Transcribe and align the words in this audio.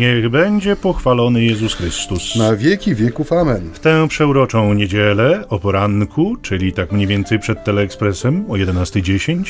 Niech 0.00 0.28
będzie 0.28 0.76
pochwalony 0.76 1.44
Jezus 1.44 1.74
Chrystus. 1.74 2.36
Na 2.36 2.56
wieki 2.56 2.94
wieków 2.94 3.32
amen. 3.32 3.70
W 3.72 3.78
tę 3.78 4.08
przeuroczą 4.08 4.74
niedzielę 4.74 5.48
o 5.48 5.58
poranku, 5.58 6.36
czyli 6.42 6.72
tak 6.72 6.92
mniej 6.92 7.06
więcej 7.06 7.38
przed 7.38 7.64
Teleekspresem 7.64 8.44
o 8.48 8.54
11.10 8.54 9.42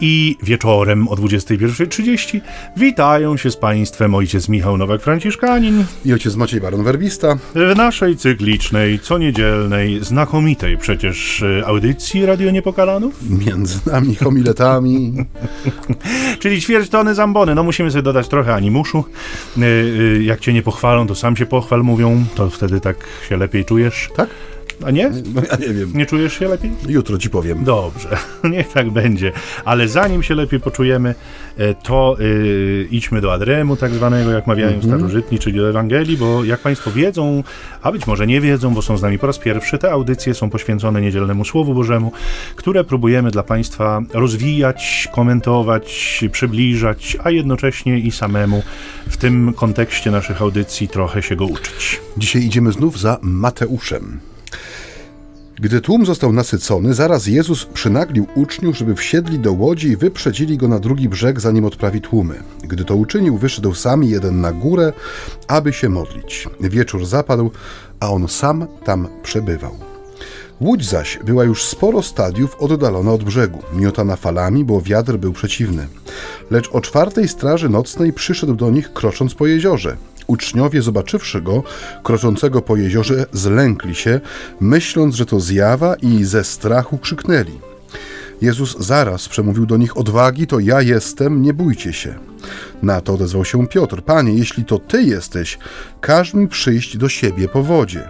i 0.00 0.36
wieczorem 0.42 1.08
o 1.08 1.14
21.30 1.14 2.40
witają 2.76 3.36
się 3.36 3.50
z 3.50 3.56
Państwem 3.56 4.14
ojciec 4.14 4.48
Michał 4.48 4.76
Nowak-Franciszkanin 4.76 5.84
I 6.04 6.12
ojciec 6.12 6.36
Maciej 6.36 6.60
Baron 6.60 6.84
Werbista. 6.84 7.36
w 7.54 7.76
naszej 7.76 8.16
cyklicznej, 8.16 8.98
co 8.98 9.18
niedzielnej, 9.18 10.04
znakomitej 10.04 10.78
przecież 10.78 11.42
e, 11.42 11.66
audycji 11.66 12.26
Radio 12.26 12.50
Niepokalanów, 12.50 13.14
Między 13.46 13.78
nami 13.86 14.14
homiletami. 14.14 15.14
czyli 16.40 16.60
ćwierć 16.60 16.88
tony 16.88 17.14
zambony. 17.14 17.54
No 17.54 17.62
musimy 17.62 17.90
sobie 17.90 18.02
dodać 18.02 18.28
trochę 18.28 18.54
animuszu. 18.54 19.04
E, 20.18 20.22
Jak 20.22 20.40
cię 20.40 20.52
nie 20.52 20.62
pochwalą, 20.62 21.06
to 21.06 21.14
sam 21.14 21.36
się 21.36 21.46
pochwal, 21.46 21.82
mówią, 21.82 22.24
to 22.34 22.50
wtedy 22.50 22.80
tak 22.80 22.96
się 23.28 23.36
lepiej 23.36 23.64
czujesz. 23.64 24.10
Tak? 24.16 24.28
A 24.84 24.90
nie? 24.90 25.10
No 25.34 25.42
ja 25.50 25.56
nie 25.68 25.74
wiem. 25.74 25.90
Nie 25.94 26.06
czujesz 26.06 26.38
się 26.38 26.48
lepiej? 26.48 26.70
Jutro 26.88 27.18
ci 27.18 27.30
powiem. 27.30 27.64
Dobrze, 27.64 28.08
niech 28.50 28.72
tak 28.72 28.90
będzie. 28.90 29.32
Ale 29.64 29.88
zanim 29.88 30.22
się 30.22 30.34
lepiej 30.34 30.60
poczujemy, 30.60 31.14
e, 31.58 31.74
to 31.74 32.16
y, 32.20 32.88
idźmy 32.90 33.20
do 33.20 33.32
Adremu, 33.32 33.76
tak 33.76 33.92
zwanego, 33.92 34.30
jak 34.30 34.46
mawiają 34.46 34.82
starożytni, 34.82 35.38
czyli 35.38 35.58
do 35.58 35.68
Ewangelii, 35.68 36.16
bo 36.16 36.44
jak 36.44 36.60
Państwo 36.60 36.90
wiedzą, 36.90 37.42
a 37.82 37.92
być 37.92 38.06
może 38.06 38.26
nie 38.26 38.40
wiedzą, 38.40 38.74
bo 38.74 38.82
są 38.82 38.96
z 38.96 39.02
nami 39.02 39.18
po 39.18 39.26
raz 39.26 39.38
pierwszy, 39.38 39.78
te 39.78 39.90
audycje 39.90 40.34
są 40.34 40.50
poświęcone 40.50 41.00
niedzielnemu 41.00 41.44
Słowu 41.44 41.74
Bożemu, 41.74 42.12
które 42.56 42.84
próbujemy 42.84 43.30
dla 43.30 43.42
Państwa 43.42 44.02
rozwijać, 44.14 45.08
komentować, 45.12 46.24
przybliżać, 46.32 47.16
a 47.24 47.30
jednocześnie 47.30 47.98
i 47.98 48.10
samemu 48.10 48.62
w 49.08 49.16
tym 49.16 49.52
kontekście 49.52 50.10
naszych 50.10 50.42
audycji 50.42 50.88
trochę 50.88 51.22
się 51.22 51.36
go 51.36 51.44
uczyć. 51.44 52.00
Dzisiaj 52.16 52.42
idziemy 52.42 52.72
znów 52.72 53.00
za 53.00 53.18
Mateuszem. 53.22 54.33
Gdy 55.60 55.80
tłum 55.80 56.06
został 56.06 56.32
nasycony, 56.32 56.94
zaraz 56.94 57.26
Jezus 57.26 57.64
przynaglił 57.64 58.26
uczniów, 58.34 58.76
żeby 58.76 58.94
wsiedli 58.94 59.38
do 59.38 59.52
łodzi 59.52 59.88
i 59.88 59.96
wyprzedzili 59.96 60.58
go 60.58 60.68
na 60.68 60.78
drugi 60.78 61.08
brzeg, 61.08 61.40
zanim 61.40 61.64
odprawi 61.64 62.00
tłumy. 62.00 62.34
Gdy 62.62 62.84
to 62.84 62.96
uczynił, 62.96 63.38
wyszedł 63.38 63.74
sami 63.74 64.10
jeden 64.10 64.40
na 64.40 64.52
górę, 64.52 64.92
aby 65.48 65.72
się 65.72 65.88
modlić. 65.88 66.48
Wieczór 66.60 67.06
zapadł, 67.06 67.50
a 68.00 68.10
on 68.10 68.28
sam 68.28 68.66
tam 68.84 69.08
przebywał. 69.22 69.74
Łódź 70.60 70.88
zaś 70.88 71.18
była 71.24 71.44
już 71.44 71.64
sporo 71.64 72.02
stadiów 72.02 72.56
oddalona 72.58 73.12
od 73.12 73.24
brzegu, 73.24 73.62
miotana 73.74 74.16
falami, 74.16 74.64
bo 74.64 74.80
wiatr 74.80 75.16
był 75.16 75.32
przeciwny. 75.32 75.86
Lecz 76.50 76.68
o 76.72 76.80
czwartej 76.80 77.28
straży 77.28 77.68
nocnej 77.68 78.12
przyszedł 78.12 78.54
do 78.54 78.70
nich, 78.70 78.92
krocząc 78.92 79.34
po 79.34 79.46
jeziorze. 79.46 79.96
Uczniowie, 80.26 80.82
zobaczywszy 80.82 81.40
go, 81.42 81.62
kroczącego 82.02 82.62
po 82.62 82.76
jeziorze, 82.76 83.26
zlękli 83.32 83.94
się, 83.94 84.20
myśląc, 84.60 85.14
że 85.14 85.26
to 85.26 85.40
zjawa 85.40 85.94
i 85.94 86.24
ze 86.24 86.44
strachu 86.44 86.98
krzyknęli. 86.98 87.58
Jezus 88.42 88.78
zaraz 88.78 89.28
przemówił 89.28 89.66
do 89.66 89.76
nich 89.76 89.96
odwagi, 89.96 90.46
to 90.46 90.60
ja 90.60 90.82
jestem, 90.82 91.42
nie 91.42 91.54
bójcie 91.54 91.92
się. 91.92 92.14
Na 92.82 93.00
to 93.00 93.14
odezwał 93.14 93.44
się 93.44 93.66
Piotr, 93.66 94.02
panie, 94.02 94.34
jeśli 94.34 94.64
to 94.64 94.78
ty 94.78 95.02
jesteś, 95.02 95.58
każ 96.00 96.34
mi 96.34 96.48
przyjść 96.48 96.96
do 96.96 97.08
siebie 97.08 97.48
po 97.48 97.62
wodzie. 97.62 98.08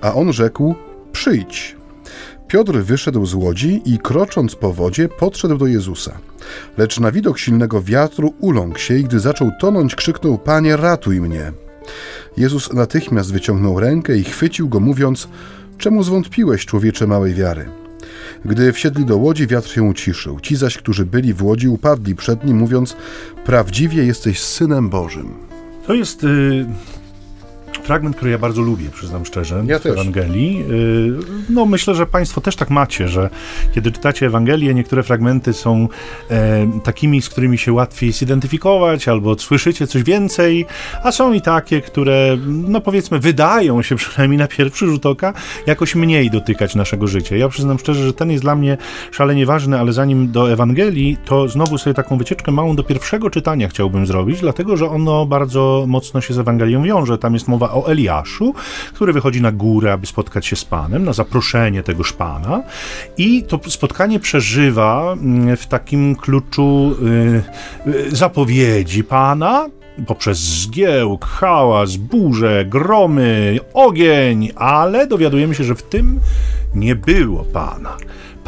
A 0.00 0.14
on 0.14 0.32
rzekł, 0.32 0.74
przyjdź. 1.12 1.77
Piotr 2.48 2.72
wyszedł 2.72 3.26
z 3.26 3.34
łodzi 3.34 3.82
i 3.84 3.98
krocząc 3.98 4.54
po 4.54 4.72
wodzie 4.72 5.08
podszedł 5.08 5.58
do 5.58 5.66
Jezusa. 5.66 6.18
Lecz 6.78 7.00
na 7.00 7.12
widok 7.12 7.38
silnego 7.38 7.82
wiatru 7.82 8.34
uląkł 8.40 8.78
się 8.78 8.94
i 8.94 9.04
gdy 9.04 9.20
zaczął 9.20 9.50
tonąć, 9.60 9.94
krzyknął: 9.94 10.38
Panie, 10.38 10.76
ratuj 10.76 11.20
mnie. 11.20 11.52
Jezus 12.36 12.72
natychmiast 12.72 13.32
wyciągnął 13.32 13.80
rękę 13.80 14.16
i 14.16 14.24
chwycił 14.24 14.68
go, 14.68 14.80
mówiąc: 14.80 15.28
Czemu 15.78 16.02
zwątpiłeś, 16.02 16.66
człowiecze 16.66 17.06
małej 17.06 17.34
wiary? 17.34 17.68
Gdy 18.44 18.72
wsiedli 18.72 19.04
do 19.04 19.16
łodzi, 19.16 19.46
wiatr 19.46 19.68
się 19.68 19.82
uciszył. 19.82 20.40
Ci 20.40 20.56
zaś, 20.56 20.78
którzy 20.78 21.06
byli 21.06 21.34
w 21.34 21.42
łodzi, 21.42 21.68
upadli 21.68 22.14
przed 22.14 22.44
nim, 22.44 22.56
mówiąc: 22.56 22.96
Prawdziwie 23.44 24.04
jesteś 24.04 24.40
synem 24.40 24.88
Bożym. 24.90 25.34
To 25.86 25.94
jest 25.94 26.24
y, 26.24 26.66
fragment, 27.84 28.16
który 28.16 28.30
ja 28.30 28.38
bardzo 28.38 28.62
lubię, 28.62 28.90
przyznam 28.90 29.26
szczerze, 29.26 29.64
Ja 29.66 29.78
w 29.78 29.82
też. 29.82 29.92
Ewangelii. 29.92 30.64
Y, 30.70 31.12
no 31.48 31.66
myślę, 31.66 31.94
że 31.94 32.06
Państwo 32.06 32.40
też 32.40 32.56
tak 32.56 32.70
macie, 32.70 33.08
że 33.08 33.30
kiedy 33.74 33.92
czytacie 33.92 34.26
Ewangelię, 34.26 34.74
niektóre 34.74 35.02
fragmenty 35.02 35.52
są 35.52 35.88
e, 36.30 36.80
takimi, 36.84 37.22
z 37.22 37.28
którymi 37.28 37.58
się 37.58 37.72
łatwiej 37.72 38.12
zidentyfikować, 38.12 39.08
albo 39.08 39.38
słyszycie 39.38 39.86
coś 39.86 40.02
więcej, 40.02 40.66
a 41.04 41.12
są 41.12 41.32
i 41.32 41.40
takie, 41.40 41.80
które, 41.80 42.36
no 42.46 42.80
powiedzmy, 42.80 43.18
wydają 43.18 43.82
się 43.82 43.96
przynajmniej 43.96 44.38
na 44.38 44.48
pierwszy 44.48 44.86
rzut 44.86 45.06
oka 45.06 45.32
jakoś 45.66 45.94
mniej 45.94 46.30
dotykać 46.30 46.74
naszego 46.74 47.06
życia. 47.06 47.36
Ja 47.36 47.48
przyznam 47.48 47.78
szczerze, 47.78 48.04
że 48.04 48.12
ten 48.12 48.30
jest 48.30 48.44
dla 48.44 48.56
mnie 48.56 48.76
szalenie 49.10 49.46
ważny, 49.46 49.78
ale 49.80 49.92
zanim 49.92 50.32
do 50.32 50.52
Ewangelii, 50.52 51.16
to 51.24 51.48
znowu 51.48 51.78
sobie 51.78 51.94
taką 51.94 52.18
wycieczkę 52.18 52.52
małą 52.52 52.76
do 52.76 52.84
pierwszego 52.84 53.30
czytania 53.30 53.68
chciałbym 53.68 54.06
zrobić, 54.06 54.40
dlatego 54.40 54.76
że 54.76 54.90
ono 54.90 55.26
bardzo 55.26 55.84
mocno 55.88 56.20
się 56.20 56.34
z 56.34 56.38
Ewangelią 56.38 56.82
wiąże. 56.82 57.18
Tam 57.18 57.34
jest 57.34 57.48
mowa 57.48 57.67
o 57.72 57.90
Eliaszu, 57.90 58.54
który 58.94 59.12
wychodzi 59.12 59.42
na 59.42 59.52
górę, 59.52 59.92
aby 59.92 60.06
spotkać 60.06 60.46
się 60.46 60.56
z 60.56 60.64
Panem, 60.64 61.04
na 61.04 61.12
zaproszenie 61.12 61.82
tegoż 61.82 62.12
Pana 62.12 62.62
i 63.16 63.42
to 63.42 63.60
spotkanie 63.68 64.20
przeżywa 64.20 65.12
mm, 65.12 65.56
w 65.56 65.66
takim 65.66 66.16
kluczu 66.16 66.94
y, 67.86 67.90
y, 67.90 68.16
zapowiedzi 68.16 69.04
Pana, 69.04 69.66
poprzez 70.06 70.38
zgiełk, 70.38 71.24
hałas, 71.24 71.96
burze, 71.96 72.64
gromy, 72.64 73.58
ogień, 73.74 74.50
ale 74.56 75.06
dowiadujemy 75.06 75.54
się, 75.54 75.64
że 75.64 75.74
w 75.74 75.82
tym 75.82 76.20
nie 76.74 76.96
było 76.96 77.44
Pana. 77.44 77.96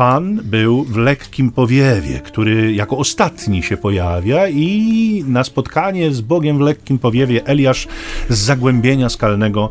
Pan 0.01 0.41
był 0.45 0.85
w 0.85 0.97
lekkim 0.97 1.51
powiewie, 1.51 2.21
który 2.25 2.73
jako 2.73 2.99
ostatni 2.99 3.63
się 3.63 3.77
pojawia 3.77 4.49
i 4.49 5.25
na 5.27 5.45
spotkanie 5.45 6.13
z 6.13 6.21
Bogiem 6.21 6.59
w 6.59 6.61
lekkim 6.61 6.99
powiewie 6.99 7.47
Eliasz 7.47 7.89
z 8.29 8.39
zagłębienia 8.39 9.09
skalnego 9.09 9.69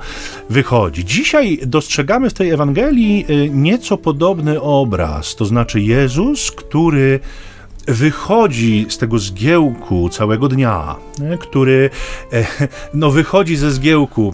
wychodzi. 0.49 1.05
Dzisiaj 1.05 1.59
dostrzegamy 1.65 2.29
w 2.29 2.33
tej 2.33 2.49
Ewangelii 2.49 3.25
y, 3.29 3.49
nieco 3.49 3.97
podobny 3.97 4.61
obraz, 4.61 5.35
to 5.35 5.45
znaczy 5.45 5.81
Jezus, 5.81 6.51
który 6.51 7.19
wychodzi 7.89 8.85
z 8.89 8.97
tego 8.97 9.19
zgiełku 9.19 10.09
całego 10.09 10.47
dnia, 10.47 10.95
nie, 11.19 11.37
który 11.37 11.89
e, 12.33 12.45
no, 12.93 13.11
wychodzi 13.11 13.55
ze 13.55 13.71
zgiełku, 13.71 14.33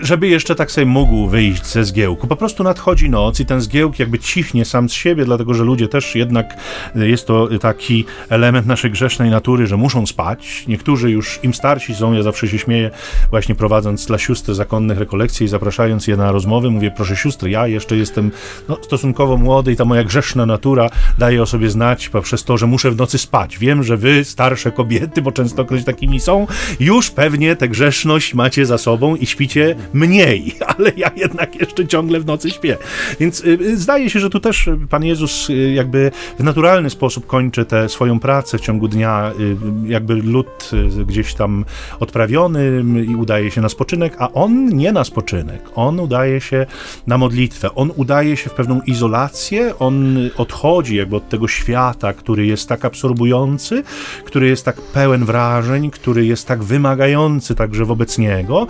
żeby 0.00 0.28
jeszcze 0.28 0.54
tak 0.54 0.70
sobie 0.70 0.86
mógł 0.86 1.26
wyjść 1.26 1.66
ze 1.66 1.84
zgiełku. 1.84 2.26
Po 2.26 2.36
prostu 2.36 2.62
nadchodzi 2.62 3.10
noc 3.10 3.40
i 3.40 3.46
ten 3.46 3.60
zgiełk 3.60 3.98
jakby 3.98 4.18
cichnie 4.18 4.64
sam 4.64 4.88
z 4.88 4.92
siebie, 4.92 5.24
dlatego 5.24 5.54
że 5.54 5.64
ludzie 5.64 5.88
też 5.88 6.14
jednak 6.14 6.56
e, 6.96 7.08
jest 7.08 7.26
to 7.26 7.48
taki 7.58 8.04
element 8.28 8.66
naszej 8.66 8.90
grzesznej 8.90 9.30
natury, 9.30 9.66
że 9.66 9.76
muszą 9.76 10.06
spać. 10.06 10.64
Niektórzy 10.68 11.10
już 11.10 11.40
im 11.42 11.54
starsi 11.54 11.94
są, 11.94 12.12
ja 12.12 12.22
zawsze 12.22 12.48
się 12.48 12.58
śmieję, 12.58 12.90
właśnie 13.30 13.54
prowadząc 13.54 14.06
dla 14.06 14.18
sióstr 14.18 14.54
zakonnych 14.54 14.98
rekolekcje 14.98 15.44
i 15.44 15.48
zapraszając 15.48 16.06
je 16.06 16.16
na 16.16 16.32
rozmowy, 16.32 16.70
mówię, 16.70 16.90
proszę 16.96 17.16
sióstr, 17.16 17.46
ja 17.46 17.66
jeszcze 17.66 17.96
jestem 17.96 18.30
no, 18.68 18.78
stosunkowo 18.82 19.36
młody 19.36 19.72
i 19.72 19.76
ta 19.76 19.84
moja 19.84 20.04
grzeszna 20.04 20.46
natura 20.46 20.90
daje 21.18 21.42
o 21.42 21.46
sobie 21.46 21.70
znać 21.70 22.08
poprzez 22.08 22.44
to, 22.44 22.58
że 22.58 22.66
muszę 22.66 22.90
w 22.90 22.96
nocy 22.96 23.18
spać. 23.18 23.58
Wiem, 23.58 23.82
że 23.82 23.96
wy, 23.96 24.24
starsze 24.24 24.72
kobiety, 24.72 25.22
bo 25.22 25.32
często 25.32 25.64
ktoś 25.64 25.84
takimi 25.84 26.20
są, 26.20 26.46
już 26.80 27.10
pewnie 27.10 27.56
tę 27.56 27.68
grzeszność 27.68 28.34
macie 28.34 28.66
za 28.66 28.78
sobą 28.78 29.16
i 29.16 29.26
śpicie 29.26 29.71
mniej, 29.92 30.54
ale 30.76 30.92
ja 30.96 31.10
jednak 31.16 31.60
jeszcze 31.60 31.86
ciągle 31.86 32.20
w 32.20 32.26
nocy 32.26 32.50
śpię. 32.50 32.76
Więc 33.20 33.40
y, 33.40 33.58
y, 33.60 33.76
zdaje 33.76 34.10
się, 34.10 34.20
że 34.20 34.30
tu 34.30 34.40
też 34.40 34.68
y, 34.68 34.78
Pan 34.90 35.04
Jezus 35.04 35.48
jakby 35.74 36.10
w 36.38 36.44
naturalny 36.44 36.90
sposób 36.90 37.26
kończy 37.26 37.64
tę 37.64 37.88
swoją 37.88 38.20
pracę 38.20 38.58
w 38.58 38.60
ciągu 38.60 38.88
dnia, 38.88 39.32
jakby 39.86 40.14
lud 40.14 40.70
gdzieś 41.06 41.34
tam 41.34 41.64
odprawiony 42.00 42.84
i 43.08 43.16
udaje 43.16 43.50
się 43.50 43.60
na 43.60 43.68
spoczynek, 43.68 44.16
a 44.18 44.32
on 44.32 44.68
nie 44.68 44.92
na 44.92 45.04
spoczynek, 45.04 45.62
on 45.74 46.00
udaje 46.00 46.40
się 46.40 46.66
na 47.06 47.18
modlitwę, 47.18 47.74
on 47.74 47.92
udaje 47.96 48.36
się 48.36 48.50
w 48.50 48.52
pewną 48.52 48.80
izolację, 48.86 49.78
on 49.78 50.16
odchodzi 50.36 50.96
jakby 50.96 51.16
od 51.16 51.28
tego 51.28 51.48
świata, 51.48 52.12
który 52.12 52.46
jest 52.46 52.68
tak 52.68 52.84
absorbujący, 52.84 53.82
który 54.24 54.48
jest 54.48 54.64
tak 54.64 54.80
pełen 54.80 55.24
wrażeń, 55.24 55.90
który 55.90 56.26
jest 56.26 56.48
tak 56.48 56.62
wymagający 56.62 57.54
także 57.54 57.84
wobec 57.84 58.18
niego. 58.18 58.66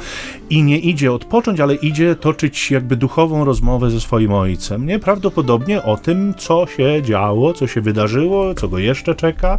I 0.51 0.63
nie 0.63 0.79
idzie 0.93 1.13
odpocząć, 1.13 1.61
ale 1.61 1.75
idzie 1.75 2.17
toczyć 2.17 2.71
jakby 2.71 2.97
duchową 2.97 3.45
rozmowę 3.45 3.91
ze 3.91 4.01
swoim 4.01 4.33
ojcem, 4.33 4.87
nie? 4.87 4.99
Prawdopodobnie 4.99 5.83
o 5.83 5.97
tym, 5.97 6.35
co 6.39 6.67
się 6.67 7.03
działo, 7.03 7.55
co 7.55 7.67
się 7.67 7.81
wydarzyło, 7.81 8.55
co 8.55 8.69
go 8.69 8.79
jeszcze 8.79 9.15
czeka 9.15 9.59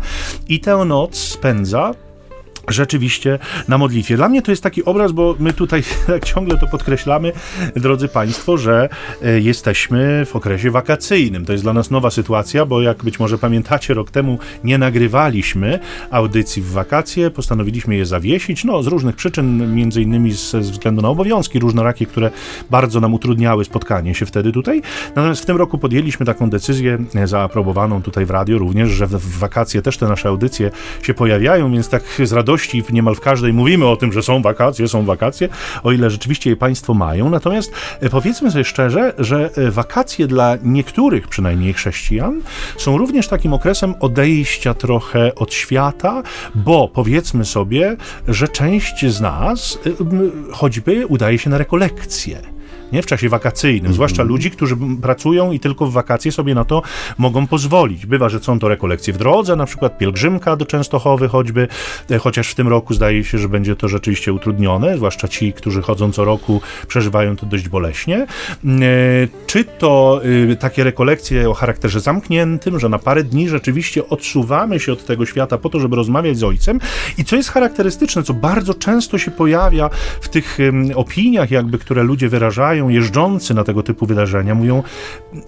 i 0.50 0.60
tę 0.60 0.86
noc 0.86 1.18
spędza 1.18 1.94
rzeczywiście 2.68 3.40
na 3.68 3.78
modlitwie. 3.78 4.16
Dla 4.16 4.30
mnie 4.30 4.42
to 4.42 4.52
jest 4.52 4.64
taki 4.64 4.86
obraz, 4.86 5.12
bo 5.12 5.36
my 5.40 5.54
tutaj 5.54 5.84
ciągle 6.26 6.58
to 6.58 6.68
podkreślamy, 6.68 7.32
drodzy 7.76 8.08
Państwo, 8.08 8.58
że 8.58 8.90
e, 9.22 9.40
jesteśmy 9.40 10.26
w 10.26 10.36
okresie 10.36 10.72
wakacyjnym. 10.72 11.46
To 11.46 11.52
jest 11.52 11.64
dla 11.64 11.74
nas 11.74 11.92
nowa 11.92 12.12
sytuacja, 12.12 12.66
bo 12.66 12.82
jak 12.82 13.04
być 13.04 13.20
może 13.20 13.38
pamiętacie, 13.38 13.94
rok 13.94 14.12
temu 14.12 14.40
nie 14.64 14.78
nagrywaliśmy 14.78 15.80
audycji 16.12 16.62
w 16.62 16.72
wakacje, 16.72 17.32
postanowiliśmy 17.32 17.96
je 17.96 18.06
zawiesić, 18.06 18.64
no 18.64 18.84
z 18.84 18.88
różnych 18.88 19.16
przyczyn, 19.16 19.76
między 19.76 20.02
innymi 20.02 20.32
ze 20.32 20.60
względu 20.60 21.02
na 21.02 21.10
obowiązki 21.10 21.60
różnorakie, 21.60 22.06
które 22.06 22.32
bardzo 22.70 23.00
nam 23.00 23.14
utrudniały 23.14 23.66
spotkanie 23.66 24.16
się 24.16 24.26
wtedy 24.26 24.52
tutaj. 24.52 24.82
Natomiast 25.16 25.42
w 25.42 25.46
tym 25.46 25.58
roku 25.58 25.78
podjęliśmy 25.78 26.26
taką 26.26 26.50
decyzję, 26.50 26.98
e, 27.16 27.28
zaaprobowaną 27.28 28.02
tutaj 28.02 28.26
w 28.26 28.30
radio 28.30 28.58
również, 28.58 28.90
że 28.90 29.08
w 29.08 29.38
wakacje 29.38 29.82
też 29.82 29.98
te 29.98 30.08
nasze 30.08 30.30
audycje 30.30 30.72
się 31.02 31.14
pojawiają, 31.14 31.72
więc 31.72 31.90
tak 31.90 32.04
z 32.24 32.32
radością 32.34 32.53
niemal 32.94 33.16
w 33.16 33.20
każdej 33.20 33.54
mówimy 33.54 33.88
o 33.88 33.96
tym, 33.96 34.14
że 34.14 34.24
są 34.24 34.42
wakacje, 34.42 34.88
są 34.88 35.06
wakacje, 35.06 35.50
o 35.84 35.92
ile 35.92 36.10
rzeczywiście 36.10 36.50
je 36.50 36.56
Państwo 36.56 36.94
mają. 36.94 37.30
Natomiast 37.30 37.72
e, 38.00 38.10
powiedzmy 38.10 38.52
sobie 38.52 38.64
szczerze, 38.64 39.14
że 39.18 39.50
e, 39.58 39.72
wakacje 39.72 40.28
dla 40.28 40.58
niektórych 40.64 41.28
przynajmniej 41.28 41.74
chrześcijan 41.74 42.42
są 42.78 42.98
również 42.98 43.28
takim 43.28 43.54
okresem 43.54 43.94
odejścia 44.00 44.74
trochę 44.74 45.36
od 45.36 45.54
świata, 45.54 46.24
bo 46.56 46.88
powiedzmy 46.88 47.46
sobie, 47.46 47.98
że 48.28 48.48
część 48.48 49.06
z 49.06 49.22
nas 49.22 49.80
e, 49.86 49.90
choćby 50.52 51.08
udaje 51.08 51.40
się 51.40 51.50
na 51.50 51.58
rekolekcje 51.58 52.54
nie? 52.94 53.02
w 53.02 53.06
czasie 53.06 53.30
wakacyjnym, 53.30 53.92
-hmm. 53.92 53.96
zwłaszcza 53.96 54.24
ludzi, 54.24 54.52
którzy 54.52 54.76
pracują 55.02 55.52
i 55.52 55.60
tylko 55.60 55.86
w 55.86 55.94
wakacje 55.94 56.32
sobie 56.32 56.56
na 56.56 56.66
to 56.66 56.82
mogą 57.18 57.48
pozwolić. 57.48 58.06
Bywa, 58.06 58.30
że 58.30 58.40
są 58.40 58.60
to 58.60 58.68
rekolekcje 58.68 59.14
w 59.14 59.18
drodze, 59.18 59.56
na 59.56 59.66
przykład 59.66 59.98
pielgrzymka 59.98 60.56
do 60.56 60.66
Częstochowy 60.66 61.28
choćby, 61.28 61.68
e, 62.12 62.18
chociaż 62.18 62.50
w 62.50 62.56
tym 62.56 62.68
roku 62.68 62.94
zdaje 62.94 63.24
się, 63.24 63.38
że 63.38 63.50
będzie 63.50 63.76
to 63.76 63.88
rzeczywiście 63.88 64.34
utrudnione, 64.34 64.98
zwłaszcza 64.98 65.28
ci, 65.28 65.54
którzy 65.54 65.82
chodzą 65.82 66.12
co 66.12 66.26
roku, 66.26 66.62
przeżywają 66.88 67.36
to 67.36 67.46
dość 67.46 67.70
boleśnie. 67.70 68.28
Mm, 68.64 68.84
e, 68.84 68.86
czy 69.48 69.66
to 69.66 70.22
y, 70.52 70.56
takie 70.56 70.84
rekolekcje 70.84 71.50
o 71.50 71.54
charakterze 71.54 72.00
zamkniętym, 72.00 72.80
że 72.80 72.90
na 72.90 73.00
parę 73.00 73.24
dni 73.24 73.50
rzeczywiście 73.50 74.10
odsuwamy 74.10 74.80
się 74.80 74.94
od 74.94 75.06
tego 75.06 75.26
świata 75.26 75.58
po 75.58 75.70
to, 75.70 75.80
żeby 75.80 75.96
rozmawiać 75.96 76.38
z 76.38 76.44
ojcem 76.44 76.80
i 77.18 77.26
co 77.26 77.36
jest 77.36 77.50
charakterystyczne, 77.50 78.24
co 78.24 78.34
bardzo 78.34 78.74
często 78.74 79.18
się 79.18 79.32
pojawia 79.32 79.90
w 80.22 80.30
tych 80.30 80.58
opiniach, 80.96 81.52
jakby, 81.52 81.78
które 81.78 82.04
ludzie 82.04 82.30
wyrażają, 82.30 82.83
jeżdżący 82.90 83.54
na 83.54 83.64
tego 83.64 83.84
typu 83.84 84.06
wydarzenia 84.06 84.56
mówią, 84.56 84.84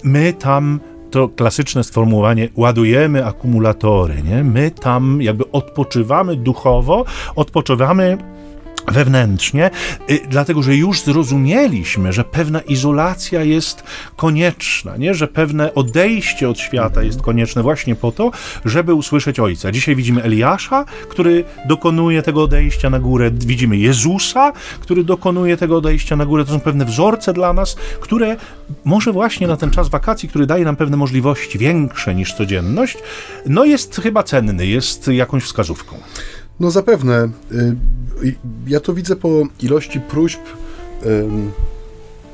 my 0.04 0.34
tam 0.34 0.80
to 1.12 1.30
klasyczne 1.30 1.84
sformułowanie 1.84 2.50
ładujemy 2.56 3.26
akumulatory, 3.26 4.24
nie? 4.24 4.44
My 4.44 4.72
tam 4.72 5.22
jakby 5.22 5.52
odpoczywamy 5.52 6.36
duchowo, 6.36 7.06
odpoczywamy 7.36 8.18
wewnętrznie, 8.88 9.72
y, 10.10 10.20
dlatego 10.30 10.64
że 10.64 10.76
już 10.76 11.02
zrozumieliśmy, 11.02 12.14
że 12.14 12.24
pewna 12.24 12.60
izolacja 12.60 13.44
jest 13.44 13.84
konieczna, 14.16 14.98
nie? 14.98 15.14
że 15.14 15.28
pewne 15.28 15.74
odejście 15.74 16.50
od 16.50 16.60
świata 16.60 17.04
jest 17.04 17.22
konieczne 17.22 17.64
właśnie 17.64 17.96
po 17.96 18.12
to, 18.12 18.32
żeby 18.66 18.94
usłyszeć 18.94 19.40
Ojca. 19.40 19.72
Dzisiaj 19.72 19.96
widzimy 19.96 20.24
Eliasza, 20.24 20.86
który 21.10 21.44
dokonuje 21.66 22.22
tego 22.22 22.44
odejścia 22.44 22.90
na 22.90 23.00
górę, 23.00 23.32
widzimy 23.32 23.78
Jezusa, 23.78 24.54
który 24.80 25.04
dokonuje 25.04 25.58
tego 25.58 25.78
odejścia 25.78 26.16
na 26.16 26.26
górę. 26.26 26.46
To 26.46 26.52
są 26.52 26.60
pewne 26.60 26.86
wzorce 26.86 27.34
dla 27.34 27.54
nas, 27.54 27.76
które 28.00 28.38
może 28.86 29.12
właśnie 29.12 29.48
na 29.48 29.58
ten 29.58 29.72
czas 29.72 29.90
wakacji, 29.90 30.30
który 30.30 30.46
daje 30.46 30.66
nam 30.66 30.76
pewne 30.76 30.98
możliwości 30.98 31.58
większe 31.58 32.16
niż 32.16 32.34
codzienność, 32.34 32.98
no 33.46 33.66
jest 33.66 33.96
chyba 33.96 34.24
cenny, 34.24 34.68
jest 34.68 35.08
jakąś 35.08 35.44
wskazówką. 35.44 35.98
No 36.60 36.72
zapewne. 36.72 37.30
Y, 37.52 38.36
ja 38.68 38.80
to 38.80 38.94
widzę 38.94 39.16
po 39.16 39.30
ilości 39.62 40.00
próśb, 40.00 40.40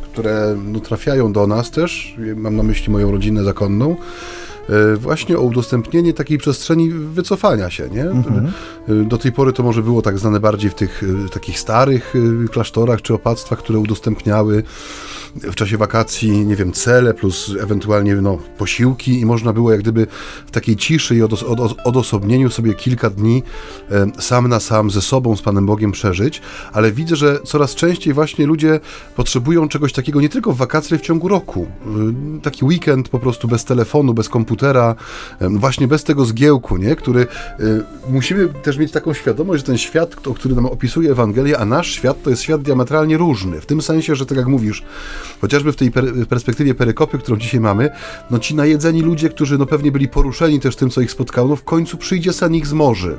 które 0.01 0.57
no, 0.65 0.79
trafiają 0.79 1.33
do 1.33 1.47
nas 1.47 1.71
też. 1.71 2.15
Mam 2.35 2.56
na 2.56 2.63
myśli 2.63 2.91
moją 2.94 3.12
rodzinę 3.12 3.44
zakonną 3.44 3.95
y, 4.94 4.97
właśnie 4.97 5.38
o 5.38 5.41
udostępnienie 5.41 6.13
takiej 6.13 6.38
przestrzeni 6.38 6.89
wycofania 6.89 7.69
się, 7.69 7.89
nie? 7.89 8.03
Mhm. 8.03 8.51
Y, 8.89 9.06
do 9.06 9.18
tej 9.18 9.31
pory 9.31 9.53
to 9.53 9.63
może 9.63 9.83
było 9.83 10.01
tak 10.01 10.19
znane 10.19 10.39
bardziej 10.39 10.69
w 10.69 10.75
tych 10.75 11.03
takich 11.33 11.59
starych 11.59 12.13
klasztorach 12.51 13.01
czy 13.01 13.13
opactwach, 13.13 13.59
które 13.59 13.79
udostępniały 13.79 14.63
w 15.36 15.56
czasie 15.56 15.78
wakacji, 15.78 16.45
nie 16.45 16.56
wiem, 16.56 16.72
cele 16.72 17.13
plus 17.13 17.51
ewentualnie 17.60 18.16
no, 18.16 18.38
posiłki 18.57 19.19
i 19.19 19.25
można 19.25 19.54
było 19.54 19.72
jak 19.72 19.81
gdyby 19.81 20.07
w 20.45 20.51
takiej 20.51 20.75
ciszy 20.75 21.16
i 21.16 21.22
odos 21.22 21.45
odosobnieniu 21.83 22.50
sobie 22.50 22.74
kilka 22.74 23.10
dni 23.10 23.44
e, 23.92 24.22
sam 24.22 24.48
na 24.48 24.60
sam 24.60 24.92
ze 24.92 25.01
sobą, 25.01 25.36
z 25.36 25.42
Panem 25.42 25.66
Bogiem 25.66 25.92
przeżyć, 25.92 26.42
ale 26.74 26.92
widzę, 26.92 27.16
że 27.16 27.39
coraz 27.44 27.75
częściej 27.75 28.13
właśnie 28.13 28.45
ludzie 28.45 28.80
potrzebują 29.16 29.68
czegoś 29.68 29.94
takiego 29.94 30.22
nie 30.22 30.30
tylko 30.30 30.54
w 30.54 30.57
wakacje, 30.57 30.95
ale 30.95 31.00
w 31.00 31.06
ciągu 31.06 31.28
roku. 31.28 31.68
E, 32.38 32.42
taki 32.42 32.66
weekend 32.66 33.10
po 33.10 33.19
prostu 33.19 33.48
bez 33.48 33.66
telefonu, 33.66 34.13
bez 34.13 34.30
komputera, 34.30 34.95
e, 35.39 35.50
właśnie 35.50 35.88
bez 35.88 36.04
tego 36.04 36.25
zgiełku, 36.25 36.77
nie? 36.77 36.95
który 36.95 37.27
musimy 38.10 38.48
też 38.48 38.77
mieć 38.77 38.92
taką 38.92 39.13
świadomość, 39.13 39.62
że 39.62 39.66
ten 39.66 39.77
świat, 39.77 40.27
o 40.27 40.34
który 40.34 40.56
nam 40.56 40.66
opisuje 40.66 41.12
Ewangelia, 41.12 41.57
a 41.57 41.66
nasz 41.66 41.92
świat 41.92 42.24
to 42.24 42.30
jest 42.30 42.42
świat 42.42 42.62
diametralnie 42.62 43.18
różny. 43.18 43.62
W 43.62 43.66
tym 43.66 43.81
sensie, 43.81 44.16
że 44.16 44.25
tak 44.25 44.38
jak 44.38 44.48
mówisz, 44.48 44.84
Chociażby 45.41 45.71
w 45.71 45.75
tej 45.75 45.91
per 45.91 46.27
perspektywie 46.29 46.75
perykopy, 46.75 47.18
którą 47.18 47.38
dzisiaj 47.38 47.59
mamy, 47.59 47.89
no 48.31 48.39
ci 48.39 48.56
najedzeni 48.56 49.01
ludzie, 49.01 49.29
którzy 49.29 49.57
no 49.57 49.65
pewnie 49.65 49.91
byli 49.91 50.07
poruszeni 50.07 50.59
też 50.59 50.75
tym, 50.75 50.89
co 50.89 51.01
ich 51.01 51.12
spotkało, 51.12 51.47
no 51.47 51.56
w 51.56 51.63
końcu 51.63 51.97
przyjdzie 51.97 52.33
sen 52.33 52.56
ich 52.56 52.68
zmorzy. 52.68 53.18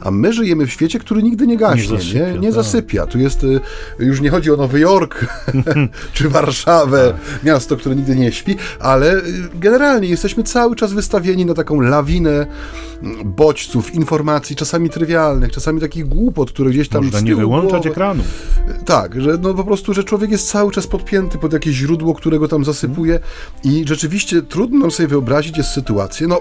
A 0.00 0.10
my 0.10 0.32
żyjemy 0.32 0.66
w 0.66 0.72
świecie, 0.72 0.98
który 0.98 1.22
nigdy 1.22 1.46
nie 1.46 1.56
gaśnie, 1.56 1.82
nie 1.82 1.98
zasypia. 1.98 2.32
Nie, 2.32 2.38
nie 2.38 2.48
tak. 2.48 2.54
zasypia. 2.54 3.06
Tu 3.06 3.18
jest, 3.18 3.44
y, 3.44 3.60
już 3.98 4.20
nie 4.20 4.30
chodzi 4.30 4.50
o 4.50 4.56
Nowy 4.56 4.80
Jork 4.80 5.26
czy 6.14 6.28
Warszawę, 6.28 7.14
tak. 7.32 7.44
miasto, 7.44 7.76
które 7.76 7.96
nigdy 7.96 8.16
nie 8.16 8.32
śpi, 8.32 8.56
ale 8.80 9.16
y, 9.16 9.22
generalnie 9.54 10.08
jesteśmy 10.08 10.42
cały 10.42 10.76
czas 10.76 10.92
wystawieni 10.92 11.46
na 11.46 11.54
taką 11.54 11.80
lawinę 11.80 12.46
mm, 13.02 13.32
bodźców, 13.32 13.94
informacji, 13.94 14.56
czasami 14.56 14.90
trywialnych, 14.90 15.52
czasami 15.52 15.80
takich 15.80 16.08
głupot, 16.08 16.52
które 16.52 16.70
gdzieś 16.70 16.88
tam 16.88 17.04
Można 17.04 17.20
nie 17.20 17.36
wyłączać 17.36 17.70
głowy. 17.70 17.90
ekranu. 17.90 18.22
Tak, 18.84 19.20
że 19.20 19.38
no 19.42 19.54
po 19.54 19.64
prostu, 19.64 19.94
że 19.94 20.04
człowiek 20.04 20.30
jest 20.30 20.48
cały 20.48 20.72
czas 20.72 20.86
podpięty 20.86 21.33
pod 21.38 21.52
jakieś 21.52 21.74
źródło, 21.74 22.14
którego 22.14 22.48
tam 22.48 22.64
zasypuje 22.64 23.20
i 23.64 23.84
rzeczywiście 23.88 24.42
trudno 24.42 24.78
nam 24.78 24.90
sobie 24.90 25.06
wyobrazić 25.06 25.58
jest 25.58 25.70
sytuację, 25.70 26.26
no 26.26 26.40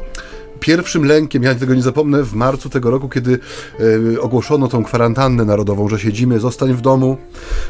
pierwszym 0.64 1.06
lękiem, 1.06 1.44
ja 1.44 1.56
tego 1.56 1.76
nie 1.76 1.82
zapomnę, 1.82 2.24
w 2.24 2.34
marcu 2.34 2.70
tego 2.70 2.92
roku, 2.92 3.10
kiedy 3.10 3.40
e, 4.16 4.22
ogłoszono 4.22 4.68
tą 4.68 4.84
kwarantannę 4.84 5.46
narodową, 5.46 5.90
że 5.90 6.00
siedzimy, 6.00 6.40
zostań 6.40 6.74
w 6.74 6.82
domu. 6.82 7.18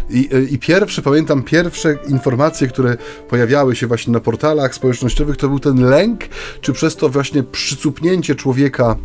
I, 0.10 0.30
e, 0.34 0.44
I 0.44 0.60
pierwsze, 0.60 1.02
pamiętam, 1.02 1.44
pierwsze 1.44 1.98
informacje, 2.08 2.68
które 2.68 2.98
pojawiały 3.30 3.76
się 3.76 3.88
właśnie 3.88 4.14
na 4.14 4.20
portalach 4.20 4.76
społecznościowych, 4.76 5.38
to 5.38 5.50
był 5.50 5.60
ten 5.60 5.90
lęk, 5.90 6.20
czy 6.62 6.74
przez 6.74 6.96
to 6.96 7.10
właśnie 7.10 7.44
przycupnięcie 7.44 8.36
człowieka 8.36 8.96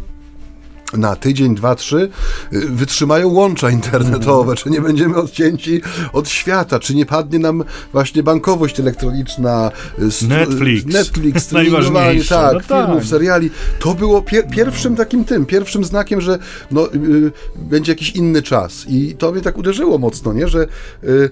na 0.97 1.16
tydzień, 1.16 1.54
dwa, 1.54 1.75
trzy 1.75 2.11
y, 2.52 2.61
wytrzymają 2.68 3.28
łącza 3.28 3.71
internetowe, 3.71 4.54
czy 4.54 4.71
nie 4.71 4.80
będziemy 4.80 5.16
odcięci 5.16 5.80
od 6.12 6.28
świata, 6.28 6.78
czy 6.78 6.95
nie 6.95 7.07
padnie 7.07 7.38
nam 7.38 7.64
właśnie 7.92 8.23
bankowość 8.23 8.80
elektroniczna, 8.80 9.71
y, 9.99 10.28
Netflix, 10.28 10.95
Netflix 10.95 11.42
streamowanie, 11.45 12.25
tak, 12.25 12.54
no 12.54 12.61
filmów, 12.61 13.02
tak. 13.02 13.11
seriali. 13.11 13.50
To 13.78 13.95
było 13.95 14.23
pier 14.23 14.49
pierwszym 14.49 14.97
takim 14.97 15.25
tym, 15.25 15.47
pierwszym 15.47 15.85
znakiem, 15.85 16.21
że 16.21 16.38
no, 16.71 16.92
y, 16.95 17.33
będzie 17.57 17.92
jakiś 17.92 18.11
inny 18.11 18.42
czas. 18.42 18.85
I 18.88 19.14
to 19.18 19.33
mnie 19.33 19.40
tak 19.40 19.59
uderzyło 19.59 19.99
mocno, 19.99 20.33
nie, 20.33 20.49
że 20.49 20.66
y, 21.04 21.30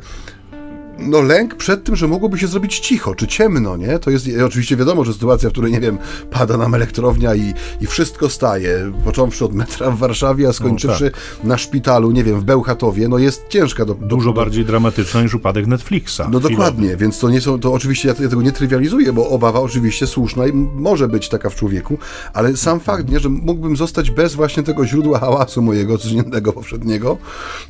no 0.98 1.20
lęk 1.20 1.54
przed 1.54 1.84
tym, 1.84 1.96
że 1.96 2.08
mogłoby 2.08 2.38
się 2.38 2.46
zrobić 2.46 2.78
cicho, 2.78 3.14
czy 3.14 3.26
ciemno, 3.26 3.76
nie? 3.76 3.98
To 3.98 4.10
jest 4.10 4.26
oczywiście 4.46 4.76
wiadomo, 4.76 5.04
że 5.04 5.12
sytuacja, 5.12 5.48
w 5.48 5.52
której, 5.52 5.72
nie 5.72 5.80
wiem, 5.80 5.98
pada 6.30 6.56
nam 6.56 6.74
elektrownia 6.74 7.34
i, 7.34 7.54
i 7.80 7.86
wszystko 7.86 8.28
staje, 8.28 8.92
począwszy 9.04 9.44
od 9.44 9.54
metra 9.54 9.90
w 9.90 9.98
Warszawie, 9.98 10.48
a 10.48 10.52
skończywszy 10.52 11.04
no, 11.04 11.10
tak. 11.10 11.44
na 11.44 11.58
szpitalu, 11.58 12.10
nie 12.10 12.24
wiem, 12.24 12.40
w 12.40 12.44
Bełchatowie, 12.44 13.08
no 13.08 13.18
jest 13.18 13.48
ciężka. 13.48 13.84
Do, 13.84 13.94
do 13.94 14.06
Dużo 14.06 14.32
do, 14.32 14.40
bardziej 14.40 14.64
dramatyczna 14.64 15.22
niż 15.22 15.34
upadek 15.34 15.66
Netflixa. 15.66 16.20
No 16.30 16.40
dokładnie, 16.40 16.96
więc 16.96 17.18
to 17.18 17.30
nie 17.30 17.40
są, 17.40 17.60
to 17.60 17.72
oczywiście 17.72 18.08
ja, 18.08 18.14
ja, 18.20 18.28
tego 18.28 18.42
nie 18.42 18.52
trywializuję, 18.52 19.12
bo 19.12 19.28
obawa 19.28 19.60
oczywiście 19.60 20.06
słuszna 20.06 20.46
i 20.46 20.52
może 20.52 21.08
być 21.08 21.28
taka 21.28 21.50
w 21.50 21.54
człowieku, 21.54 21.98
ale 22.32 22.56
sam 22.56 22.80
fakt, 22.80 23.08
nie, 23.08 23.20
że 23.20 23.28
mógłbym 23.28 23.76
zostać 23.76 24.10
bez 24.10 24.34
właśnie 24.34 24.62
tego 24.62 24.86
źródła 24.86 25.18
hałasu 25.18 25.62
mojego 25.62 25.98
codziennego, 25.98 26.52
poprzedniego, 26.62 27.18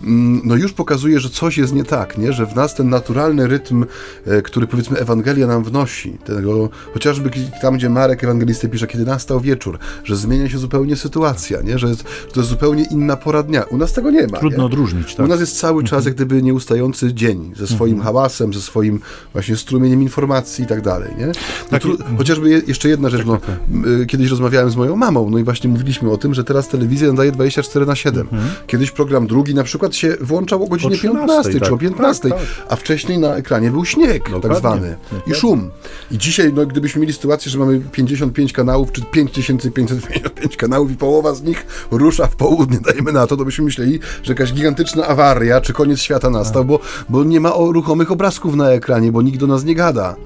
mm, 0.02 0.40
no 0.44 0.56
już 0.56 0.72
pokazuje, 0.72 1.20
że 1.20 1.30
coś 1.30 1.58
jest 1.58 1.72
nie 1.72 1.84
tak, 1.84 2.18
nie? 2.18 2.32
Że 2.32 2.46
w 2.46 2.54
nas 2.54 2.74
ten 2.74 2.88
naturalny 2.88 3.15
naturalny 3.16 3.46
rytm, 3.46 3.84
e, 4.26 4.42
który 4.42 4.66
powiedzmy 4.66 4.98
Ewangelia 4.98 5.46
nam 5.46 5.64
wnosi. 5.64 6.18
Tego, 6.24 6.68
chociażby 6.94 7.30
tam, 7.62 7.74
gdzie 7.76 7.90
Marek 7.90 8.24
Ewangelisty 8.24 8.68
pisze, 8.68 8.86
kiedy 8.86 9.04
nastał 9.04 9.40
wieczór, 9.40 9.78
że 10.04 10.16
zmienia 10.16 10.48
się 10.48 10.58
zupełnie 10.58 10.96
sytuacja, 10.96 11.62
nie? 11.62 11.78
Że, 11.78 11.88
jest, 11.88 12.00
że 12.00 12.32
to 12.32 12.40
jest 12.40 12.50
zupełnie 12.50 12.84
inna 12.90 13.16
pora 13.16 13.42
dnia. 13.42 13.62
U 13.62 13.76
nas 13.76 13.92
tego 13.92 14.10
nie 14.10 14.26
ma. 14.26 14.38
Trudno 14.38 14.58
nie? 14.58 14.64
odróżnić. 14.64 15.14
Tak? 15.14 15.26
U 15.26 15.28
nas 15.28 15.40
jest 15.40 15.58
cały 15.58 15.84
czas 15.84 16.04
jak 16.04 16.14
gdyby 16.14 16.42
nieustający 16.42 17.14
dzień 17.14 17.52
ze 17.56 17.66
swoim 17.66 17.94
mhm. 17.94 18.04
hałasem, 18.04 18.54
ze 18.54 18.60
swoim 18.60 19.00
właśnie 19.32 19.56
strumieniem 19.56 20.02
informacji 20.02 20.64
i 20.64 20.66
tak 20.66 20.82
dalej. 20.82 21.10
Nie? 21.18 21.26
No 21.26 21.32
tak, 21.70 21.82
tru... 21.82 21.96
Chociażby 22.18 22.50
je, 22.50 22.62
jeszcze 22.66 22.88
jedna 22.88 23.08
rzecz. 23.08 23.20
Tak, 23.20 23.28
no, 23.28 23.36
tak, 23.36 23.46
tak. 23.46 24.06
Kiedyś 24.06 24.30
rozmawiałem 24.30 24.70
z 24.70 24.76
moją 24.76 24.96
mamą, 24.96 25.30
no 25.30 25.38
i 25.38 25.44
właśnie 25.44 25.70
mówiliśmy 25.70 26.10
o 26.10 26.16
tym, 26.16 26.34
że 26.34 26.44
teraz 26.44 26.68
telewizja 26.68 27.08
nadaje 27.08 27.32
24 27.32 27.86
na 27.86 27.96
7. 27.96 28.28
Mhm. 28.32 28.50
Kiedyś 28.66 28.90
program 28.90 29.26
drugi 29.26 29.54
na 29.54 29.64
przykład 29.64 29.94
się 29.94 30.16
włączał 30.20 30.64
o 30.64 30.66
godzinie 30.66 30.94
o 30.94 30.98
13, 30.98 31.26
15 31.26 31.60
czy 31.60 31.74
o 31.74 31.78
15, 31.78 32.28
tak, 32.28 32.38
tak. 32.38 32.48
a 32.68 32.76
wcześniej 32.76 33.05
na 33.08 33.36
ekranie 33.36 33.70
był 33.70 33.84
śnieg 33.84 34.30
tak 34.42 34.56
zwany 34.56 34.96
i 35.26 35.34
szum. 35.34 35.70
I 36.10 36.18
dzisiaj, 36.18 36.52
no, 36.52 36.66
gdybyśmy 36.66 37.00
mieli 37.00 37.12
sytuację, 37.12 37.50
że 37.50 37.58
mamy 37.58 37.80
55 37.80 38.52
kanałów, 38.52 38.92
czy 38.92 39.02
5555 39.02 40.56
kanałów 40.56 40.90
i 40.90 40.96
połowa 40.96 41.34
z 41.34 41.42
nich 41.42 41.66
rusza 41.90 42.26
w 42.26 42.36
południe, 42.36 42.78
dajmy 42.80 43.12
na 43.12 43.26
to, 43.26 43.36
to 43.36 43.44
byśmy 43.44 43.64
myśleli, 43.64 44.00
że 44.22 44.32
jakaś 44.32 44.52
gigantyczna 44.52 45.06
awaria, 45.06 45.60
czy 45.60 45.72
koniec 45.72 46.00
świata 46.00 46.30
nastał, 46.30 46.64
bo, 46.64 46.78
bo 47.08 47.24
nie 47.24 47.40
ma 47.40 47.52
ruchomych 47.58 48.12
obrazków 48.12 48.56
na 48.56 48.70
ekranie, 48.70 49.12
bo 49.12 49.22
nikt 49.22 49.38
do 49.38 49.46
nas 49.46 49.64
nie 49.64 49.74
gada. 49.74 50.16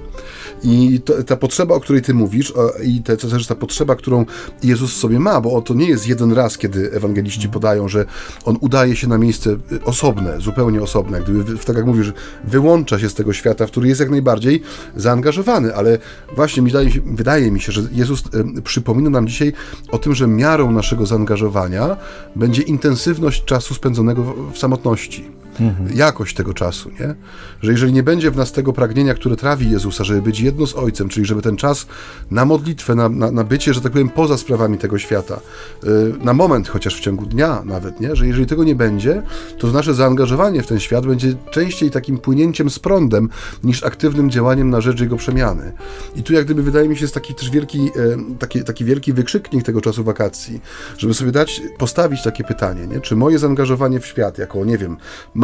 I 0.63 1.01
to, 1.05 1.23
ta 1.23 1.35
potrzeba, 1.35 1.75
o 1.75 1.79
której 1.79 2.01
ty 2.01 2.13
mówisz, 2.13 2.53
i 2.83 3.01
te, 3.01 3.17
to 3.17 3.27
też 3.27 3.47
ta 3.47 3.55
potrzeba, 3.55 3.95
którą 3.95 4.25
Jezus 4.63 4.95
sobie 4.95 5.19
ma, 5.19 5.41
bo 5.41 5.61
to 5.61 5.73
nie 5.73 5.87
jest 5.87 6.07
jeden 6.07 6.33
raz, 6.33 6.57
kiedy 6.57 6.91
ewangeliści 6.91 7.49
podają, 7.49 7.87
że 7.87 8.05
on 8.45 8.57
udaje 8.61 8.95
się 8.95 9.07
na 9.07 9.17
miejsce 9.17 9.57
osobne, 9.85 10.41
zupełnie 10.41 10.81
osobne, 10.81 11.21
gdyby, 11.21 11.57
tak 11.57 11.75
jak 11.75 11.85
mówisz, 11.85 12.13
wyłącza 12.43 12.99
się 12.99 13.09
z 13.09 13.13
tego 13.13 13.33
świata, 13.33 13.67
w 13.67 13.71
który 13.71 13.87
jest 13.87 13.99
jak 13.99 14.09
najbardziej 14.09 14.61
zaangażowany, 14.95 15.75
ale 15.75 15.97
właśnie 16.35 16.63
mi 16.63 16.71
wydaje, 16.71 16.89
wydaje 17.05 17.51
mi 17.51 17.61
się, 17.61 17.71
że 17.71 17.81
Jezus 17.91 18.23
przypomina 18.63 19.09
nam 19.09 19.27
dzisiaj 19.27 19.53
o 19.91 19.97
tym, 19.97 20.15
że 20.15 20.27
miarą 20.27 20.71
naszego 20.71 21.05
zaangażowania 21.05 21.97
będzie 22.35 22.61
intensywność 22.61 23.45
czasu 23.45 23.73
spędzonego 23.73 24.35
w 24.53 24.57
samotności 24.57 25.40
mhm. 25.67 25.97
jakość 25.97 26.35
tego 26.35 26.53
czasu, 26.53 26.91
nie? 26.99 27.15
Że 27.61 27.71
jeżeli 27.71 27.93
nie 27.93 28.03
będzie 28.03 28.31
w 28.31 28.35
nas 28.35 28.51
tego 28.51 28.73
pragnienia, 28.73 29.13
które 29.13 29.35
trawi 29.35 29.71
Jezusa, 29.71 30.03
żeby 30.03 30.21
być 30.21 30.39
jedno 30.39 30.67
z 30.67 30.75
Ojcem, 30.75 31.09
czyli 31.09 31.25
żeby 31.25 31.41
ten 31.41 31.57
czas 31.57 31.87
na 32.31 32.45
modlitwę, 32.45 32.95
na, 32.95 33.09
na, 33.09 33.31
na 33.31 33.43
bycie, 33.43 33.73
że 33.73 33.81
tak 33.81 33.91
powiem, 33.91 34.09
poza 34.09 34.37
sprawami 34.37 34.77
tego 34.77 34.99
świata, 34.99 35.39
yy, 35.83 36.13
na 36.23 36.33
moment 36.33 36.67
chociaż 36.67 36.95
w 36.95 36.99
ciągu 36.99 37.25
dnia 37.25 37.61
nawet, 37.65 37.99
nie? 37.99 38.15
Że 38.15 38.27
jeżeli 38.27 38.45
tego 38.45 38.63
nie 38.63 38.75
będzie, 38.75 39.23
to 39.57 39.67
nasze 39.67 39.93
zaangażowanie 39.93 40.63
w 40.63 40.67
ten 40.67 40.79
świat 40.79 41.05
będzie 41.05 41.33
częściej 41.51 41.91
takim 41.91 42.17
płynięciem 42.17 42.69
z 42.69 42.79
prądem, 42.79 43.29
niż 43.63 43.83
aktywnym 43.83 44.31
działaniem 44.31 44.69
na 44.69 44.81
rzecz 44.81 44.99
jego 44.99 45.17
przemiany. 45.17 45.71
I 46.15 46.23
tu 46.23 46.33
jak 46.33 46.45
gdyby 46.45 46.63
wydaje 46.63 46.89
mi 46.89 46.97
się 46.97 47.01
jest 47.01 47.13
taki 47.13 47.35
też 47.35 47.49
wielki, 47.49 47.83
yy, 47.83 47.91
taki, 48.39 48.63
taki 48.63 48.85
wielki 48.85 49.13
wykrzyknik 49.13 49.65
tego 49.65 49.81
czasu 49.81 50.03
wakacji, 50.03 50.61
żeby 50.97 51.13
sobie 51.13 51.31
dać, 51.31 51.61
postawić 51.77 52.23
takie 52.23 52.43
pytanie, 52.43 52.87
nie? 52.87 52.99
Czy 52.99 53.15
moje 53.15 53.39
zaangażowanie 53.39 53.99
w 53.99 54.05
świat, 54.05 54.37
jako, 54.37 54.65
nie 54.65 54.77
wiem, 54.77 54.97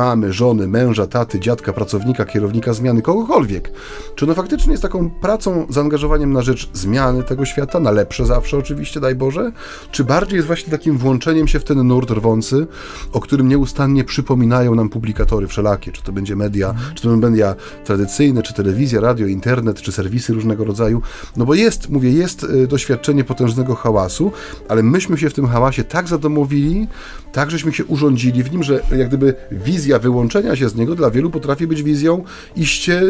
mamy, 0.08 0.34
żony, 0.34 0.68
męża, 0.68 1.08
taty, 1.08 1.40
dziadka, 1.40 1.74
pracownika, 1.74 2.26
kierownika 2.26 2.74
zmiany, 2.74 3.02
kogokolwiek. 3.02 3.72
Czy 4.16 4.26
ono 4.26 4.34
faktycznie 4.34 4.72
jest 4.72 4.84
taką 4.84 5.10
pracą, 5.10 5.68
zaangażowaniem 5.70 6.34
na 6.34 6.42
rzecz 6.42 6.70
zmiany 6.74 7.24
tego 7.24 7.46
świata, 7.46 7.80
na 7.80 7.92
lepsze 7.92 8.26
zawsze 8.26 8.58
oczywiście, 8.58 9.00
daj 9.00 9.16
Boże? 9.16 9.52
Czy 9.92 10.04
bardziej 10.04 10.36
jest 10.36 10.48
właśnie 10.48 10.72
takim 10.72 10.98
włączeniem 10.98 11.48
się 11.48 11.60
w 11.60 11.64
ten 11.64 11.88
nurt 11.88 12.12
rwący, 12.12 12.68
o 13.14 13.20
którym 13.20 13.48
nieustannie 13.48 14.04
przypominają 14.04 14.76
nam 14.76 14.90
publikatory 14.90 15.48
wszelakie, 15.48 15.92
czy 15.92 16.04
to 16.04 16.12
będzie 16.12 16.36
media, 16.36 16.70
mhm. 16.70 16.96
czy 16.96 17.04
to 17.04 17.10
będą 17.10 17.30
media 17.30 17.56
tradycyjne, 17.86 18.44
czy 18.44 18.54
telewizja, 18.54 19.02
radio, 19.02 19.28
internet, 19.28 19.82
czy 19.82 19.92
serwisy 19.92 20.34
różnego 20.34 20.66
rodzaju. 20.66 21.02
No 21.38 21.46
bo 21.46 21.54
jest, 21.54 21.90
mówię, 21.90 22.12
jest 22.12 22.44
y, 22.44 22.68
doświadczenie 22.68 23.24
potężnego 23.24 23.76
hałasu, 23.76 24.32
ale 24.70 24.84
myśmy 24.84 25.18
się 25.18 25.30
w 25.30 25.34
tym 25.34 25.48
hałasie 25.48 25.84
tak 25.84 26.08
zadomowili, 26.08 26.88
tak 27.32 27.52
żeśmy 27.52 27.74
się 27.74 27.86
urządzili 27.86 28.44
w 28.44 28.52
nim, 28.52 28.64
że 28.64 28.82
jak 28.98 29.08
gdyby 29.08 29.36
wizja 29.52 29.87
wizja 29.88 30.00
wyłączenia 30.00 30.56
się 30.56 30.70
z 30.70 30.76
niego 30.76 30.96
dla 30.96 31.12
wielu 31.12 31.30
potrafi 31.30 31.68
być 31.68 31.84
wizją 31.84 32.24
iście 32.56 33.02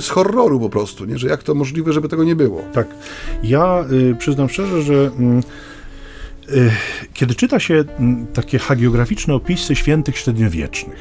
z 0.00 0.08
horroru 0.08 0.60
po 0.60 0.68
prostu, 0.68 1.04
nie? 1.04 1.18
że 1.18 1.28
jak 1.28 1.42
to 1.42 1.54
możliwe, 1.54 1.92
żeby 1.92 2.08
tego 2.08 2.24
nie 2.24 2.36
było. 2.36 2.62
Tak. 2.72 2.88
Ja 3.42 3.84
y, 3.92 4.16
przyznam 4.18 4.48
szczerze, 4.48 4.82
że 4.82 5.10
mm, 5.18 5.42
y, 6.48 6.70
kiedy 7.14 7.34
czyta 7.34 7.60
się 7.60 7.84
mm, 7.98 8.26
takie 8.26 8.58
hagiograficzne 8.58 9.34
opisy 9.34 9.76
świętych 9.76 10.18
średniowiecznych, 10.18 10.98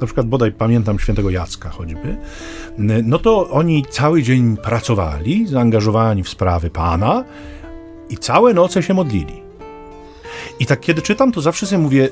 na 0.00 0.06
przykład 0.06 0.26
bodaj 0.26 0.52
pamiętam 0.52 0.98
świętego 0.98 1.30
Jacka 1.30 1.70
choćby, 1.70 2.16
no 3.04 3.18
to 3.18 3.50
oni 3.50 3.84
cały 3.90 4.22
dzień 4.22 4.56
pracowali, 4.56 5.46
zaangażowani 5.46 6.22
w 6.22 6.28
sprawy 6.28 6.70
Pana 6.70 7.24
i 8.10 8.16
całe 8.16 8.54
noce 8.54 8.82
się 8.82 8.94
modlili. 8.94 9.42
I 10.60 10.66
tak 10.66 10.80
kiedy 10.80 11.02
czytam, 11.02 11.32
to 11.32 11.40
zawsze 11.40 11.66
sobie 11.66 11.82
mówię, 11.82 12.08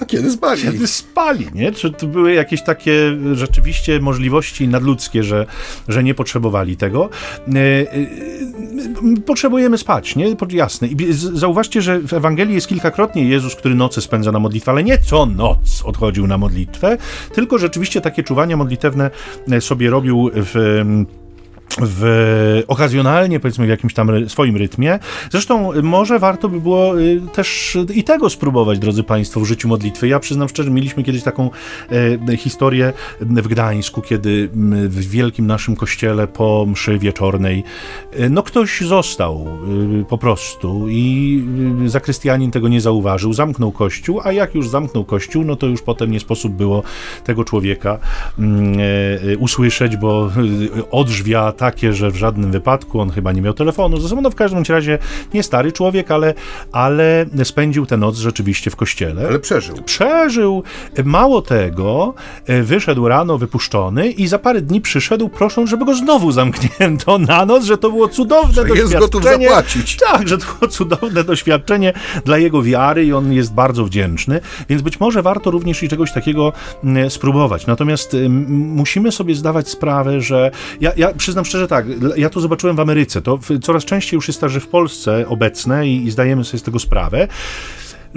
a 0.00 0.04
kiedy 0.04 0.30
spali? 0.30 0.62
Kiedy 0.62 0.86
spali, 0.86 1.46
nie? 1.54 1.72
Czy 1.72 1.90
to 1.90 2.06
były 2.06 2.32
jakieś 2.32 2.62
takie 2.62 3.16
rzeczywiście 3.32 4.00
możliwości 4.00 4.68
nadludzkie, 4.68 5.22
że, 5.22 5.46
że 5.88 6.04
nie 6.04 6.14
potrzebowali 6.14 6.76
tego? 6.76 7.10
E, 7.48 7.58
e, 7.58 9.20
potrzebujemy 9.26 9.78
spać, 9.78 10.16
nie? 10.16 10.36
Jasne. 10.50 10.88
I 10.88 10.96
zauważcie, 11.12 11.82
że 11.82 12.00
w 12.00 12.12
Ewangelii 12.12 12.54
jest 12.54 12.68
kilkakrotnie 12.68 13.28
Jezus, 13.28 13.54
który 13.54 13.74
nocy 13.74 14.00
spędza 14.00 14.32
na 14.32 14.38
modlitwę, 14.38 14.72
ale 14.72 14.84
nie 14.84 14.98
co 14.98 15.26
noc 15.26 15.82
odchodził 15.84 16.26
na 16.26 16.38
modlitwę, 16.38 16.98
tylko 17.34 17.58
rzeczywiście 17.58 18.00
takie 18.00 18.22
czuwania 18.22 18.56
modlitewne 18.56 19.10
sobie 19.60 19.90
robił 19.90 20.30
w 20.34 20.84
w, 21.80 22.62
okazjonalnie, 22.68 23.40
powiedzmy, 23.40 23.66
w 23.66 23.68
jakimś 23.68 23.94
tam 23.94 24.28
swoim 24.28 24.56
rytmie. 24.56 24.98
Zresztą 25.30 25.82
może 25.82 26.18
warto 26.18 26.48
by 26.48 26.60
było 26.60 27.00
y, 27.00 27.20
też 27.32 27.78
i 27.94 28.04
tego 28.04 28.30
spróbować, 28.30 28.78
drodzy 28.78 29.02
Państwo, 29.02 29.40
w 29.40 29.44
życiu 29.44 29.68
modlitwy. 29.68 30.08
Ja 30.08 30.20
przyznam 30.20 30.48
szczerze, 30.48 30.70
mieliśmy 30.70 31.02
kiedyś 31.02 31.22
taką 31.22 31.50
e, 32.28 32.36
historię 32.36 32.92
w 33.20 33.48
Gdańsku, 33.48 34.02
kiedy 34.02 34.48
w 34.88 35.10
wielkim 35.10 35.46
naszym 35.46 35.76
kościele 35.76 36.26
po 36.26 36.66
mszy 36.66 36.98
wieczornej 36.98 37.64
e, 38.12 38.28
no 38.28 38.42
ktoś 38.42 38.80
został 38.80 39.46
e, 40.00 40.04
po 40.04 40.18
prostu 40.18 40.86
i 40.88 41.42
zakrystianin 41.86 42.50
tego 42.50 42.68
nie 42.68 42.80
zauważył, 42.80 43.32
zamknął 43.32 43.72
kościół, 43.72 44.20
a 44.24 44.32
jak 44.32 44.54
już 44.54 44.68
zamknął 44.68 45.04
kościół, 45.04 45.44
no 45.44 45.56
to 45.56 45.66
już 45.66 45.82
potem 45.82 46.10
nie 46.10 46.20
sposób 46.20 46.52
było 46.52 46.82
tego 47.24 47.44
człowieka 47.44 47.98
usłyszeć, 49.38 49.96
bo 49.96 50.30
odrzwia 50.90 51.52
takie, 51.58 51.92
że 51.92 52.10
w 52.10 52.16
żadnym 52.16 52.52
wypadku 52.52 53.00
on 53.00 53.10
chyba 53.10 53.32
nie 53.32 53.42
miał 53.42 53.54
telefonu 53.54 54.00
ze 54.00 54.08
sobą. 54.08 54.22
No 54.22 54.30
w 54.30 54.34
każdym 54.34 54.62
razie 54.68 54.98
nie 55.34 55.42
stary 55.42 55.72
człowiek, 55.72 56.10
ale, 56.10 56.34
ale 56.72 57.26
spędził 57.44 57.86
tę 57.86 57.96
noc 57.96 58.16
rzeczywiście 58.16 58.70
w 58.70 58.76
kościele. 58.76 59.26
Ale 59.28 59.38
przeżył. 59.38 59.76
Przeżył. 59.82 60.62
Mało 61.04 61.42
tego, 61.42 62.14
wyszedł 62.62 63.08
rano 63.08 63.38
wypuszczony 63.38 64.10
i 64.10 64.26
za 64.26 64.38
parę 64.38 64.60
dni 64.60 64.80
przyszedł 64.80 65.28
prosząc, 65.28 65.70
żeby 65.70 65.84
go 65.84 65.94
znowu 65.94 66.32
zamknięto 66.32 67.18
na 67.18 67.46
noc, 67.46 67.64
że 67.64 67.78
to 67.78 67.90
było 67.90 68.08
cudowne 68.08 68.54
że 68.54 68.60
doświadczenie. 68.60 68.80
jest 68.80 68.98
gotów 68.98 69.24
zapłacić. 69.24 69.96
Tak, 69.96 70.28
że 70.28 70.38
to 70.38 70.44
było 70.58 70.70
cudowne 70.70 71.24
doświadczenie 71.24 71.92
dla 72.24 72.38
jego 72.38 72.62
wiary 72.62 73.04
i 73.04 73.12
on 73.12 73.32
jest 73.32 73.54
bardzo 73.54 73.84
wdzięczny, 73.84 74.40
więc 74.68 74.82
być 74.82 75.00
może 75.00 75.22
warto 75.22 75.50
również 75.50 75.82
i 75.82 75.88
czegoś 75.88 76.12
takiego 76.12 76.52
mm, 76.84 77.10
spróbować. 77.10 77.66
Natomiast 77.66 78.16
musimy 78.48 79.12
sobie 79.12 79.34
zdawać 79.34 79.68
sprawę, 79.68 80.20
że 80.20 80.50
ja, 80.80 80.92
ja 80.96 81.14
przyznam 81.14 81.44
szczerze 81.48 81.68
tak, 81.68 81.86
ja 82.16 82.30
to 82.30 82.40
zobaczyłem 82.40 82.76
w 82.76 82.80
Ameryce. 82.80 83.22
To 83.22 83.38
coraz 83.62 83.84
częściej 83.84 84.16
już 84.16 84.28
jest 84.28 84.40
tak, 84.40 84.50
że 84.50 84.60
w 84.60 84.68
Polsce 84.68 85.28
obecne 85.28 85.88
i, 85.88 86.04
i 86.06 86.10
zdajemy 86.10 86.44
sobie 86.44 86.58
z 86.58 86.62
tego 86.62 86.78
sprawę 86.78 87.28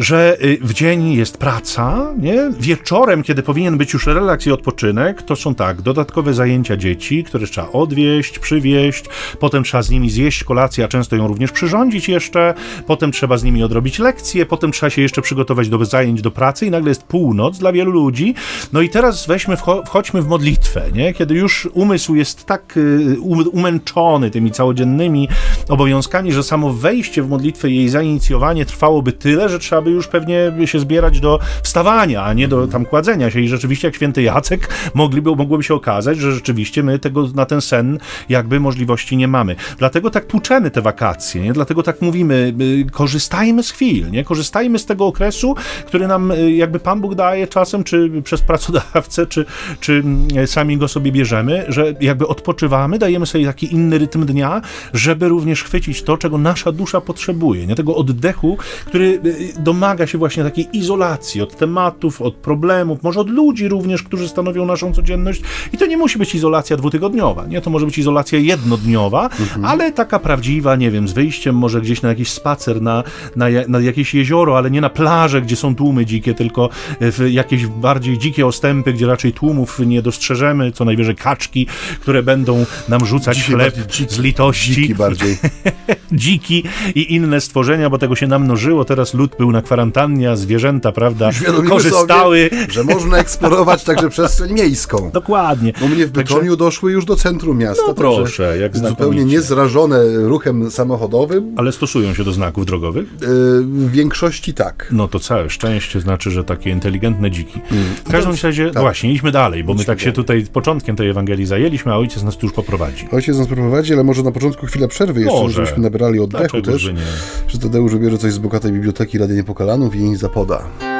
że 0.02 0.38
y, 0.44 0.58
w 0.62 0.74
dzień 0.74 1.14
jest 1.14 1.38
praca, 1.38 2.14
nie? 2.18 2.52
Wieczorem, 2.60 3.24
kiedy 3.24 3.44
powinien 3.44 3.78
być 3.78 3.94
już 3.94 4.08
relaks 4.08 4.48
i 4.48 4.52
odpoczynek, 4.52 5.22
to 5.22 5.36
są 5.36 5.56
tak, 5.56 5.82
dodatkowe 5.82 6.34
zajęcia 6.34 6.78
dzieci, 6.78 7.24
które 7.24 7.48
trzeba 7.48 7.72
odwieźć, 7.72 8.40
przywieźć, 8.40 9.06
potem 9.40 9.64
trzeba 9.64 9.84
z 9.84 9.90
nimi 9.90 10.10
zjeść 10.10 10.44
kolację, 10.44 10.86
a 10.86 10.88
często 10.88 11.16
ją 11.16 11.28
również 11.28 11.52
przyrządzić 11.52 12.10
jeszcze, 12.10 12.54
potem 12.88 13.12
trzeba 13.12 13.38
z 13.38 13.44
nimi 13.44 13.64
odrobić 13.64 14.00
lekcje, 14.00 14.46
potem 14.46 14.72
trzeba 14.72 14.90
się 14.90 15.02
jeszcze 15.02 15.22
przygotować 15.22 15.70
do 15.70 15.86
zajęć 15.86 16.22
do 16.22 16.32
pracy 16.32 16.66
i 16.66 16.72
nagle 16.72 16.90
jest 16.90 17.04
północ 17.04 17.58
dla 17.58 17.72
wielu 17.72 17.92
ludzi. 17.92 18.36
No 18.74 18.82
i 18.82 18.90
teraz 18.90 19.28
weźmy, 19.28 19.58
wchodźmy 19.86 20.22
w 20.22 20.28
modlitwę, 20.28 20.84
nie? 20.94 21.14
Kiedy 21.14 21.36
już 21.36 21.70
umysł 21.74 22.16
jest 22.16 22.46
tak 22.46 22.78
y, 22.78 23.18
umęczony 23.52 24.32
tymi 24.32 24.52
całodziennymi 24.52 25.28
obowiązkami, 25.70 26.34
że 26.34 26.44
samo 26.44 26.74
wejście 26.74 27.24
w 27.24 27.30
modlitwę 27.30 27.70
i 27.70 27.76
jej 27.76 27.90
zainicjowanie 27.90 28.66
trwałoby 28.66 29.12
tyle, 29.12 29.50
że 29.50 29.60
trzeba 29.60 29.82
by 29.82 29.91
już 29.92 30.08
pewnie 30.08 30.52
się 30.66 30.80
zbierać 30.80 31.20
do 31.20 31.40
wstawania, 31.64 32.24
a 32.24 32.34
nie 32.34 32.48
do 32.48 32.68
tam 32.68 32.86
kładzenia 32.86 33.32
się. 33.32 33.42
I 33.42 33.48
rzeczywiście, 33.48 33.88
jak 33.88 33.96
święty 33.96 34.22
Jacek, 34.22 34.70
mogliby, 34.94 35.36
mogłoby 35.36 35.64
się 35.64 35.74
okazać, 35.74 36.18
że 36.18 36.32
rzeczywiście 36.32 36.84
my 36.84 37.00
tego 37.00 37.28
na 37.36 37.46
ten 37.46 37.62
sen 37.62 38.00
jakby 38.30 38.60
możliwości 38.60 39.18
nie 39.18 39.28
mamy. 39.28 39.56
Dlatego 39.78 40.10
tak 40.10 40.26
tłuczemy 40.26 40.72
te 40.72 40.82
wakacje, 40.82 41.42
nie? 41.42 41.54
Dlatego 41.54 41.84
tak 41.84 42.02
mówimy, 42.02 42.54
y, 42.62 42.92
korzystajmy 42.92 43.64
z 43.64 43.72
chwil, 43.72 44.12
nie? 44.12 44.24
Korzystajmy 44.24 44.80
z 44.80 44.86
tego 44.86 45.06
okresu, 45.06 45.56
który 45.88 46.08
nam 46.08 46.32
y, 46.32 46.52
jakby 46.52 46.80
Pan 46.80 47.02
Bóg 47.02 47.16
daje 47.16 47.48
czasem, 47.48 47.84
czy 47.84 48.22
przez 48.24 48.42
pracodawcę, 48.42 49.26
czy, 49.26 49.46
czy 49.80 49.94
mm, 49.94 50.48
sami 50.48 50.78
go 50.78 50.88
sobie 50.88 51.12
bierzemy, 51.12 51.66
że 51.68 51.94
jakby 52.02 52.28
odpoczywamy, 52.28 53.00
dajemy 53.00 53.26
sobie 53.26 53.46
taki 53.46 53.74
inny 53.74 53.98
rytm 53.98 54.26
dnia, 54.26 54.62
żeby 54.94 55.28
również 55.28 55.64
chwycić 55.64 56.04
to, 56.04 56.18
czego 56.18 56.38
nasza 56.38 56.72
dusza 56.72 57.02
potrzebuje, 57.02 57.68
nie? 57.68 57.76
Tego 57.76 57.96
oddechu, 57.96 58.58
który 58.86 59.22
y, 59.26 59.54
domaga 59.72 60.08
się 60.08 60.18
właśnie 60.18 60.44
takiej 60.44 60.68
izolacji 60.74 61.42
od 61.42 61.58
tematów, 61.58 62.22
od 62.22 62.36
problemów, 62.36 63.04
może 63.04 63.20
od 63.20 63.30
ludzi 63.30 63.68
również, 63.68 64.04
którzy 64.04 64.28
stanowią 64.28 64.66
naszą 64.66 64.94
codzienność. 64.94 65.42
I 65.74 65.78
to 65.78 65.86
nie 65.86 65.98
musi 65.98 66.20
być 66.20 66.36
izolacja 66.36 66.78
dwutygodniowa, 66.78 67.46
nie? 67.48 67.62
To 67.62 67.70
może 67.70 67.86
być 67.86 67.98
izolacja 67.98 68.40
jednodniowa, 68.40 69.24
mhm. 69.24 69.66
ale 69.66 69.92
taka 69.92 70.20
prawdziwa, 70.20 70.76
nie 70.76 70.92
wiem, 70.92 71.08
z 71.08 71.14
wyjściem 71.14 71.56
może 71.56 71.82
gdzieś 71.82 72.02
na 72.02 72.10
jakiś 72.10 72.32
spacer, 72.32 72.82
na, 72.82 73.04
na, 73.36 73.46
na 73.68 73.80
jakieś 73.80 74.14
jezioro, 74.14 74.58
ale 74.58 74.72
nie 74.72 74.82
na 74.82 74.90
plażę, 74.90 75.42
gdzie 75.42 75.56
są 75.56 75.76
tłumy 75.76 76.06
dzikie, 76.06 76.34
tylko 76.34 76.70
w 77.02 77.28
jakieś 77.30 77.68
bardziej 77.68 78.18
dzikie 78.18 78.48
ostępy, 78.48 78.94
gdzie 78.94 79.08
raczej 79.08 79.34
tłumów 79.34 79.80
nie 79.80 80.02
dostrzeżemy, 80.02 80.72
co 80.72 80.86
najwyżej 80.86 81.16
kaczki, 81.16 81.68
które 82.02 82.24
będą 82.24 82.66
nam 82.90 83.06
rzucać 83.06 83.38
dziki 83.38 83.52
chleb 83.52 83.76
z 84.10 84.20
litości. 84.20 84.74
Dziki 84.74 84.96
bardziej. 84.96 85.38
dziki 86.12 86.64
i 86.96 87.16
inne 87.16 87.42
stworzenia, 87.42 87.90
bo 87.90 87.98
tego 87.98 88.16
się 88.16 88.28
namnożyło. 88.28 88.86
Teraz 88.86 89.14
lud 89.14 89.36
był 89.38 89.52
na 89.52 89.61
kwarantannie, 89.62 90.32
a 90.32 90.36
zwierzęta, 90.36 90.92
prawda, 90.92 91.30
korzystały. 91.70 92.50
Sobie, 92.50 92.72
że 92.74 92.84
można 92.84 93.18
eksplorować 93.18 93.84
także 93.84 94.10
przestrzeń 94.10 94.54
miejską. 94.54 95.10
Dokładnie. 95.14 95.74
U 95.82 95.88
mnie 95.88 96.08
w 96.08 96.12
Bytomiu 96.12 96.40
także... 96.40 96.58
doszły 96.58 96.92
już 96.92 97.06
do 97.06 97.16
centrum 97.16 97.58
miasta. 97.58 97.84
No 97.88 97.94
proszę, 97.94 98.58
jak 98.58 98.78
Zupełnie 98.78 99.26
niezrażone 99.26 100.04
ruchem 100.18 100.72
samochodowym. 100.72 101.56
Ale 101.58 101.72
stosują 101.72 102.14
się 102.14 102.24
do 102.24 102.32
znaków 102.32 102.66
drogowych? 102.66 103.06
Yy, 103.22 103.28
w 103.62 103.92
większości 103.92 104.54
tak. 104.54 104.88
No 104.92 105.08
to 105.08 105.20
całe 105.20 105.50
szczęście 105.50 106.00
znaczy, 106.00 106.32
że 106.32 106.44
takie 106.44 106.70
inteligentne 106.70 107.32
dziki. 107.32 107.60
Mm. 107.72 107.84
W 108.06 108.12
każdym 108.12 108.34
razie, 108.44 108.72
tak. 108.72 108.84
właśnie, 108.84 109.14
idźmy 109.14 109.32
dalej, 109.32 109.64
bo 109.64 109.74
my 109.74 109.86
tak 109.86 110.00
się 110.00 110.12
tutaj 110.12 110.46
początkiem 110.54 110.96
tej 110.96 111.10
Ewangelii 111.10 111.46
zajęliśmy, 111.46 111.94
a 111.94 111.96
ojciec 111.96 112.24
nas 112.24 112.38
tu 112.38 112.46
już 112.46 112.56
poprowadzi. 112.56 113.08
Ojciec 113.12 113.38
nas 113.38 113.48
prowadzi, 113.48 113.94
ale 113.94 114.04
może 114.04 114.24
na 114.24 114.32
początku 114.32 114.66
chwilę 114.66 114.88
przerwy 114.88 115.22
jeszcze, 115.22 115.42
może. 115.42 115.56
żebyśmy 115.56 115.84
nabrali 115.84 116.20
oddechu 116.20 116.42
Dlaczego, 116.42 116.72
też, 116.72 116.82
że, 116.82 116.94
nie? 116.94 117.02
że 117.48 117.60
Tadeusz 117.60 117.92
wybierze 117.92 118.18
coś 118.18 118.34
z 118.34 118.38
bogatej 118.38 118.72
biblioteki 118.72 119.18
Rady 119.18 119.36
Niepokalanów 119.52 119.96
i 119.96 120.16
zapoda. 120.16 120.91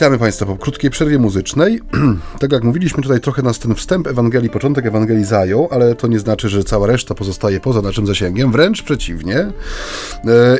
Witamy 0.00 0.18
Państwa 0.18 0.46
po 0.46 0.56
krótkiej 0.56 0.90
przerwie 0.90 1.18
muzycznej. 1.18 1.80
tak 2.40 2.52
jak 2.52 2.64
mówiliśmy, 2.64 3.02
tutaj 3.02 3.20
trochę 3.20 3.42
nas 3.42 3.58
ten 3.58 3.74
wstęp 3.74 4.06
Ewangelii, 4.06 4.50
początek 4.50 4.86
Ewangelii 4.86 5.24
zajął, 5.24 5.68
ale 5.70 5.94
to 5.94 6.08
nie 6.08 6.18
znaczy, 6.18 6.48
że 6.48 6.64
cała 6.64 6.86
reszta 6.86 7.14
pozostaje 7.14 7.60
poza 7.60 7.82
naszym 7.82 8.06
zasięgiem, 8.06 8.52
wręcz 8.52 8.82
przeciwnie. 8.82 9.38
E, 9.38 9.52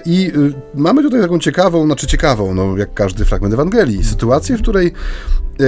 I 0.07 0.33
y, 0.37 0.53
mamy 0.75 1.03
tutaj 1.03 1.21
taką 1.21 1.39
ciekawą, 1.39 1.85
znaczy 1.85 2.07
ciekawą, 2.07 2.55
no 2.55 2.77
jak 2.77 2.95
każdy 2.95 3.25
fragment 3.25 3.55
Ewangelii, 3.55 4.05
sytuację, 4.05 4.57
w 4.57 4.63
której 4.63 4.87
e, 5.61 5.65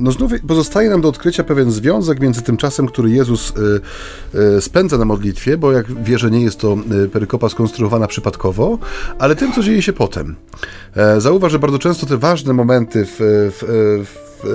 no 0.00 0.12
znów 0.12 0.32
pozostaje 0.46 0.90
nam 0.90 1.00
do 1.00 1.08
odkrycia 1.08 1.44
pewien 1.44 1.70
związek 1.70 2.20
między 2.20 2.42
tym 2.42 2.56
czasem, 2.56 2.86
który 2.86 3.10
Jezus 3.10 3.50
y, 3.50 3.80
y, 4.38 4.60
spędza 4.60 4.98
na 4.98 5.04
modlitwie, 5.04 5.58
bo 5.58 5.72
jak 5.72 6.02
wierzę, 6.02 6.30
nie 6.30 6.40
jest 6.40 6.60
to 6.60 6.76
y, 7.04 7.08
perykopa 7.08 7.48
skonstruowana 7.48 8.06
przypadkowo, 8.06 8.78
ale 9.18 9.36
tym, 9.36 9.52
co 9.52 9.62
dzieje 9.62 9.82
się 9.82 9.92
potem. 9.92 10.36
E, 10.96 11.20
zauważ, 11.20 11.52
że 11.52 11.58
bardzo 11.58 11.78
często 11.78 12.06
te 12.06 12.16
ważne 12.16 12.52
momenty 12.52 13.06
w, 13.06 13.16
w, 13.18 14.04
w 14.06 14.25
E, 14.44 14.48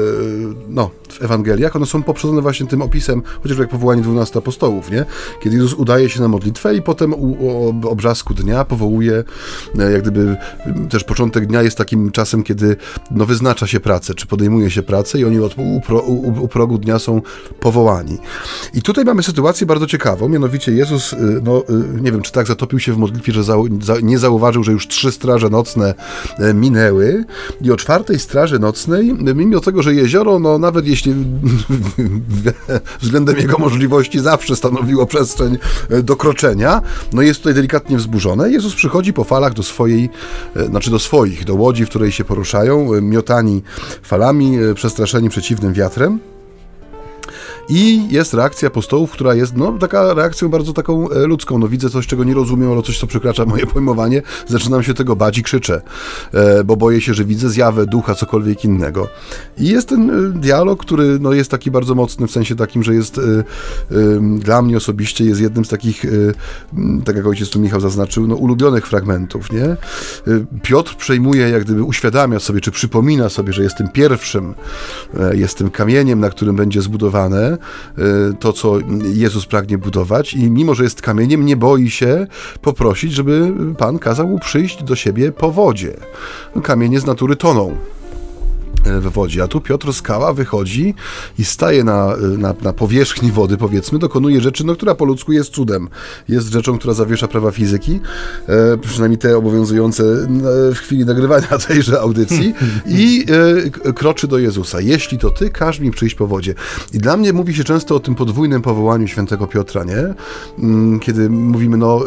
no, 0.70 0.89
w 1.10 1.22
Ewangeliach, 1.22 1.76
one 1.76 1.86
są 1.86 2.04
poprzedzone 2.04 2.41
właśnie 2.41 2.67
tym 2.67 2.82
opisem, 2.82 3.22
chociażby 3.44 3.63
jak 3.63 3.70
powołanie 3.70 4.02
12 4.02 4.39
apostołów, 4.39 4.91
nie? 4.91 5.06
Kiedy 5.41 5.56
Jezus 5.56 5.74
udaje 5.74 6.10
się 6.10 6.22
na 6.22 6.28
modlitwę 6.28 6.76
i 6.76 6.82
potem 6.82 7.13
u, 7.13 7.89
obrzasku 7.89 8.34
dnia 8.34 8.65
powołuje, 8.65 9.24
e, 9.80 9.91
jak 9.91 10.02
gdyby 10.02 10.38
też 10.89 11.04
początek 11.04 11.46
dnia 11.46 11.62
jest 11.62 11.78
takim 11.78 12.12
czasem, 12.12 12.44
kiedy 12.44 12.76
no, 13.12 13.26
wyznacza 13.26 13.67
się 13.67 13.80
pracę, 13.80 14.13
czy 14.13 14.28
podejmuje 14.28 14.72
się 14.72 14.84
pracę 14.84 15.20
i 15.20 15.26
oni 15.26 15.39
od, 15.39 15.56
u, 15.58 15.82
u, 16.08 16.44
u 16.44 16.48
progu 16.48 16.78
dnia 16.78 17.00
są 17.00 17.22
powołani. 17.60 18.17
I 18.74 18.82
tutaj 18.82 19.06
mamy 19.06 19.24
sytuację 19.24 19.67
bardzo 19.67 19.88
ciekawą, 19.88 20.30
mianowicie 20.30 20.72
Jezus, 20.72 21.13
y, 21.13 21.17
no 21.44 21.63
nie 22.02 22.12
wiem, 22.12 22.22
czy 22.22 22.32
tak 22.32 22.48
zatopił 22.48 22.80
się 22.80 22.94
w 22.94 22.98
modlitwie, 22.98 23.34
że 23.34 23.44
za, 23.44 23.56
za, 23.82 24.00
nie 24.00 24.20
zauważył, 24.20 24.63
że 24.63 24.72
już 24.72 24.88
trzy 24.88 25.12
straże 25.12 25.50
nocne 25.50 25.94
e, 26.39 26.54
minęły 26.54 27.26
i 27.62 27.72
o 27.72 27.78
czwartej 27.78 28.20
straży 28.20 28.60
nocnej, 28.60 29.13
mimo 29.36 29.62
tego, 29.72 29.84
że 29.84 29.94
jezioro, 29.94 30.40
no 30.40 30.58
nawet 30.58 30.88
jeśli 30.88 31.14
względem 33.02 33.38
jego 33.38 33.58
możliwości 33.58 34.20
zawsze 34.20 34.56
stanowiło 34.56 35.06
przestrzeń 35.06 35.58
do 36.04 36.16
kroczenia, 36.16 36.82
no 37.14 37.22
jest 37.22 37.40
tutaj 37.40 37.54
delikatnie 37.54 37.98
wzburzone. 37.98 38.52
Jezus 38.52 38.76
przychodzi 38.76 39.14
po 39.14 39.24
falach 39.24 39.54
do 39.54 39.64
swojej, 39.64 40.10
znaczy 40.70 40.92
do 40.92 41.00
swoich, 41.00 41.46
do 41.46 41.56
łodzi, 41.56 41.86
w 41.86 41.90
której 41.90 42.12
się 42.12 42.24
poruszają, 42.24 43.02
miotani 43.02 43.64
falami, 44.04 44.58
przestraszeni 44.76 45.30
przeciwnym 45.30 45.74
wiatrem. 45.74 46.31
I 47.69 48.08
jest 48.10 48.34
reakcja 48.34 48.67
apostołów, 48.67 49.12
która 49.12 49.36
jest 49.36 49.58
no, 49.58 49.71
taka 49.71 50.13
reakcją 50.13 50.50
bardzo 50.50 50.74
taką 50.74 51.10
e, 51.10 51.28
ludzką. 51.28 51.60
No 51.60 51.67
widzę 51.67 51.89
coś, 51.89 52.08
czego 52.08 52.24
nie 52.24 52.34
rozumiem, 52.34 52.69
albo 52.69 52.82
coś, 52.82 53.00
co 53.00 53.08
przekracza 53.08 53.45
moje 53.45 53.67
pojmowanie, 53.67 54.21
zaczynam 54.47 54.84
się 54.84 54.93
tego 54.93 55.15
bać 55.15 55.38
i 55.38 55.43
krzyczę, 55.43 55.82
e, 56.34 56.63
bo 56.63 56.76
boję 56.76 57.02
się, 57.02 57.13
że 57.13 57.26
widzę 57.26 57.50
zjawę 57.50 57.86
ducha, 57.86 58.15
cokolwiek 58.15 58.65
innego. 58.65 59.08
I 59.58 59.67
jest 59.67 59.89
ten 59.89 60.10
e, 60.10 60.39
dialog, 60.39 60.82
który 60.82 61.19
no, 61.19 61.34
jest 61.34 61.52
taki 61.52 61.71
bardzo 61.71 61.95
mocny, 61.95 62.28
w 62.28 62.32
sensie 62.32 62.56
takim, 62.56 62.84
że 62.84 62.93
jest 62.93 63.19
dla 64.38 64.62
mnie 64.62 64.78
osobiście 64.78 65.26
jest 65.26 65.41
jednym 65.41 65.65
z 65.65 65.69
takich, 65.69 66.06
tak 67.06 67.15
jak 67.15 67.28
ojciec 67.28 67.50
tu 67.50 67.60
Michał 67.60 67.80
zaznaczył, 67.80 68.28
no, 68.28 68.36
ulubionych 68.36 68.88
fragmentów, 68.88 69.52
nie? 69.52 69.78
Piotr 70.63 70.95
przejmuje, 70.95 71.50
jak 71.50 71.63
gdyby 71.63 71.84
uświadamia 71.84 72.39
sobie, 72.39 72.62
czy 72.62 72.71
przypomina 72.71 73.30
sobie, 73.30 73.54
że 73.54 73.63
jestem 73.63 73.89
pierwszym, 73.89 74.54
jestem 75.34 75.69
kamieniem, 75.69 76.19
na 76.19 76.30
którym 76.30 76.56
będzie 76.56 76.82
zbudowane 76.82 77.51
Y, 77.54 78.34
to, 78.40 78.54
co 78.54 78.78
Jezus 79.14 79.46
pragnie 79.46 79.78
budować 79.78 80.34
i 80.34 80.52
mimo, 80.52 80.76
że 80.76 80.84
jest 80.84 81.02
kamieniem, 81.02 81.46
nie 81.46 81.56
boi 81.56 81.90
się 81.90 82.28
poprosić, 82.62 83.14
żeby 83.14 83.54
Pan 83.78 84.00
kazał 84.00 84.28
mu 84.28 84.40
przyjść 84.40 84.84
do 84.84 84.96
siebie 84.96 85.32
po 85.32 85.52
wodzie. 85.52 85.94
Kamienie 86.64 87.00
z 87.00 87.06
natury 87.06 87.36
toną 87.36 87.78
w 88.86 89.12
wodzie. 89.12 89.44
A 89.44 89.48
tu 89.48 89.62
Piotr 89.62 89.94
Skała 89.94 90.34
wychodzi 90.34 90.94
i 91.39 91.46
staje 91.46 91.84
na, 91.84 92.15
na, 92.38 92.54
na, 92.62 92.74
powierzchni 92.74 93.32
wody, 93.32 93.58
powiedzmy, 93.58 94.00
dokonuje 94.00 94.41
rzeczy, 94.41 94.65
no, 94.65 94.76
która 94.76 94.96
po 94.96 95.06
ludzku 95.06 95.32
jest 95.32 95.54
cudem. 95.54 95.89
Jest 96.30 96.48
rzeczą, 96.48 96.78
która 96.78 96.94
zawiesza 96.94 97.28
prawa 97.28 97.52
fizyki, 97.52 98.00
e, 98.48 98.78
przynajmniej 98.78 99.17
te 99.17 99.38
obowiązujące 99.38 100.04
w 100.76 100.78
chwili 100.78 101.06
nagrywania 101.06 101.48
tejże 101.67 102.02
audycji 102.02 102.54
i 102.86 103.26
e, 103.86 103.94
kroczy 103.94 104.28
do 104.28 104.38
Jezusa. 104.38 104.82
Jeśli 104.82 105.17
to 105.17 105.30
ty, 105.30 105.50
każ 105.50 105.80
mi 105.80 105.91
przyjść 105.91 106.15
po 106.15 106.28
wodzie. 106.28 106.54
I 106.94 106.98
dla 106.98 107.17
mnie 107.17 107.34
mówi 107.34 107.54
się 107.54 107.63
często 107.63 107.96
o 107.96 108.00
tym 108.00 108.15
podwójnym 108.15 108.62
powołaniu 108.62 109.08
świętego 109.08 109.48
Piotra, 109.48 109.84
nie? 109.84 110.13
Mm, 110.60 111.00
kiedy 111.00 111.30
mówimy, 111.30 111.78
no, 111.78 112.00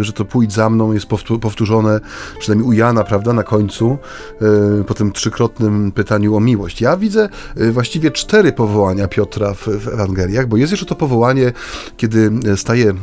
e, 0.00 0.04
że 0.04 0.12
to 0.12 0.24
pójdź 0.24 0.52
za 0.52 0.70
mną, 0.70 0.92
jest 0.92 1.06
powtórzone, 1.40 2.00
przynajmniej 2.38 2.68
u 2.68 2.72
Jana, 2.72 3.04
prawda, 3.04 3.32
na 3.32 3.42
końcu, 3.42 3.98
e, 4.80 4.84
po 4.84 4.94
tym 4.94 5.12
trzykrotnym 5.12 5.92
pytaniu 5.92 6.05
pytaniu 6.06 6.36
o 6.36 6.40
miłość. 6.40 6.80
Ja 6.80 6.96
widzę 6.96 7.28
y, 7.60 7.72
właściwie 7.72 8.10
cztery 8.10 8.52
powołania 8.52 9.08
Piotra 9.08 9.54
w, 9.54 9.68
w 9.68 9.88
Ewangeliach, 9.88 10.46
bo 10.46 10.56
jest 10.56 10.72
jeszcze 10.72 10.86
to 10.86 10.94
powołanie, 10.94 11.52
kiedy 11.96 12.30
y, 12.52 12.56
staje 12.56 12.94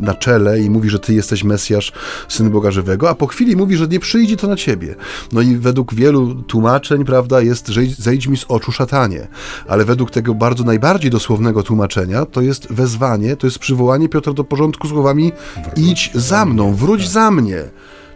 na 0.00 0.14
czele 0.14 0.60
i 0.60 0.70
mówi, 0.70 0.90
że 0.90 0.98
ty 0.98 1.14
jesteś 1.14 1.44
Mesjasz, 1.44 1.92
Syn 2.28 2.50
Boga 2.50 2.70
Żywego, 2.70 3.10
a 3.10 3.14
po 3.14 3.26
chwili 3.26 3.56
mówi, 3.56 3.76
że 3.76 3.86
nie 3.86 4.00
przyjdzie 4.00 4.36
to 4.36 4.46
na 4.46 4.56
ciebie. 4.56 4.94
No 5.32 5.40
i 5.40 5.56
według 5.56 5.94
wielu 5.94 6.34
tłumaczeń, 6.34 7.04
prawda, 7.04 7.40
jest, 7.40 7.68
że 7.68 7.80
zejdź 7.98 8.26
mi 8.26 8.36
z 8.36 8.44
oczu 8.48 8.72
szatanie, 8.72 9.28
ale 9.68 9.84
według 9.84 10.10
tego 10.10 10.34
bardzo 10.34 10.64
najbardziej 10.64 11.10
dosłownego 11.10 11.62
tłumaczenia 11.62 12.26
to 12.26 12.40
jest 12.40 12.72
wezwanie, 12.72 13.36
to 13.36 13.46
jest 13.46 13.58
przywołanie 13.58 14.08
Piotra 14.08 14.32
do 14.32 14.44
porządku 14.44 14.88
słowami 14.88 15.32
idź 15.76 16.10
za 16.14 16.44
mną, 16.44 16.74
wróć 16.74 17.08
za 17.08 17.30
mnie. 17.30 17.64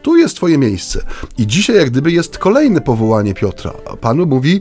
Tu 0.02 0.16
jest 0.16 0.36
Twoje 0.36 0.58
miejsce. 0.58 1.04
I 1.38 1.46
dzisiaj, 1.46 1.76
jak 1.76 1.90
gdyby, 1.90 2.12
jest 2.12 2.38
kolejne 2.38 2.80
powołanie 2.80 3.34
Piotra. 3.34 3.72
A 3.92 3.96
Panu 3.96 4.26
mówi: 4.26 4.60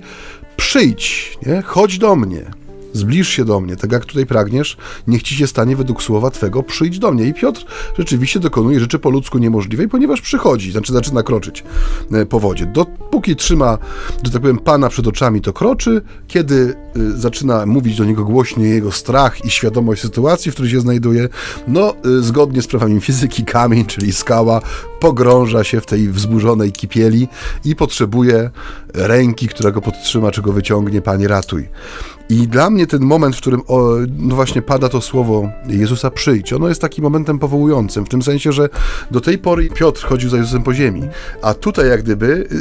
przyjdź, 0.58 1.38
nie? 1.46 1.62
chodź 1.62 1.98
do 1.98 2.16
mnie. 2.16 2.61
Zbliż 2.94 3.30
się 3.30 3.46
do 3.46 3.60
mnie, 3.60 3.76
tak 3.76 3.92
jak 3.92 4.06
tutaj 4.06 4.26
pragniesz, 4.26 4.78
niech 5.08 5.24
ci 5.24 5.36
się 5.36 5.48
stanie 5.48 5.76
według 5.76 6.04
słowa 6.04 6.32
Twego, 6.32 6.64
przyjdź 6.64 7.00
do 7.00 7.12
mnie. 7.12 7.26
I 7.26 7.34
Piotr 7.34 7.66
rzeczywiście 7.98 8.40
dokonuje 8.40 8.80
rzeczy 8.80 9.00
po 9.00 9.10
ludzku 9.10 9.38
niemożliwej, 9.38 9.88
ponieważ 9.88 10.22
przychodzi, 10.22 10.72
znaczy 10.72 10.94
zaczyna 10.94 11.24
kroczyć 11.24 11.64
e, 12.12 12.26
po 12.26 12.40
wodzie. 12.40 12.66
Dopóki 12.66 13.36
trzyma, 13.36 13.78
że 14.24 14.32
tak 14.32 14.42
powiem, 14.42 14.60
Pana 14.60 14.90
przed 14.90 15.08
oczami, 15.08 15.42
to 15.42 15.54
kroczy. 15.54 16.02
Kiedy 16.28 16.76
y, 16.98 17.18
zaczyna 17.18 17.66
mówić 17.66 17.98
do 17.98 18.06
niego 18.06 18.26
głośniej 18.26 18.72
jego 18.72 18.92
strach 18.92 19.46
i 19.46 19.50
świadomość 19.50 20.02
sytuacji, 20.02 20.52
w 20.52 20.54
której 20.54 20.72
się 20.72 20.82
znajduje, 20.82 21.30
no, 21.68 21.94
y, 22.06 22.24
zgodnie 22.24 22.62
z 22.62 22.68
prawami 22.68 23.02
fizyki, 23.02 23.46
kamień, 23.46 23.86
czyli 23.86 24.14
skała, 24.14 24.62
pogrąża 25.00 25.64
się 25.64 25.82
w 25.82 25.86
tej 25.86 26.10
wzburzonej 26.10 26.72
kipieli 26.72 27.28
i 27.66 27.76
potrzebuje 27.76 28.50
ręki, 28.94 29.48
która 29.48 29.72
go 29.72 29.82
podtrzyma, 29.82 30.32
czy 30.32 30.42
go 30.42 30.54
wyciągnie, 30.54 31.02
Panie 31.02 31.28
ratuj. 31.28 31.70
I 32.32 32.48
dla 32.48 32.70
mnie 32.70 32.88
ten 32.88 33.02
moment, 33.02 33.36
w 33.36 33.42
którym 33.42 33.62
o, 33.68 33.90
no 34.18 34.36
właśnie 34.36 34.62
pada 34.62 34.90
to 34.90 35.02
słowo 35.02 35.50
Jezusa 35.68 36.12
przyjdź, 36.12 36.54
ono 36.54 36.68
jest 36.70 36.82
takim 36.82 37.04
momentem 37.04 37.40
powołującym, 37.40 38.06
w 38.06 38.10
tym 38.10 38.22
sensie, 38.22 38.52
że 38.52 38.70
do 39.12 39.22
tej 39.22 39.38
pory 39.38 39.70
Piotr 39.70 40.06
chodził 40.06 40.30
za 40.30 40.38
Jezusem 40.38 40.64
po 40.64 40.74
ziemi, 40.74 41.04
a 41.42 41.54
tutaj 41.54 41.90
jak 41.90 42.04
gdyby 42.04 42.26
y, 42.28 42.56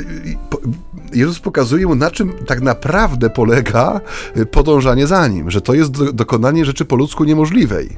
y, 1.15 1.19
Jezus 1.19 1.41
pokazuje 1.41 1.87
mu, 1.87 1.95
na 1.95 2.11
czym 2.11 2.33
tak 2.47 2.61
naprawdę 2.61 3.31
polega 3.31 4.01
y, 4.37 4.47
podążanie 4.47 5.07
za 5.07 5.29
nim, 5.29 5.51
że 5.51 5.61
to 5.61 5.75
jest 5.75 6.13
dokonanie 6.13 6.65
rzeczy 6.65 6.85
po 6.85 6.97
ludzku 6.97 7.25
niemożliwej. 7.25 7.97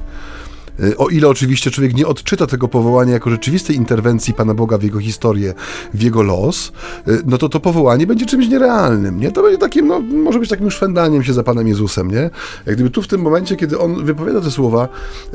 Y, 0.79 0.97
o 0.97 1.09
ile 1.09 1.27
oczywiście 1.27 1.71
człowiek 1.71 1.95
nie 1.95 2.07
odczyta 2.07 2.47
tego 2.47 2.67
powołania 2.67 3.13
jako 3.13 3.29
rzeczywistej 3.29 3.75
interwencji 3.75 4.33
Pana 4.33 4.53
Boga 4.53 4.77
w 4.77 4.83
jego 4.83 4.99
historię, 4.99 5.53
w 5.93 6.01
jego 6.01 6.23
los, 6.23 6.71
y, 7.07 7.21
no 7.25 7.37
to 7.37 7.49
to 7.49 7.59
powołanie 7.59 8.07
będzie 8.07 8.25
czymś 8.25 8.47
nierealnym, 8.47 9.19
nie? 9.19 9.31
To 9.31 9.43
będzie 9.43 9.57
takim, 9.57 9.87
no, 9.87 9.99
może 9.99 10.39
być 10.39 10.49
takim 10.49 10.71
szwendaniem 10.71 11.23
się 11.23 11.33
za 11.33 11.43
Panem 11.43 11.67
Jezusem, 11.67 12.11
nie? 12.11 12.29
Jak 12.65 12.75
gdyby 12.75 12.89
tu 12.89 13.01
w 13.01 13.07
tym 13.07 13.21
momencie, 13.21 13.55
kiedy 13.55 13.79
on 13.79 14.05
wypowiada 14.05 14.41
te 14.41 14.51
słowa, 14.51 14.87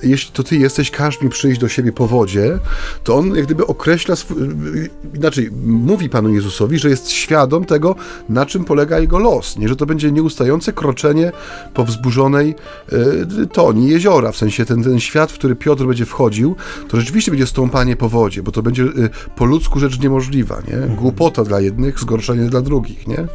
jeśli 0.03 0.33
to 0.33 0.43
Ty 0.43 0.57
jesteś, 0.57 0.91
każ 0.91 1.23
mi 1.23 1.29
przyjść 1.29 1.61
do 1.61 1.69
siebie 1.69 1.93
po 1.93 2.07
wodzie, 2.07 2.59
to 3.05 3.15
on 3.15 3.37
jak 3.37 3.45
gdyby 3.45 3.67
określa, 3.67 4.15
y, 4.15 4.91
inaczej 5.15 5.51
mówi 5.67 6.09
Panu 6.09 6.35
Jezusowi, 6.35 6.79
że 6.79 6.91
jest 6.91 7.11
świadom 7.11 7.65
tego, 7.65 7.95
na 8.29 8.47
czym 8.47 8.65
polega 8.65 8.99
jego 8.99 9.19
los, 9.19 9.57
nie? 9.59 9.69
Że 9.69 9.77
to 9.77 9.87
będzie 9.87 10.13
nieustające 10.13 10.73
kroczenie 10.73 11.33
po 11.75 11.85
wzburzonej 11.85 12.55
y, 12.93 13.47
toni 13.47 13.89
jeziora, 13.89 14.33
w 14.33 14.37
sensie 14.37 14.65
ten, 14.65 14.83
ten 14.83 15.01
świat 15.01 15.28
świat, 15.29 15.33
w 15.33 15.39
który 15.39 15.57
Piotr 15.57 15.87
będzie 15.87 16.07
wchodził, 16.07 16.57
to 16.89 16.97
rzeczywiście 16.97 17.31
będzie 17.31 17.47
stąpanie 17.47 17.97
po 17.97 18.09
wodzie, 18.09 18.43
bo 18.43 18.53
to 18.53 18.63
będzie 18.63 18.83
y, 18.83 19.11
po 19.37 19.45
ludzku 19.45 19.79
rzecz 19.79 20.01
niemożliwa, 20.01 20.63
nie? 20.69 20.97
Głupota 20.97 21.45
dla 21.45 21.61
jednych, 21.61 22.01
zgorszenie 22.01 22.49
dla 22.49 22.61
drugich, 22.61 23.07
nie? 23.07 23.27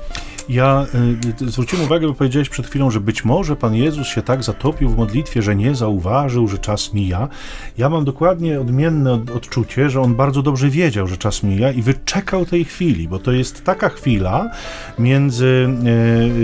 Ja 0.50 0.86
y, 1.42 1.50
zwróciłem 1.50 1.86
uwagę, 1.86 2.08
bo 2.08 2.14
powiedziałeś 2.14 2.50
przed 2.50 2.68
chwilą, 2.68 2.92
że 2.92 3.00
być 3.00 3.26
może 3.26 3.56
Pan 3.56 3.76
Jezus 3.76 4.08
się 4.08 4.22
tak 4.22 4.44
zatopił 4.44 4.90
w 4.90 4.98
modlitwie, 4.98 5.42
że 5.42 5.56
nie 5.56 5.76
zauważył, 5.76 6.48
że 6.48 6.58
czas 6.58 6.94
mija. 6.94 7.28
Ja 7.78 7.90
mam 7.90 8.06
dokładnie 8.06 8.62
odmienne 8.62 9.14
od, 9.14 9.32
odczucie, 9.32 9.90
że 9.90 10.02
On 10.02 10.16
bardzo 10.16 10.42
dobrze 10.42 10.70
wiedział, 10.70 11.08
że 11.08 11.18
czas 11.18 11.44
mija 11.44 11.72
i 11.72 11.82
wyczekał 11.82 12.46
tej 12.46 12.66
chwili, 12.66 13.08
bo 13.08 13.20
to 13.20 13.32
jest 13.32 13.64
taka 13.64 13.90
chwila 13.90 14.50
między 15.00 15.70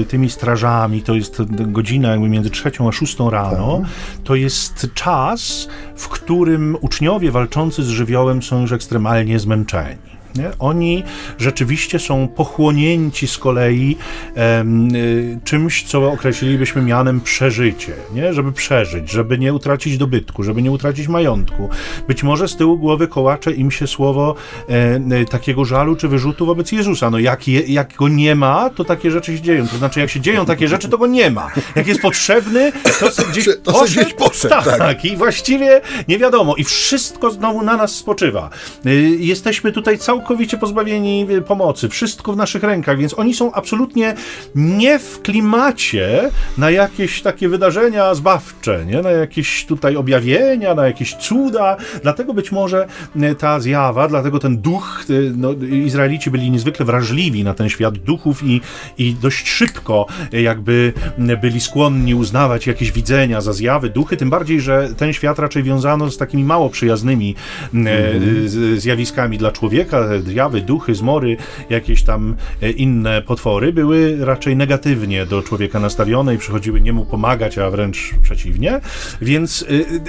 y, 0.02 0.06
tymi 0.06 0.30
strażami, 0.30 1.02
to 1.02 1.16
jest 1.16 1.42
godzina 1.50 2.12
jakby 2.12 2.30
między 2.30 2.50
trzecią 2.50 2.88
a 2.88 2.92
szóstą 2.92 3.30
rano, 3.30 3.80
tak. 3.82 3.90
to 4.24 4.36
jest 4.36 4.88
czas, 4.94 5.68
w 5.96 6.08
którym 6.10 6.78
uczniowie 6.82 7.32
walczący 7.32 7.84
z 7.84 7.88
żywiołem 7.88 8.44
są 8.44 8.62
już 8.62 8.72
ekstremalnie 8.72 9.40
zmęczeni. 9.40 10.19
Nie? 10.36 10.52
Oni 10.60 11.04
rzeczywiście 11.38 12.00
są 12.00 12.28
pochłonięci 12.28 13.28
z 13.28 13.38
kolei 13.38 13.98
y, 14.38 15.40
czymś, 15.44 15.84
co 15.84 16.12
określilibyśmy 16.12 16.82
mianem 16.82 17.22
przeżycie, 17.22 17.94
nie? 18.14 18.34
żeby 18.34 18.52
przeżyć, 18.52 19.12
żeby 19.12 19.38
nie 19.38 19.54
utracić 19.54 19.98
dobytku, 19.98 20.44
żeby 20.44 20.62
nie 20.62 20.72
utracić 20.72 21.08
majątku. 21.08 21.70
Być 22.08 22.24
może 22.24 22.48
z 22.48 22.56
tyłu 22.56 22.78
głowy 22.78 23.08
kołacze 23.08 23.52
im 23.52 23.72
się 23.72 23.88
słowo 23.88 24.36
e, 24.68 25.26
takiego 25.26 25.66
żalu 25.66 25.96
czy 25.96 26.08
wyrzutu 26.08 26.46
wobec 26.46 26.72
Jezusa. 26.72 27.10
No 27.10 27.20
jak, 27.20 27.48
je, 27.48 27.62
jak 27.62 27.96
go 27.96 28.08
nie 28.08 28.36
ma, 28.36 28.70
to 28.70 28.84
takie 28.84 29.12
rzeczy 29.12 29.38
się 29.38 29.42
dzieją. 29.42 29.68
To 29.68 29.78
znaczy, 29.78 30.00
jak 30.00 30.10
się 30.10 30.20
dzieją 30.20 30.46
takie 30.46 30.68
rzeczy, 30.68 30.90
to 30.90 30.98
go 30.98 31.08
nie 31.08 31.32
ma. 31.32 31.52
Jak 31.76 31.88
jest 31.88 32.02
potrzebny, 32.02 32.72
to 33.00 33.24
gdzieś 33.32 33.46
to 33.64 33.72
poszedł. 33.72 34.02
Gdzieś 34.02 34.14
poszedł 34.14 34.50
tak, 34.50 34.78
tak, 34.78 35.06
i 35.06 35.18
właściwie 35.18 35.82
nie 36.08 36.18
wiadomo. 36.18 36.56
I 36.56 36.64
wszystko 36.64 37.32
znowu 37.32 37.62
na 37.62 37.78
nas 37.78 37.96
spoczywa. 37.96 38.50
Y, 38.86 39.18
jesteśmy 39.20 39.72
tutaj 39.72 39.98
całkowicie 39.98 40.19
całkowicie 40.20 40.58
pozbawieni 40.58 41.28
e, 41.30 41.42
pomocy. 41.42 41.90
Wszystko 41.90 42.34
w 42.34 42.38
naszych 42.38 42.64
rękach, 42.64 42.98
więc 42.98 43.20
oni 43.20 43.34
są 43.34 43.52
absolutnie 43.52 44.14
nie 44.56 45.00
w 45.00 45.22
klimacie 45.22 46.30
na 46.58 46.70
jakieś 46.70 47.22
takie 47.22 47.50
wydarzenia 47.50 48.16
zbawcze, 48.16 48.86
nie? 48.86 49.02
na 49.02 49.12
jakieś 49.12 49.66
tutaj 49.66 49.96
objawienia, 49.96 50.76
na 50.76 50.88
jakieś 50.88 51.16
cuda. 51.16 51.78
Dlatego 52.04 52.34
być 52.34 52.52
może 52.52 52.88
e, 53.22 53.36
ta 53.36 53.60
zjawa, 53.60 54.08
dlatego 54.08 54.40
ten 54.40 54.58
duch, 54.58 55.06
e, 55.10 55.14
no, 55.36 55.54
Izraelici 55.86 56.32
byli 56.32 56.52
niezwykle 56.52 56.86
wrażliwi 56.86 57.44
na 57.44 57.54
ten 57.54 57.70
świat 57.70 57.98
duchów 57.98 58.44
i, 58.44 58.62
i 58.98 59.14
dość 59.14 59.50
szybko 59.50 60.06
jakby 60.32 60.94
byli 61.42 61.62
skłonni 61.62 62.16
uznawać 62.16 62.68
jakieś 62.68 62.92
widzenia 62.92 63.42
za 63.42 63.54
zjawy, 63.54 63.90
duchy, 63.90 64.18
tym 64.18 64.30
bardziej, 64.30 64.62
że 64.62 64.90
ten 64.98 65.14
świat 65.14 65.40
raczej 65.40 65.64
wiązano 65.64 66.12
z 66.12 66.18
takimi 66.18 66.44
mało 66.44 66.70
przyjaznymi 66.70 67.36
mm 67.74 67.88
-hmm. 67.88 68.78
zjawiskami 68.78 69.38
dla 69.38 69.52
człowieka, 69.52 70.09
te 70.10 70.22
zjawy, 70.22 70.62
duchy, 70.62 70.96
zmory, 70.96 71.38
jakieś 71.70 72.04
tam 72.04 72.36
e, 72.62 72.72
inne 72.72 73.22
potwory 73.22 73.74
były 73.74 74.26
raczej 74.26 74.56
negatywnie 74.56 75.26
do 75.26 75.42
człowieka 75.42 75.80
nastawione 75.80 76.36
i 76.36 76.38
przychodziły 76.38 76.82
nie 76.82 76.94
mu 76.94 77.06
pomagać, 77.06 77.58
a 77.58 77.70
wręcz 77.70 78.14
przeciwnie. 78.22 78.82
Więc 79.22 79.66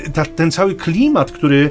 e, 0.07 0.11
ta, 0.11 0.25
ten 0.25 0.51
cały 0.51 0.75
klimat, 0.75 1.33
który 1.33 1.71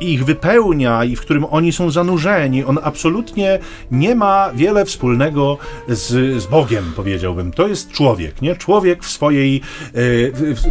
ich 0.00 0.24
wypełnia 0.24 1.04
i 1.04 1.16
w 1.16 1.20
którym 1.20 1.44
oni 1.44 1.72
są 1.72 1.90
zanurzeni, 1.90 2.64
on 2.64 2.78
absolutnie 2.82 3.58
nie 3.90 4.14
ma 4.14 4.50
wiele 4.54 4.84
wspólnego 4.84 5.58
z, 5.88 6.42
z 6.42 6.46
Bogiem, 6.46 6.92
powiedziałbym. 6.96 7.52
To 7.52 7.68
jest 7.68 7.90
człowiek, 7.90 8.42
nie? 8.42 8.56
Człowiek 8.56 9.04
w 9.04 9.10
swojej, 9.10 9.60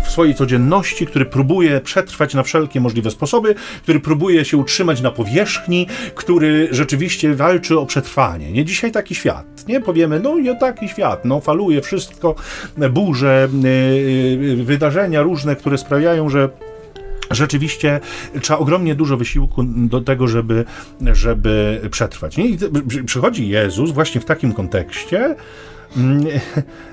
w 0.03 0.09
swojej 0.09 0.35
codzienności, 0.35 1.07
który 1.07 1.25
próbuje 1.25 1.81
przetrwać 1.81 2.33
na 2.33 2.43
wszelkie 2.43 2.81
możliwe 2.81 3.11
sposoby, 3.11 3.55
który 3.83 3.99
próbuje 3.99 4.45
się 4.45 4.57
utrzymać 4.57 5.01
na 5.01 5.11
powierzchni, 5.11 5.87
który 6.15 6.67
rzeczywiście 6.83 7.35
walczy 7.35 7.79
o 7.79 7.85
przetrwanie. 7.85 8.51
Nie 8.51 8.65
dzisiaj 8.65 8.91
taki 8.91 9.15
świat, 9.15 9.67
nie? 9.67 9.81
Powiemy, 9.81 10.19
no 10.19 10.37
i 10.37 10.57
taki 10.57 10.89
świat, 10.89 11.25
no 11.25 11.39
faluje 11.39 11.81
wszystko, 11.81 12.35
burze, 12.91 13.49
wydarzenia 14.63 15.21
różne, 15.21 15.55
które 15.55 15.77
sprawiają, 15.77 16.29
że 16.29 16.49
rzeczywiście 17.31 17.99
trzeba 18.41 18.59
ogromnie 18.59 18.95
dużo 18.95 19.17
wysiłku 19.17 19.63
do 19.63 20.01
tego, 20.01 20.27
żeby, 20.27 20.65
żeby 21.01 21.81
przetrwać. 21.91 22.37
Nie? 22.37 22.45
I 22.45 22.57
przychodzi 23.05 23.49
Jezus 23.49 23.91
właśnie 23.91 24.21
w 24.21 24.25
takim 24.25 24.53
kontekście, 24.53 25.35
mm, 25.97 26.25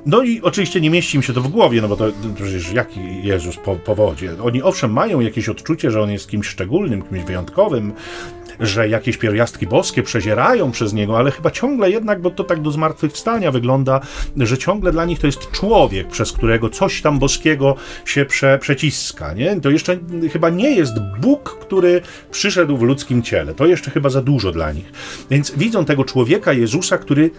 no 0.06 0.22
i 0.22 0.40
oczywiście 0.42 0.80
nie 0.80 0.90
mieści 0.90 1.18
mi 1.18 1.24
się 1.24 1.32
to 1.32 1.40
w 1.40 1.48
głowie, 1.48 1.82
no 1.82 1.88
bo 1.88 1.96
to, 1.96 2.06
to 2.06 2.28
przecież 2.34 2.72
jaki 2.72 3.00
Jezus 3.22 3.56
po, 3.56 3.76
po 3.76 3.94
wodzie? 3.94 4.30
Oni 4.42 4.62
owszem 4.62 4.92
mają 4.92 5.20
jakieś 5.20 5.48
odczucie, 5.48 5.90
że 5.90 6.02
on 6.02 6.10
jest 6.10 6.28
kimś 6.28 6.46
szczególnym, 6.46 7.02
kimś 7.02 7.24
wyjątkowym, 7.24 7.92
że 8.60 8.88
jakieś 8.88 9.16
pierwiastki 9.16 9.66
boskie 9.66 10.02
przezierają 10.02 10.70
przez 10.70 10.92
niego, 10.92 11.18
ale 11.18 11.30
chyba 11.30 11.50
ciągle 11.50 11.90
jednak, 11.90 12.20
bo 12.20 12.30
to 12.30 12.44
tak 12.44 12.62
do 12.62 12.70
zmartwychwstania 12.70 13.50
wygląda, 13.50 14.00
że 14.36 14.58
ciągle 14.58 14.92
dla 14.92 15.04
nich 15.04 15.18
to 15.18 15.26
jest 15.26 15.50
człowiek, 15.50 16.08
przez 16.08 16.32
którego 16.32 16.68
coś 16.68 17.02
tam 17.02 17.18
boskiego 17.18 17.76
się 18.04 18.24
prze, 18.24 18.58
przeciska. 18.58 19.32
Nie? 19.32 19.60
To 19.60 19.70
jeszcze 19.70 19.98
chyba 20.32 20.50
nie 20.50 20.70
jest 20.70 20.94
Bóg, 21.20 21.58
który 21.60 22.02
przyszedł 22.30 22.76
w 22.76 22.82
ludzkim 22.82 23.22
ciele. 23.22 23.54
To 23.54 23.66
jeszcze 23.66 23.90
chyba 23.90 24.08
za 24.08 24.22
dużo 24.22 24.52
dla 24.52 24.72
nich. 24.72 24.92
Więc 25.30 25.52
widzą 25.56 25.84
tego 25.84 26.04
człowieka 26.04 26.52
Jezusa, 26.52 26.98
który 26.98 27.30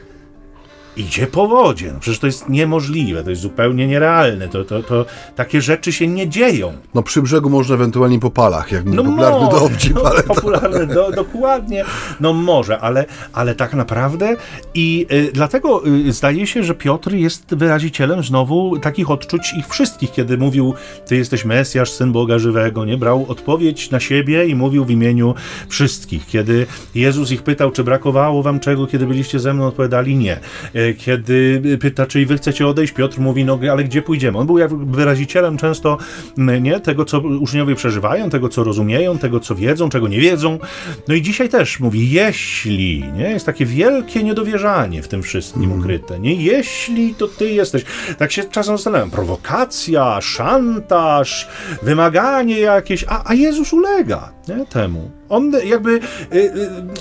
idzie 0.97 1.27
po 1.27 1.47
wodzie. 1.47 1.91
No 1.93 1.99
przecież 1.99 2.19
to 2.19 2.27
jest 2.27 2.49
niemożliwe, 2.49 3.23
to 3.23 3.30
jest 3.30 3.41
zupełnie 3.41 3.88
nierealne. 3.88 4.47
To, 4.47 4.63
to, 4.63 4.84
to 4.84 5.06
takie 5.36 5.62
rzeczy 5.62 5.91
się 5.91 6.08
nie 6.08 6.30
dzieją. 6.30 6.73
No 6.93 7.04
przy 7.04 7.21
brzegu 7.21 7.49
można 7.49 7.75
ewentualnie 7.75 8.19
po 8.19 8.32
palach, 8.32 8.71
jak 8.71 8.86
no 8.86 9.04
popularny 9.04 9.45
może, 9.45 9.60
dowcip, 9.60 9.95
no, 9.95 10.01
ale 10.04 10.23
popularny, 10.23 10.88
do, 10.88 11.12
dokładnie. 11.12 11.86
No 12.19 12.34
może, 12.34 12.80
ale, 12.80 13.06
ale 13.34 13.56
tak 13.56 13.73
naprawdę 13.73 14.36
i 14.73 15.08
y, 15.12 15.32
dlatego 15.34 15.88
y, 15.88 16.13
zdaje 16.13 16.47
się, 16.47 16.63
że 16.63 16.75
Piotr 16.75 17.13
jest 17.13 17.56
wyrazicielem 17.56 18.23
znowu 18.23 18.80
takich 18.80 19.12
odczuć 19.12 19.54
ich 19.54 19.67
wszystkich, 19.67 20.12
kiedy 20.12 20.38
mówił, 20.38 20.73
ty 21.06 21.15
jesteś 21.15 21.45
Mesjasz, 21.45 21.91
Syn 21.91 22.12
Boga 22.12 22.39
Żywego, 22.39 22.86
nie? 22.86 22.97
Brał 22.97 23.25
odpowiedź 23.27 23.91
na 23.91 23.99
siebie 23.99 24.45
i 24.45 24.56
mówił 24.56 24.86
w 24.86 24.91
imieniu 24.91 25.36
wszystkich. 25.69 26.27
Kiedy 26.27 26.67
Jezus 26.95 27.32
ich 27.32 27.43
pytał, 27.43 27.71
czy 27.71 27.84
brakowało 27.84 28.43
wam 28.43 28.60
czego, 28.60 28.88
kiedy 28.88 29.06
byliście 29.06 29.39
ze 29.39 29.54
mną, 29.54 29.67
odpowiadali 29.67 30.15
nie 30.15 30.39
E, 30.73 30.81
kiedy 30.98 31.62
pyta, 31.80 32.06
czy 32.06 32.26
wy 32.26 32.38
chcecie 32.38 32.67
odejść, 32.67 32.94
Piotr 32.94 33.20
mówi, 33.20 33.46
no 33.46 33.60
ale 33.72 33.84
gdzie 33.84 34.02
pójdziemy? 34.02 34.38
On 34.38 34.48
był 34.48 34.58
jak 34.58 34.76
wyrazicielem 34.76 35.58
często 35.58 35.98
nie, 36.38 36.80
tego, 36.80 37.06
co 37.06 37.20
uczniowie 37.20 37.76
przeżywają, 37.76 38.30
tego, 38.30 38.50
co 38.50 38.63
rozumieją, 38.63 39.17
tego, 39.17 39.39
co 39.39 39.56
wiedzą, 39.56 39.89
czego 39.89 40.08
nie 40.08 40.20
wiedzą. 40.20 40.60
No 41.08 41.15
i 41.15 41.22
dzisiaj 41.22 41.50
też 41.50 41.80
mówi, 41.80 42.12
jeśli, 42.12 43.04
nie? 43.17 43.30
Jest 43.30 43.46
takie 43.46 43.65
wielkie 43.65 44.24
niedowierzanie 44.24 45.04
w 45.04 45.08
tym 45.08 45.24
wszystkim 45.24 45.63
mm. 45.63 45.80
ukryte, 45.80 46.20
nie? 46.20 46.36
Jeśli 46.36 47.15
to 47.15 47.28
ty 47.28 47.52
jesteś. 47.52 47.86
Tak 48.17 48.32
się 48.32 48.44
czasem 48.44 48.78
zastanawiam, 48.78 49.12
prowokacja, 49.12 50.22
szantaż, 50.22 51.48
wymaganie 51.84 52.60
jakieś, 52.60 53.06
a, 53.08 53.30
a 53.30 53.34
Jezus 53.34 53.74
ulega 53.74 54.32
nie? 54.48 54.65
temu. 54.65 55.12
On 55.30 55.52
jakby 55.65 56.00
y, 56.34 56.54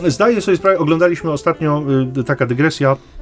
y, 0.05 0.11
zdaje 0.11 0.41
sobie 0.41 0.57
sprawę, 0.57 0.79
oglądaliśmy 0.79 1.31
ostatnio 1.31 1.83
y, 2.19 2.25
taka 2.25 2.47
dygresja 2.47 2.81
E, 2.91 2.93
e, 2.93 3.20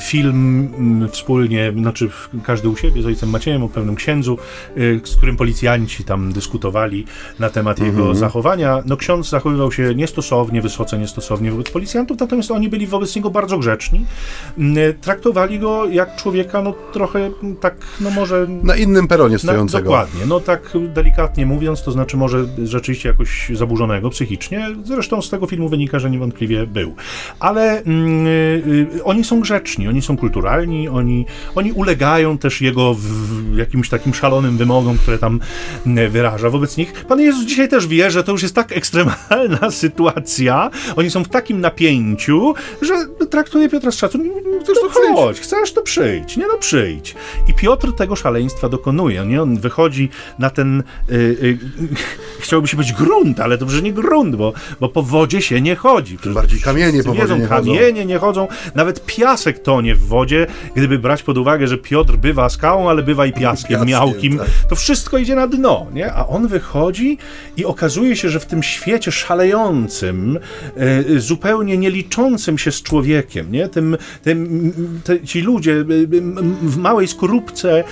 film 0.00 0.68
mm, 0.78 1.08
wspólnie, 1.08 1.72
znaczy 1.76 2.10
każdy 2.42 2.68
u 2.68 2.76
siebie 2.76 3.02
z 3.02 3.06
ojcem 3.06 3.30
Maciejem 3.30 3.62
o 3.62 3.68
pewnym 3.68 3.94
księdzu, 3.94 4.38
e, 4.76 5.06
z 5.06 5.16
którym 5.16 5.36
policjanci 5.36 6.04
tam 6.04 6.32
dyskutowali 6.32 7.04
na 7.38 7.50
temat 7.50 7.78
jego 7.78 8.02
mm 8.02 8.14
-hmm. 8.14 8.16
zachowania. 8.16 8.82
No 8.86 8.96
ksiądz 8.96 9.28
zachowywał 9.28 9.72
się 9.72 9.94
niestosownie, 9.94 10.62
wysoce 10.62 10.98
niestosownie 10.98 11.50
wobec 11.50 11.70
policjantów, 11.70 12.18
natomiast 12.20 12.50
oni 12.50 12.68
byli 12.68 12.86
wobec 12.86 13.16
niego 13.16 13.30
bardzo 13.30 13.58
grzeczni. 13.58 14.06
Mm, 14.58 14.94
traktowali 15.00 15.58
go 15.58 15.88
jak 15.88 16.16
człowieka, 16.16 16.62
no 16.62 16.74
trochę 16.92 17.30
tak, 17.60 17.76
no 18.00 18.10
może... 18.10 18.46
Na 18.62 18.76
innym 18.76 19.08
peronie 19.08 19.38
stojącego. 19.38 19.90
Na, 19.90 19.96
dokładnie, 19.96 20.26
no 20.26 20.40
tak 20.40 20.72
delikatnie 20.94 21.46
mówiąc, 21.46 21.82
to 21.82 21.92
znaczy 21.92 22.16
może 22.16 22.46
rzeczywiście 22.64 23.08
jakoś 23.08 23.50
zaburzonego 23.54 24.10
psychicznie. 24.10 24.66
Zresztą 24.84 25.22
z 25.22 25.30
tego 25.30 25.46
filmu 25.46 25.68
wynika, 25.68 25.98
że 25.98 26.10
niewątpliwie 26.10 26.66
był. 26.66 26.94
Ale... 27.40 27.82
Mm, 27.82 28.26
Y, 28.66 28.77
oni 29.04 29.24
są 29.24 29.40
grzeczni, 29.40 29.88
oni 29.88 30.02
są 30.02 30.16
kulturalni, 30.16 30.88
oni, 30.88 31.26
oni 31.54 31.72
ulegają 31.72 32.38
też 32.38 32.60
jego 32.60 32.96
jakimś 33.54 33.88
takim 33.88 34.14
szalonym 34.14 34.56
wymogom, 34.56 34.98
które 34.98 35.18
tam 35.18 35.40
y, 35.86 36.08
wyraża 36.08 36.50
wobec 36.50 36.76
nich. 36.76 36.92
Pan 36.92 37.20
Jezus 37.20 37.44
dzisiaj 37.44 37.68
też 37.68 37.86
wie, 37.86 38.10
że 38.10 38.24
to 38.24 38.32
już 38.32 38.42
jest 38.42 38.54
tak 38.54 38.72
ekstremalna 38.72 39.70
sytuacja, 39.82 40.70
oni 40.96 41.10
są 41.10 41.24
w 41.24 41.28
takim 41.28 41.60
napięciu, 41.60 42.54
że 42.82 42.94
traktuje 43.30 43.68
Piotra 43.68 43.90
z 43.90 43.96
szacunkiem. 43.96 44.32
Chcesz 44.62 44.76
no 44.82 44.88
to 44.88 45.14
chodź, 45.14 45.40
chcesz 45.40 45.72
to 45.72 45.82
przyjdź, 45.82 46.36
nie 46.36 46.46
no 46.46 46.58
przyjdź. 46.58 47.14
I 47.48 47.54
Piotr 47.54 47.92
tego 47.92 48.16
szaleństwa 48.16 48.68
dokonuje, 48.68 49.26
nie? 49.26 49.42
On 49.42 49.56
wychodzi 49.56 50.08
na 50.38 50.50
ten, 50.50 50.82
yy, 51.08 51.36
yy, 51.42 51.58
chciałoby 52.42 52.68
się 52.68 52.76
być 52.76 52.92
grunt, 52.92 53.40
ale 53.40 53.58
to 53.58 53.68
że 53.68 53.82
nie 53.82 53.92
grunt, 53.92 54.36
bo, 54.36 54.52
bo 54.80 54.88
po 54.88 55.02
wodzie 55.02 55.42
się 55.42 55.60
nie 55.60 55.76
chodzi. 55.76 56.18
Bardziej 56.34 56.60
kamienie 56.60 57.02
po 57.02 57.14
wodzie 57.14 57.38
nie 57.38 57.46
kamienie 57.46 58.06
nie 58.06 58.18
chodzą, 58.18 58.48
nawet 58.74 59.06
piasek 59.06 59.58
tonie 59.58 59.94
w 59.94 60.06
wodzie, 60.06 60.46
gdyby 60.76 60.98
brać 60.98 61.22
pod 61.22 61.38
uwagę, 61.38 61.66
że 61.66 61.78
Piotr 61.78 62.16
bywa 62.16 62.48
skałą, 62.48 62.90
ale 62.90 63.02
bywa 63.02 63.26
i 63.26 63.32
piaskiem, 63.32 63.68
piaskiem 63.68 63.88
miałkim. 63.88 64.38
Tak. 64.38 64.48
To 64.68 64.76
wszystko 64.76 65.18
idzie 65.18 65.34
na 65.34 65.46
dno, 65.46 65.86
nie? 65.94 66.12
A 66.12 66.26
on 66.26 66.48
wychodzi 66.48 67.18
i 67.56 67.64
okazuje 67.64 68.16
się, 68.16 68.28
że 68.28 68.40
w 68.40 68.46
tym 68.46 68.62
świecie 68.62 69.12
szalejącym, 69.12 70.38
e, 70.76 71.20
zupełnie 71.20 71.78
nie 71.78 71.90
liczącym 71.90 72.58
się 72.58 72.72
z 72.72 72.82
człowiekiem, 72.82 73.52
nie? 73.52 73.68
Tym, 73.68 73.96
tym, 74.22 74.72
te, 75.04 75.20
ci 75.20 75.40
ludzie 75.40 75.72
e, 75.72 75.84
w 76.62 76.76
małej 76.76 77.08
skorupce, 77.08 77.78
e, 77.78 77.82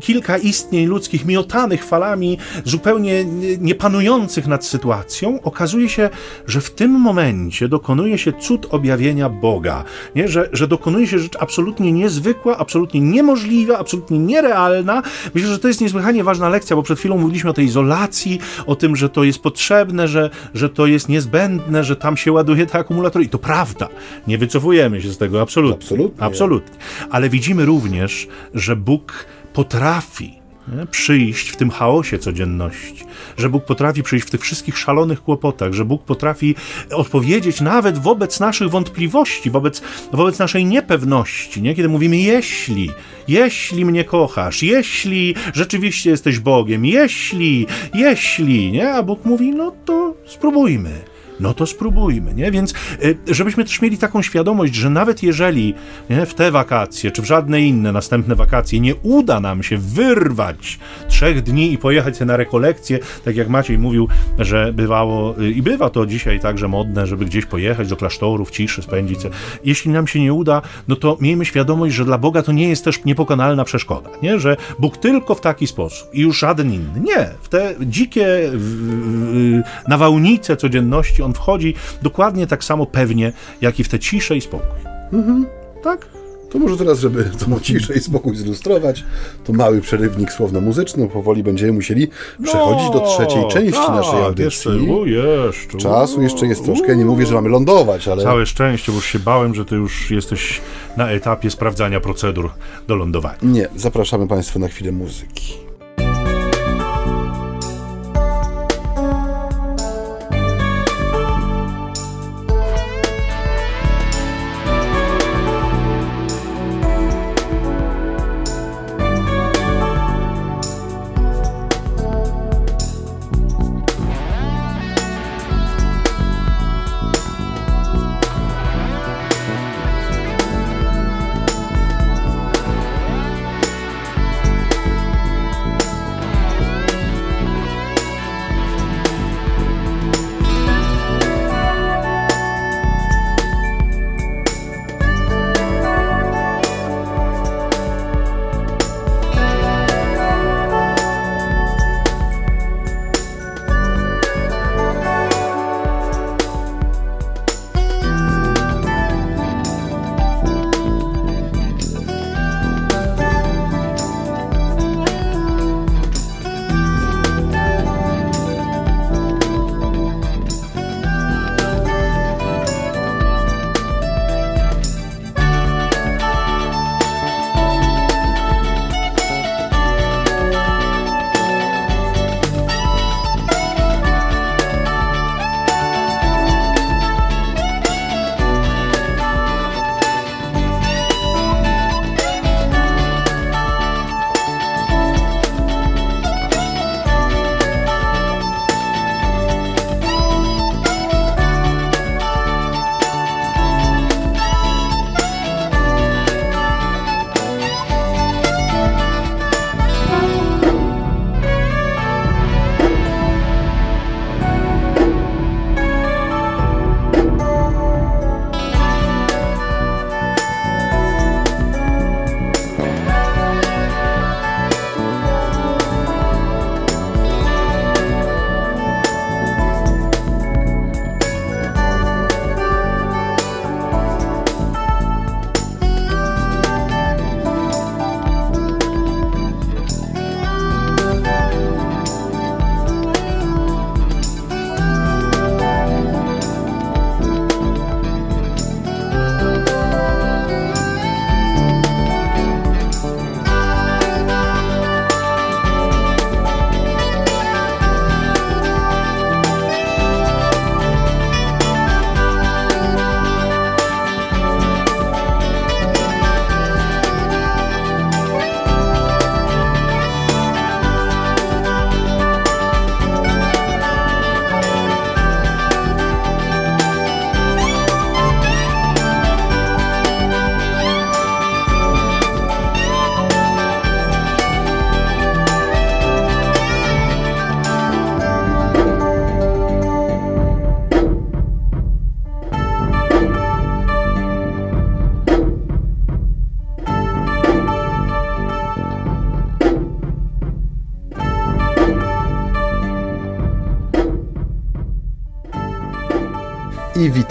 kilka 0.00 0.38
istnień 0.38 0.86
ludzkich 0.86 1.24
miotanych 1.24 1.84
falami, 1.84 2.38
zupełnie 2.64 3.24
nie 3.60 3.74
panujących 3.74 4.46
nad 4.46 4.64
sytuacją, 4.64 5.38
okazuje 5.42 5.88
się, 5.88 6.10
że 6.46 6.60
w 6.60 6.70
tym 6.70 6.90
momencie 6.90 7.68
dokonuje 7.68 8.18
się 8.18 8.32
cud 8.32 8.66
objawienia 8.70 9.28
Boga 9.28 9.84
nie? 10.14 10.28
Że, 10.28 10.48
że 10.52 10.68
dokonuje 10.68 11.06
się 11.06 11.18
rzecz 11.18 11.36
absolutnie 11.40 11.92
niezwykła, 11.92 12.58
absolutnie 12.58 13.00
niemożliwa, 13.00 13.78
absolutnie 13.78 14.18
nierealna. 14.18 15.02
Myślę, 15.34 15.48
że 15.48 15.58
to 15.58 15.68
jest 15.68 15.80
niesłychanie 15.80 16.24
ważna 16.24 16.48
lekcja, 16.48 16.76
bo 16.76 16.82
przed 16.82 16.98
chwilą 16.98 17.18
mówiliśmy 17.18 17.50
o 17.50 17.52
tej 17.52 17.64
izolacji, 17.64 18.40
o 18.66 18.76
tym, 18.76 18.96
że 18.96 19.08
to 19.08 19.24
jest 19.24 19.38
potrzebne, 19.38 20.08
że, 20.08 20.30
że 20.54 20.68
to 20.68 20.86
jest 20.86 21.08
niezbędne, 21.08 21.84
że 21.84 21.96
tam 21.96 22.16
się 22.16 22.32
ładuje 22.32 22.66
te 22.66 22.78
akumulatory. 22.78 23.24
I 23.24 23.28
to 23.28 23.38
prawda. 23.38 23.88
Nie 24.26 24.38
wycofujemy 24.38 25.02
się 25.02 25.10
z 25.10 25.18
tego 25.18 25.40
absolutnie. 25.42 25.84
Absolutnie. 25.84 26.22
absolutnie. 26.22 26.76
Ale 27.10 27.28
widzimy 27.28 27.64
również, 27.64 28.28
że 28.54 28.76
Bóg 28.76 29.26
potrafi 29.52 30.44
przyjść 30.90 31.48
w 31.48 31.56
tym 31.56 31.70
chaosie 31.70 32.18
codzienności, 32.18 33.04
że 33.36 33.48
Bóg 33.48 33.64
potrafi 33.64 34.02
przyjść 34.02 34.26
w 34.26 34.30
tych 34.30 34.40
wszystkich 34.40 34.78
szalonych 34.78 35.22
kłopotach, 35.22 35.72
że 35.72 35.84
Bóg 35.84 36.02
potrafi 36.02 36.54
odpowiedzieć 36.90 37.60
nawet 37.60 37.98
wobec 37.98 38.40
naszych 38.40 38.70
wątpliwości, 38.70 39.50
wobec, 39.50 39.82
wobec 40.12 40.38
naszej 40.38 40.64
niepewności, 40.64 41.62
nie? 41.62 41.74
kiedy 41.74 41.88
mówimy 41.88 42.16
jeśli, 42.16 42.90
jeśli 43.28 43.84
mnie 43.84 44.04
kochasz, 44.04 44.62
jeśli 44.62 45.34
rzeczywiście 45.54 46.10
jesteś 46.10 46.38
Bogiem, 46.38 46.86
jeśli, 46.86 47.66
jeśli, 47.94 48.72
nie? 48.72 48.92
A 48.92 49.02
Bóg 49.02 49.24
mówi, 49.24 49.50
no 49.50 49.72
to 49.84 50.14
spróbujmy 50.26 51.13
no 51.44 51.54
to 51.54 51.66
spróbujmy, 51.66 52.34
nie? 52.34 52.50
Więc 52.50 52.74
y, 53.04 53.18
żebyśmy 53.26 53.64
też 53.64 53.82
mieli 53.82 53.98
taką 53.98 54.22
świadomość, 54.22 54.74
że 54.74 54.90
nawet 54.90 55.22
jeżeli 55.22 55.74
nie, 56.10 56.26
w 56.26 56.34
te 56.34 56.50
wakacje, 56.50 57.10
czy 57.10 57.22
w 57.22 57.24
żadne 57.24 57.62
inne 57.62 57.92
następne 57.92 58.34
wakacje 58.34 58.80
nie 58.80 58.94
uda 58.94 59.40
nam 59.40 59.62
się 59.62 59.78
wyrwać 59.78 60.78
trzech 61.08 61.42
dni 61.42 61.72
i 61.72 61.78
pojechać 61.78 62.20
na 62.20 62.36
rekolekcję, 62.36 62.98
tak 63.24 63.36
jak 63.36 63.48
Maciej 63.48 63.78
mówił, 63.78 64.08
że 64.38 64.72
bywało 64.72 65.40
y, 65.40 65.50
i 65.50 65.62
bywa 65.62 65.90
to 65.90 66.06
dzisiaj 66.06 66.40
także 66.40 66.68
modne, 66.68 67.06
żeby 67.06 67.24
gdzieś 67.24 67.46
pojechać 67.46 67.88
do 67.88 67.96
klasztorów, 67.96 68.50
ciszy 68.50 68.82
spędzić. 68.82 69.20
Jeśli 69.64 69.90
nam 69.90 70.06
się 70.06 70.20
nie 70.20 70.32
uda, 70.32 70.62
no 70.88 70.96
to 70.96 71.16
miejmy 71.20 71.44
świadomość, 71.44 71.94
że 71.94 72.04
dla 72.04 72.18
Boga 72.18 72.42
to 72.42 72.52
nie 72.52 72.68
jest 72.68 72.84
też 72.84 73.04
niepokonalna 73.04 73.64
przeszkoda, 73.64 74.10
nie? 74.22 74.38
Że 74.38 74.56
Bóg 74.78 74.96
tylko 74.96 75.34
w 75.34 75.40
taki 75.40 75.66
sposób 75.66 76.08
i 76.14 76.20
już 76.20 76.38
żaden 76.38 76.72
inny. 76.72 77.00
Nie, 77.00 77.28
w 77.42 77.48
te 77.48 77.74
dzikie 77.80 78.26
w, 78.52 79.62
w, 79.62 79.88
nawałnice 79.88 80.56
codzienności 80.56 81.22
on 81.22 81.33
tam 81.34 81.42
wchodzi 81.42 81.74
dokładnie 82.02 82.46
tak 82.46 82.64
samo 82.64 82.86
pewnie, 82.86 83.32
jak 83.60 83.80
i 83.80 83.84
w 83.84 83.88
tę 83.88 83.98
ciszę 83.98 84.36
i 84.36 84.40
spokój. 84.40 84.80
Mhm. 85.12 85.46
Tak? 85.82 86.06
To 86.50 86.58
może 86.58 86.76
teraz, 86.76 86.98
żeby 86.98 87.24
tą 87.24 87.60
ciszę 87.60 87.94
i 87.94 88.00
spokój 88.00 88.36
zilustrować, 88.36 89.04
to 89.44 89.52
mały 89.52 89.80
przerywnik 89.80 90.32
słowno-muzyczny. 90.32 91.08
Powoli 91.08 91.42
będziemy 91.42 91.72
musieli 91.72 92.08
przechodzić 92.42 92.90
do 92.90 93.00
trzeciej 93.00 93.48
części 93.48 93.80
tak, 93.86 93.96
naszej 93.96 94.22
audycji. 94.22 94.70
Jeszcze, 94.72 95.10
jeszcze, 95.10 95.78
Czasu 95.78 96.22
jeszcze 96.22 96.46
jest 96.46 96.64
troszkę. 96.64 96.96
Nie 96.96 97.04
mówię, 97.04 97.26
że 97.26 97.34
mamy 97.34 97.48
lądować, 97.48 98.08
ale... 98.08 98.22
Całe 98.22 98.46
szczęście, 98.46 98.92
bo 98.92 98.96
już 98.96 99.06
się 99.06 99.18
bałem, 99.18 99.54
że 99.54 99.64
ty 99.64 99.74
już 99.74 100.10
jesteś 100.10 100.60
na 100.96 101.10
etapie 101.10 101.50
sprawdzania 101.50 102.00
procedur 102.00 102.50
do 102.88 102.96
lądowania. 102.96 103.38
Nie, 103.42 103.68
zapraszamy 103.76 104.28
Państwa 104.28 104.58
na 104.58 104.68
chwilę 104.68 104.92
muzyki. 104.92 105.63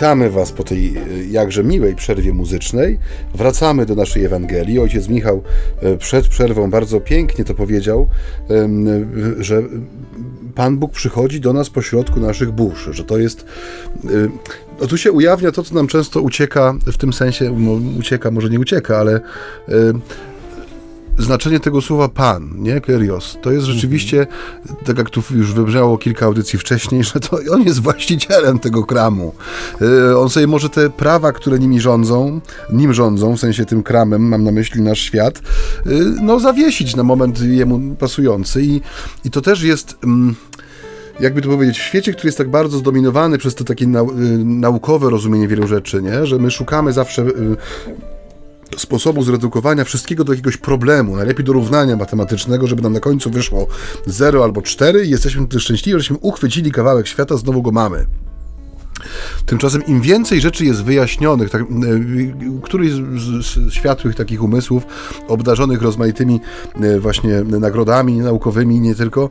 Witamy 0.04 0.30
Was 0.30 0.52
po 0.52 0.64
tej 0.64 0.98
e, 0.98 1.02
jakże 1.32 1.64
miłej 1.64 1.96
przerwie 1.96 2.34
muzycznej. 2.34 3.00
Wracamy 3.36 3.86
do 3.86 3.96
naszej 3.96 4.26
Ewangelii. 4.26 4.80
Ojciec 4.80 5.08
Michał 5.08 5.44
e, 5.82 5.98
przed 5.98 6.28
przerwą 6.28 6.70
bardzo 6.70 7.02
pięknie 7.02 7.46
to 7.46 7.54
powiedział, 7.54 8.08
e, 8.50 8.68
że 9.44 9.62
Pan 10.56 10.78
Bóg 10.78 10.92
przychodzi 10.92 11.40
do 11.40 11.54
nas 11.54 11.70
pośrodku 11.70 12.20
naszych 12.20 12.52
burz, 12.52 12.90
że 12.92 13.04
to 13.04 13.18
jest. 13.18 13.46
No 14.82 14.88
tu 14.88 14.98
się 14.98 15.12
ujawnia 15.12 15.52
to, 15.52 15.64
co 15.64 15.76
nam 15.76 15.88
często 15.88 16.22
ucieka, 16.22 16.76
w 16.86 16.98
tym 16.98 17.14
sensie, 17.14 17.56
no, 17.58 18.00
ucieka, 18.00 18.32
może 18.32 18.50
nie 18.50 18.60
ucieka, 18.60 18.98
ale 18.98 19.22
znaczenie 21.18 21.60
tego 21.60 21.82
słowa 21.82 22.10
Pan, 22.10 22.50
nie? 22.56 22.82
Kyrios, 22.82 23.38
to 23.42 23.52
jest 23.52 23.66
rzeczywiście, 23.66 24.28
tak 24.86 24.98
jak 24.98 25.10
tu 25.10 25.24
już 25.32 25.54
wybrzmiało 25.54 25.98
kilka 25.98 26.26
audycji 26.26 26.60
wcześniej, 26.60 27.04
że 27.14 27.20
to 27.20 27.38
on 27.52 27.62
jest 27.62 27.80
właścicielem 27.80 28.60
tego 28.60 28.84
kramu. 28.84 29.34
Y, 29.82 30.18
on 30.18 30.30
sobie 30.30 30.48
może 30.48 30.70
te 30.70 30.90
prawa, 30.90 31.32
które 31.32 31.60
nimi 31.60 31.82
rządzą, 31.82 32.42
nim 32.72 32.94
rządzą, 32.94 33.38
w 33.38 33.40
sensie 33.40 33.66
tym 33.66 33.84
kramem, 33.84 34.28
mam 34.28 34.44
na 34.44 34.52
myśli 34.52 34.82
nasz 34.82 35.00
świat, 35.00 35.38
y, 35.38 35.42
no 36.22 36.40
zawiesić 36.40 36.96
na 36.96 37.04
moment 37.04 37.42
jemu 37.42 37.96
pasujący 37.96 38.62
i, 38.62 38.82
i 39.26 39.32
to 39.32 39.42
też 39.42 39.64
jest... 39.64 39.98
Mm, 40.04 40.36
jakby 41.20 41.42
to 41.42 41.50
powiedzieć, 41.50 41.80
w 41.80 41.84
świecie, 41.84 42.12
który 42.12 42.28
jest 42.28 42.38
tak 42.38 42.50
bardzo 42.50 42.78
zdominowany 42.78 43.38
przez 43.38 43.56
to 43.56 43.64
takie 43.64 43.88
nau 43.88 44.12
y, 44.12 44.14
naukowe 44.46 45.10
rozumienie 45.10 45.48
wielu 45.48 45.68
rzeczy, 45.68 46.02
nie? 46.02 46.26
że 46.26 46.38
my 46.38 46.52
szukamy 46.52 46.94
zawsze 46.94 47.26
sposobu 48.82 49.24
zredukowania 49.24 49.84
wszystkiego 49.84 50.24
do 50.24 50.34
jakiegoś 50.34 50.58
problemu, 50.58 51.16
najlepiej 51.16 51.46
do 51.46 51.54
równania 51.54 51.96
matematycznego, 51.96 52.68
żeby 52.68 52.82
nam 52.82 52.94
na 52.94 53.00
końcu 53.00 53.30
wyszło 53.30 53.68
0 54.06 54.44
albo 54.44 54.62
4 54.62 55.06
i 55.06 55.10
jesteśmy 55.10 55.46
wtedy 55.46 55.60
szczęśliwi, 55.60 56.00
żeśmy 56.00 56.18
uchwycili 56.18 56.72
kawałek 56.72 57.08
świata, 57.08 57.38
znowu 57.38 57.62
go 57.62 57.72
mamy. 57.72 58.06
Tymczasem 59.46 59.86
im 59.88 60.02
więcej 60.02 60.42
rzeczy 60.42 60.66
jest 60.66 60.84
wyjaśnionych, 60.84 61.50
tak, 61.50 61.64
któryś 62.64 62.92
z, 62.92 63.46
z 63.46 63.74
światłych 63.74 64.16
takich 64.16 64.44
umysłów, 64.44 64.84
obdarzonych 65.28 65.82
rozmaitymi 65.82 66.40
właśnie 67.00 67.44
nagrodami 67.44 68.18
naukowymi, 68.18 68.80
nie 68.80 68.96
tylko, 68.96 69.30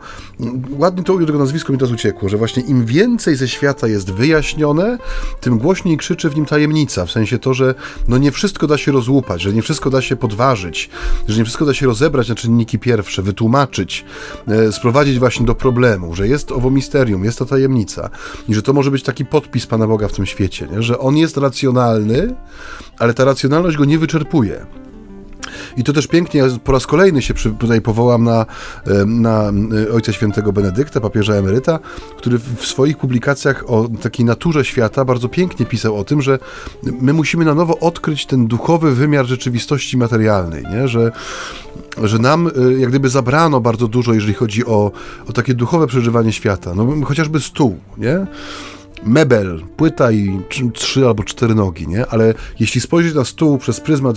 ładnie 0.79 1.05
to 1.05 1.19
tego 1.19 1.39
nazwisko 1.39 1.73
mi 1.73 1.79
teraz 1.79 1.95
uciekło, 1.95 2.29
że 2.29 2.37
właśnie 2.37 2.63
im 2.63 2.85
więcej 2.85 3.37
ze 3.37 3.49
świata 3.49 3.89
jest 3.89 4.13
wyjaśnione, 4.13 4.99
tym 5.41 5.59
głośniej 5.59 5.97
krzyczy 5.97 6.31
w 6.31 6.37
nim 6.37 6.47
tajemnica, 6.47 7.07
w 7.07 7.11
sensie 7.11 7.39
to, 7.39 7.55
że 7.55 7.75
no 8.09 8.19
nie 8.19 8.33
wszystko 8.33 8.67
da 8.67 8.79
się 8.79 8.93
rozłupać, 8.93 9.43
że 9.43 9.53
nie 9.53 9.63
wszystko 9.63 9.91
da 9.91 10.03
się 10.03 10.17
podważyć, 10.17 10.91
że 11.29 11.39
nie 11.39 11.45
wszystko 11.45 11.67
da 11.67 11.75
się 11.75 11.87
rozebrać 11.87 12.29
na 12.29 12.35
czynniki 12.35 12.79
pierwsze, 12.79 13.23
wytłumaczyć, 13.23 14.05
e, 14.49 14.73
sprowadzić 14.73 15.19
właśnie 15.19 15.47
do 15.47 15.55
problemu, 15.55 16.15
że 16.15 16.29
jest 16.29 16.53
owo 16.53 16.71
misterium, 16.71 17.25
jest 17.25 17.39
ta 17.39 17.45
tajemnica 17.45 18.11
i 18.49 18.55
że 18.55 18.63
to 18.63 18.73
może 18.73 18.91
być 18.91 19.03
taki 19.03 19.25
podpis 19.25 19.62
Pana 19.67 19.87
Boga 19.87 20.09
w 20.09 20.13
tym 20.13 20.27
świecie, 20.27 20.69
nie? 20.73 20.83
że 20.83 20.99
On 20.99 21.17
jest 21.17 21.37
racjonalny, 21.37 22.35
ale 22.99 23.15
ta 23.15 23.25
racjonalność 23.25 23.77
go 23.77 23.85
nie 23.85 23.99
wyczerpuje. 23.99 24.67
I 25.77 25.85
to 25.85 25.93
też 25.93 26.07
pięknie, 26.07 26.45
po 26.65 26.73
raz 26.73 26.87
kolejny 26.87 27.23
się 27.23 27.35
tutaj 27.35 27.81
powołam 27.81 28.25
na, 28.25 28.47
na 29.07 29.53
Ojca 29.95 30.13
Świętego 30.13 30.53
Benedykta, 30.53 31.01
papieża 31.01 31.35
emeryta, 31.35 31.79
który 32.19 32.39
w 32.39 32.67
swoich 32.67 32.99
publikacjach 32.99 33.71
o 33.71 33.89
takiej 34.03 34.27
naturze 34.27 34.65
świata 34.65 35.05
bardzo 35.05 35.29
pięknie 35.29 35.67
pisał 35.67 35.97
o 35.97 36.05
tym, 36.05 36.23
że 36.23 36.39
my 36.83 37.13
musimy 37.13 37.45
na 37.45 37.55
nowo 37.55 37.79
odkryć 37.79 38.27
ten 38.27 38.47
duchowy 38.47 38.95
wymiar 38.95 39.27
rzeczywistości 39.27 39.97
materialnej, 39.97 40.65
nie? 40.73 40.89
Że, 40.89 41.13
że 42.03 42.19
nam 42.19 42.47
y, 42.47 42.81
jak 42.81 42.91
gdyby 42.91 43.09
zabrano 43.09 43.61
bardzo 43.61 43.89
dużo, 43.89 44.15
jeżeli 44.15 44.35
chodzi 44.35 44.67
o, 44.67 44.93
o 45.29 45.33
takie 45.33 45.55
duchowe 45.55 45.87
przeżywanie 45.87 46.33
świata. 46.33 46.75
No 46.75 47.07
chociażby 47.07 47.41
stół, 47.41 47.79
nie? 47.99 48.27
Mebel, 49.07 49.63
płyta 49.77 50.13
i 50.13 50.41
trzy 50.75 51.07
albo 51.07 51.25
cztery 51.25 51.55
nogi, 51.55 51.89
nie? 51.89 52.07
Ale 52.07 52.35
jeśli 52.61 52.81
spojrzeć 52.81 53.15
na 53.15 53.25
stół 53.25 53.59
przez 53.59 53.81
pryzmat 53.81 54.17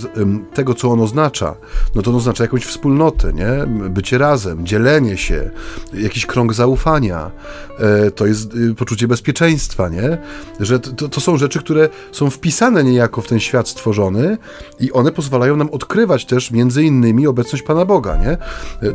tego, 0.54 0.74
co 0.74 0.90
on 0.90 1.00
oznacza, 1.00 1.54
no 1.94 2.02
to 2.02 2.10
on 2.10 2.16
oznacza 2.16 2.44
jakąś 2.44 2.64
wspólnotę, 2.64 3.32
nie? 3.32 3.66
Bycie 3.90 4.18
razem, 4.18 4.66
dzielenie 4.66 5.16
się, 5.16 5.50
jakiś 5.94 6.26
krąg 6.26 6.54
zaufania, 6.54 7.30
e, 7.78 8.10
to 8.10 8.26
jest 8.26 8.54
y, 8.54 8.74
poczucie 8.74 9.08
bezpieczeństwa, 9.08 9.88
nie? 9.88 10.18
Że 10.60 10.78
to, 10.78 11.08
to 11.08 11.20
są 11.20 11.36
rzeczy, 11.36 11.58
które 11.58 11.88
są 12.12 12.30
wpisane 12.30 12.84
niejako 12.84 13.20
w 13.22 13.28
ten 13.28 13.40
świat 13.40 13.68
stworzony 13.68 14.38
i 14.80 14.92
one 14.92 15.12
pozwalają 15.12 15.56
nam 15.56 15.70
odkrywać 15.70 16.24
też 16.24 16.50
między 16.50 16.82
innymi 16.82 17.26
obecność 17.26 17.62
Pana 17.62 17.84
Boga, 17.84 18.16
nie? 18.16 18.30
E, 18.30 18.38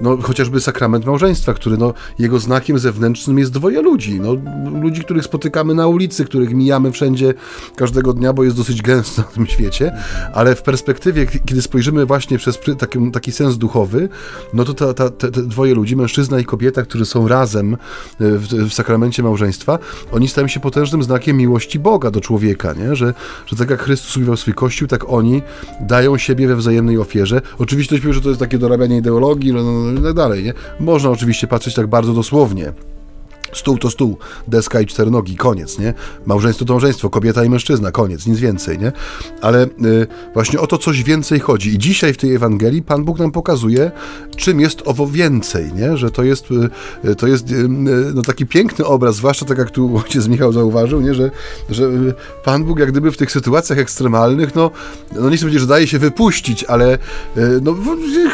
no, 0.01 0.17
chociażby 0.17 0.59
sakrament 0.59 1.05
małżeństwa, 1.05 1.53
który 1.53 1.77
no, 1.77 1.93
jego 2.19 2.39
znakiem 2.39 2.79
zewnętrznym 2.79 3.39
jest 3.39 3.51
dwoje 3.51 3.81
ludzi, 3.81 4.19
no, 4.19 4.35
ludzi, 4.81 5.03
których 5.03 5.23
spotykamy 5.23 5.73
na 5.73 5.80
na 5.82 5.88
ulicy, 5.88 6.25
których 6.25 6.53
mijamy 6.53 6.91
wszędzie 6.91 7.34
każdego 7.75 8.13
dnia, 8.13 8.34
bo 8.34 8.43
jest 8.43 8.57
dosyć 8.57 8.82
gęsto 8.82 9.21
na 9.21 9.27
tym 9.27 9.47
świecie, 9.47 9.91
ale 10.34 10.55
w 10.55 10.61
perspektywie, 10.61 11.25
kiedy 11.25 11.61
spojrzymy 11.61 12.05
właśnie 12.05 12.38
przez 12.38 12.59
taki, 12.77 13.11
taki 13.11 13.32
sens 13.32 13.57
duchowy, 13.57 14.09
no 14.53 14.65
to 14.65 14.73
ta, 14.73 14.93
ta, 14.93 15.09
te, 15.09 15.32
te 15.32 15.41
dwoje 15.41 15.75
ludzi, 15.75 15.95
mężczyzna 15.95 16.39
i 16.39 16.45
kobieta, 16.45 16.84
którzy 16.84 17.05
są 17.05 17.27
razem 17.27 17.73
e, 17.73 17.77
w, 18.19 18.47
w 18.47 18.73
sakramencie 18.73 19.23
małżeństwa, 19.23 19.79
oni 20.11 20.27
stają 20.27 20.47
się 20.47 20.59
potężnym 20.59 21.03
znakiem 21.03 21.38
miłości 21.38 21.79
Boga 21.79 22.11
do 22.11 22.21
człowieka, 22.21 22.73
nie? 22.73 22.95
Że, 22.95 23.13
że 23.45 23.55
tak 23.55 23.69
jak 23.69 23.82
Chrystus 23.82 24.17
używał 24.17 24.38
swój 24.38 24.53
Kościół, 24.53 24.88
tak 24.88 25.09
oni 25.09 25.41
dają 25.79 26.17
siebie 26.17 26.47
we 26.47 26.55
wzajemnej 26.55 26.97
ofierze. 26.97 27.41
Oczywiście 27.59 27.95
ktoś 27.95 28.01
powie, 28.01 28.13
że 28.13 28.21
to 28.21 28.29
jest 28.29 28.39
takie 28.39 28.57
dorabianie 28.57 28.97
ideologii, 28.97 29.53
no, 29.53 29.63
no, 29.63 29.71
no 29.71 29.99
i 29.99 30.03
tak 30.03 30.13
dalej, 30.13 30.43
nie? 30.43 30.53
Można 30.79 31.09
oczywiście 31.09 31.47
patrzeć 31.47 31.75
tak 31.75 31.88
bardzo 31.88 32.13
dosłownie, 32.13 32.73
Stół 33.54 33.78
to 33.78 33.89
stół, 33.89 34.18
deska 34.47 34.82
i 34.82 34.86
cztery 34.86 35.12
nogi, 35.12 35.36
koniec, 35.36 35.80
nie? 35.80 35.93
Małżeństwo 36.26 36.66
to 36.66 36.74
małżeństwo, 36.74 37.10
kobieta 37.10 37.43
i 37.43 37.49
mężczyzna, 37.49 37.91
koniec, 37.91 38.28
nic 38.28 38.39
więcej, 38.39 38.80
nie? 38.80 38.91
Ale 39.41 39.64
y, 39.66 40.08
właśnie 40.34 40.60
o 40.60 40.68
to 40.68 40.78
coś 40.78 41.04
więcej 41.04 41.39
chodzi. 41.39 41.70
I 41.70 41.78
dzisiaj 41.78 42.14
w 42.14 42.18
tej 42.18 42.36
Ewangelii 42.36 42.82
Pan 42.82 43.04
Bóg 43.04 43.20
nam 43.20 43.32
pokazuje, 43.32 43.91
czym 44.36 44.60
jest 44.60 44.82
owo 44.86 45.08
więcej, 45.08 45.74
nie? 45.74 45.97
Że 45.97 46.12
to 46.12 46.24
jest, 46.24 46.45
y, 47.06 47.16
to 47.16 47.28
jest 47.28 47.52
y, 47.52 47.56
y 47.56 47.68
no, 48.14 48.22
taki 48.22 48.45
piękny 48.45 48.86
obraz, 48.86 49.16
zwłaszcza 49.16 49.45
tak 49.45 49.58
jak 49.58 49.72
tu 49.72 49.91
ojciec 50.06 50.28
Michał 50.28 50.54
zauważył, 50.54 51.02
nie? 51.02 51.14
Że, 51.14 51.32
że 51.70 51.84
y, 51.84 52.14
Pan 52.43 52.64
Bóg 52.64 52.80
jak 52.80 52.91
gdyby 52.91 53.12
w 53.12 53.18
tych 53.18 53.32
sytuacjach 53.32 53.80
ekstremalnych, 53.80 54.56
no, 54.56 54.72
no 55.12 55.30
nie 55.30 55.38
chcę 55.38 55.45
powiedzieć, 55.45 55.62
że 55.62 55.68
daje 55.68 55.88
się 55.88 55.99
wypuścić, 55.99 56.64
ale 56.64 56.95
y, 56.95 56.99
no, 57.62 57.76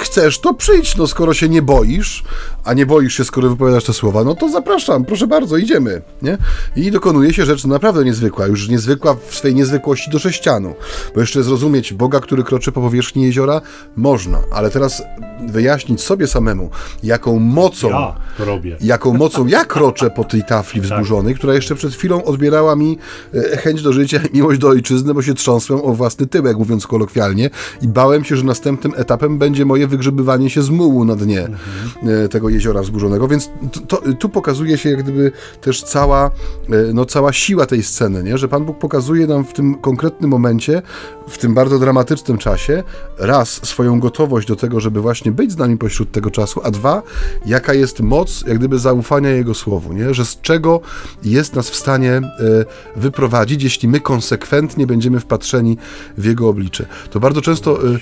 chcesz, 0.02 0.40
to 0.40 0.54
przyjdź, 0.54 0.96
no 0.96 1.08
skoro 1.08 1.34
się 1.34 1.50
nie 1.50 1.62
boisz, 1.62 2.24
a 2.64 2.74
nie 2.74 2.86
boisz 2.86 3.18
się, 3.18 3.24
skoro 3.24 3.50
wypowiadasz 3.50 3.84
te 3.84 3.94
słowa, 3.94 4.24
no 4.24 4.36
to 4.36 4.50
zapraszam, 4.50 5.06
proszę 5.08 5.28
bardzo, 5.28 5.58
idziemy, 5.58 6.02
nie? 6.22 6.38
I 6.76 6.92
dokonuje 6.92 7.34
się 7.34 7.46
rzecz 7.46 7.66
naprawdę 7.66 8.06
niezwykła, 8.06 8.48
już 8.48 8.70
niezwykła 8.70 9.16
w 9.28 9.36
swej 9.36 9.56
niezwykłości 9.56 10.12
do 10.12 10.20
sześcianu, 10.20 10.74
bo 11.16 11.22
jeszcze 11.22 11.44
zrozumieć 11.44 11.94
Boga, 11.94 12.20
który 12.20 12.44
kroczy 12.44 12.72
po 12.72 12.82
powierzchni 12.82 13.24
jeziora, 13.24 13.62
można, 13.96 14.40
ale 14.52 14.70
teraz 14.70 15.04
wyjaśnić 15.48 16.02
sobie 16.02 16.28
samemu, 16.28 16.70
jaką 17.04 17.40
mocą, 17.40 17.90
ja 17.90 18.16
to 18.38 18.46
robię. 18.46 18.78
jaką 18.82 19.14
mocą 19.14 19.48
ja 19.48 19.66
kroczę 19.66 20.10
po 20.10 20.24
tej 20.24 20.44
tafli 20.44 20.82
tak. 20.82 20.92
wzburzonej, 20.92 21.34
tak. 21.34 21.38
która 21.38 21.54
jeszcze 21.54 21.76
przed 21.76 21.94
chwilą 21.94 22.24
odbierała 22.24 22.76
mi 22.76 22.98
e, 23.34 23.58
chęć 23.58 23.82
do 23.82 23.94
życia 23.94 24.20
i 24.34 24.36
miłość 24.36 24.60
do 24.60 24.68
ojczyzny, 24.68 25.14
bo 25.14 25.22
się 25.22 25.34
trząsłem 25.34 25.80
o 25.84 25.94
własny 25.94 26.28
tyłek, 26.28 26.58
mówiąc 26.58 26.88
kolokwialnie, 26.88 27.50
i 27.82 27.88
bałem 27.88 28.24
się, 28.24 28.36
że 28.36 28.44
następnym 28.44 28.94
etapem 28.96 29.38
będzie 29.38 29.66
moje 29.66 29.88
wygrzebywanie 29.88 30.50
się 30.50 30.62
z 30.62 30.70
mułu 30.70 31.06
na 31.06 31.16
dnie 31.16 31.46
mhm. 31.46 32.30
tego 32.30 32.50
jeziora 32.50 32.82
wzburzonego, 32.82 33.28
więc 33.28 33.50
to, 33.72 33.80
to, 33.80 34.14
tu 34.20 34.30
pokazuje 34.30 34.78
się 34.78 34.97
jak 34.98 35.06
gdyby 35.06 35.32
też 35.62 35.84
cała, 35.84 36.26
e, 36.70 36.94
no, 36.94 37.06
cała 37.06 37.34
siła 37.34 37.66
tej 37.66 37.84
sceny, 37.84 38.24
nie? 38.24 38.38
że 38.38 38.48
Pan 38.48 38.66
Bóg 38.66 38.78
pokazuje 38.78 39.28
nam 39.28 39.46
w 39.46 39.54
tym 39.54 39.76
konkretnym 39.76 40.30
momencie, 40.30 40.82
w 41.28 41.38
tym 41.38 41.54
bardzo 41.54 41.80
dramatycznym 41.80 42.38
czasie, 42.38 42.84
raz 43.18 43.50
swoją 43.50 44.00
gotowość 44.00 44.48
do 44.48 44.56
tego, 44.56 44.80
żeby 44.80 45.02
właśnie 45.02 45.32
być 45.32 45.52
z 45.52 45.58
nami 45.58 45.78
pośród 45.78 46.12
tego 46.12 46.32
czasu, 46.32 46.62
a 46.64 46.72
dwa, 46.72 47.04
jaka 47.46 47.74
jest 47.74 48.00
moc 48.00 48.44
jak 48.48 48.58
gdyby 48.58 48.80
zaufania 48.80 49.30
Jego 49.30 49.54
Słowu, 49.54 49.94
nie? 49.94 50.14
że 50.14 50.26
z 50.26 50.42
czego 50.42 50.82
jest 51.24 51.56
nas 51.56 51.70
w 51.70 51.76
stanie 51.76 52.12
e, 52.14 52.22
wyprowadzić, 52.96 53.64
jeśli 53.64 53.90
my 53.90 54.00
konsekwentnie 54.00 54.88
będziemy 54.88 55.20
wpatrzeni 55.20 55.78
w 56.18 56.26
Jego 56.26 56.50
oblicze. 56.50 56.86
To 57.10 57.20
bardzo 57.20 57.42
często, 57.42 57.80
e, 57.88 57.98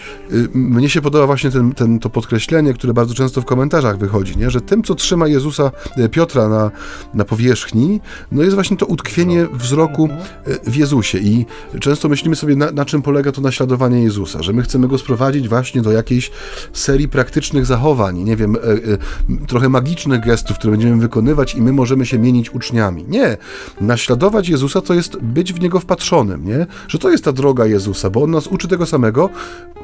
mnie 0.53 0.89
się 0.89 1.01
podoba 1.01 1.25
właśnie 1.25 1.51
ten, 1.51 1.73
ten, 1.73 1.99
to 1.99 2.09
podkreślenie, 2.09 2.73
które 2.73 2.93
bardzo 2.93 3.13
często 3.13 3.41
w 3.41 3.45
komentarzach 3.45 3.97
wychodzi, 3.97 4.37
nie? 4.37 4.49
że 4.49 4.61
tym, 4.61 4.83
co 4.83 4.95
trzyma 4.95 5.27
Jezusa, 5.27 5.71
Piotra 6.11 6.49
na, 6.49 6.71
na 7.13 7.25
powierzchni, 7.25 8.01
no 8.31 8.43
jest 8.43 8.55
właśnie 8.55 8.77
to 8.77 8.85
utkwienie 8.85 9.47
wzroku 9.53 10.09
e, 10.45 10.71
w 10.71 10.75
Jezusie. 10.75 11.17
I 11.17 11.45
często 11.79 12.09
myślimy 12.09 12.35
sobie, 12.35 12.55
na, 12.55 12.71
na 12.71 12.85
czym 12.85 13.01
polega 13.01 13.31
to 13.31 13.41
naśladowanie 13.41 14.03
Jezusa, 14.03 14.43
że 14.43 14.53
my 14.53 14.61
chcemy 14.61 14.87
go 14.87 14.97
sprowadzić 14.97 15.49
właśnie 15.49 15.81
do 15.81 15.91
jakiejś 15.91 16.31
serii 16.73 17.07
praktycznych 17.07 17.65
zachowań, 17.65 18.17
nie 18.17 18.35
wiem, 18.35 18.55
e, 18.55 18.59
e, 18.59 19.47
trochę 19.47 19.69
magicznych 19.69 20.25
gestów, 20.25 20.57
które 20.57 20.71
będziemy 20.71 21.01
wykonywać 21.01 21.55
i 21.55 21.61
my 21.61 21.73
możemy 21.73 22.05
się 22.05 22.19
mienić 22.19 22.53
uczniami. 22.53 23.05
Nie. 23.07 23.37
Naśladować 23.81 24.49
Jezusa 24.49 24.81
to 24.81 24.93
jest 24.93 25.17
być 25.17 25.53
w 25.53 25.59
niego 25.59 25.79
wpatrzonym, 25.79 26.45
nie? 26.45 26.67
Że 26.87 26.99
to 26.99 27.09
jest 27.09 27.23
ta 27.23 27.31
droga 27.31 27.65
Jezusa, 27.65 28.09
bo 28.09 28.23
on 28.23 28.31
nas 28.31 28.47
uczy 28.47 28.67
tego 28.67 28.85
samego, 28.85 29.29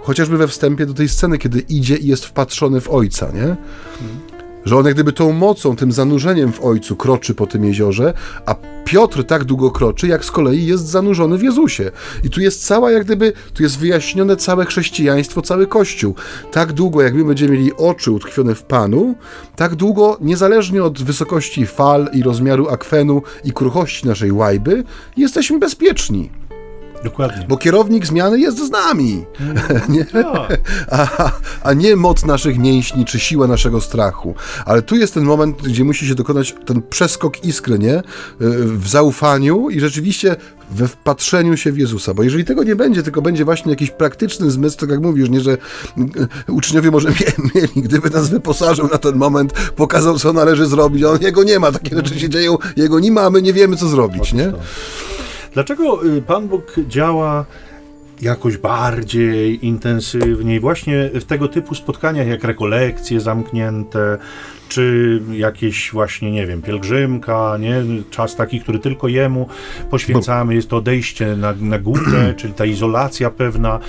chociażby 0.03 0.37
we 0.37 0.47
wstępie 0.47 0.85
do 0.85 0.93
tej 0.93 1.09
sceny, 1.09 1.37
kiedy 1.37 1.59
idzie 1.59 1.95
i 1.95 2.07
jest 2.07 2.25
wpatrzony 2.25 2.81
w 2.81 2.89
Ojca, 2.89 3.31
nie? 3.31 3.55
Że 4.65 4.77
on 4.77 4.85
jak 4.85 4.93
gdyby 4.93 5.13
tą 5.13 5.31
mocą, 5.31 5.75
tym 5.75 5.91
zanurzeniem 5.91 6.51
w 6.51 6.65
Ojcu 6.65 6.95
kroczy 6.95 7.33
po 7.33 7.47
tym 7.47 7.65
jeziorze, 7.65 8.13
a 8.45 8.55
Piotr 8.85 9.23
tak 9.23 9.43
długo 9.43 9.71
kroczy, 9.71 10.07
jak 10.07 10.25
z 10.25 10.31
kolei 10.31 10.65
jest 10.65 10.87
zanurzony 10.87 11.37
w 11.37 11.43
Jezusie. 11.43 11.91
I 12.23 12.29
tu 12.29 12.41
jest 12.41 12.65
cała, 12.65 12.91
jak 12.91 13.03
gdyby, 13.03 13.33
tu 13.53 13.63
jest 13.63 13.79
wyjaśnione 13.79 14.35
całe 14.35 14.65
chrześcijaństwo, 14.65 15.41
cały 15.41 15.67
Kościół. 15.67 16.15
Tak 16.51 16.73
długo, 16.73 17.01
jak 17.01 17.13
my 17.13 17.25
będziemy 17.25 17.51
mieli 17.51 17.73
oczy 17.73 18.11
utkwione 18.11 18.55
w 18.55 18.63
Panu, 18.63 19.15
tak 19.55 19.75
długo, 19.75 20.17
niezależnie 20.21 20.83
od 20.83 21.03
wysokości 21.03 21.65
fal 21.65 22.09
i 22.13 22.23
rozmiaru 22.23 22.69
akwenu 22.69 23.21
i 23.43 23.51
kruchości 23.51 24.07
naszej 24.07 24.31
łajby, 24.31 24.83
jesteśmy 25.17 25.59
bezpieczni. 25.59 26.40
Dokładnie. 27.03 27.45
Bo 27.47 27.57
kierownik 27.57 28.05
zmiany 28.05 28.39
jest 28.39 28.67
z 28.67 28.69
nami, 28.69 29.25
mm, 29.39 29.57
nie? 29.95 30.05
Tak. 30.05 30.59
A, 30.91 31.31
a 31.63 31.73
nie 31.73 31.95
moc 31.95 32.25
naszych 32.25 32.57
mięśni 32.57 33.05
czy 33.05 33.19
siła 33.19 33.47
naszego 33.47 33.81
strachu. 33.81 34.35
Ale 34.65 34.81
tu 34.81 34.95
jest 34.95 35.13
ten 35.13 35.23
moment, 35.23 35.61
gdzie 35.61 35.83
musi 35.83 36.07
się 36.07 36.15
dokonać 36.15 36.55
ten 36.65 36.81
przeskok 36.81 37.45
iskry, 37.45 37.79
nie? 37.79 38.03
W 38.65 38.87
zaufaniu 38.87 39.69
i 39.69 39.79
rzeczywiście 39.79 40.35
we 40.71 40.87
wpatrzeniu 40.87 41.57
się 41.57 41.71
w 41.71 41.77
Jezusa. 41.77 42.13
Bo 42.13 42.23
jeżeli 42.23 42.45
tego 42.45 42.63
nie 42.63 42.75
będzie, 42.75 43.03
tylko 43.03 43.21
będzie 43.21 43.45
właśnie 43.45 43.69
jakiś 43.69 43.89
praktyczny 43.89 44.51
zmysł, 44.51 44.77
tak 44.77 44.89
jak 44.89 45.01
mówisz, 45.01 45.29
nie, 45.29 45.41
że 45.41 45.51
e, 46.47 46.51
uczniowie 46.51 46.91
może 46.91 47.09
mieli, 47.55 47.81
gdyby 47.81 48.09
nas 48.09 48.29
wyposażył 48.29 48.87
na 48.87 48.97
ten 48.97 49.15
moment, 49.15 49.53
pokazał, 49.53 50.19
co 50.19 50.33
należy 50.33 50.65
zrobić, 50.65 51.03
a 51.03 51.09
on 51.09 51.21
jego 51.21 51.43
nie 51.43 51.59
ma, 51.59 51.71
takie 51.71 51.95
rzeczy 51.95 52.19
się 52.19 52.29
dzieją, 52.29 52.57
jego 52.75 52.99
nie 52.99 53.11
ma, 53.11 53.21
a 53.21 53.29
my 53.29 53.41
nie 53.41 53.53
wiemy, 53.53 53.75
co 53.75 53.87
zrobić, 53.87 54.33
nie? 54.33 54.53
Dlaczego 55.53 56.05
y, 56.05 56.21
Pan 56.21 56.47
Bóg 56.47 56.75
działa 56.87 57.45
jakoś 58.21 58.57
bardziej 58.57 59.65
intensywniej, 59.65 60.59
właśnie 60.59 61.09
w 61.13 61.25
tego 61.25 61.47
typu 61.47 61.75
spotkaniach 61.75 62.27
jak 62.27 62.43
rekolekcje 62.43 63.19
zamknięte, 63.19 64.17
czy 64.69 65.21
jakieś 65.31 65.91
właśnie, 65.91 66.31
nie 66.31 66.47
wiem, 66.47 66.61
pielgrzymka, 66.61 67.57
nie? 67.59 67.83
Czas 68.09 68.35
taki, 68.35 68.59
który 68.59 68.79
tylko 68.79 69.07
jemu 69.07 69.47
poświęcamy, 69.89 70.55
jest 70.55 70.69
to 70.69 70.77
odejście 70.77 71.35
na, 71.35 71.53
na 71.53 71.79
górę, 71.79 72.33
czyli 72.37 72.53
ta 72.53 72.65
izolacja 72.65 73.29
pewna. 73.29 73.79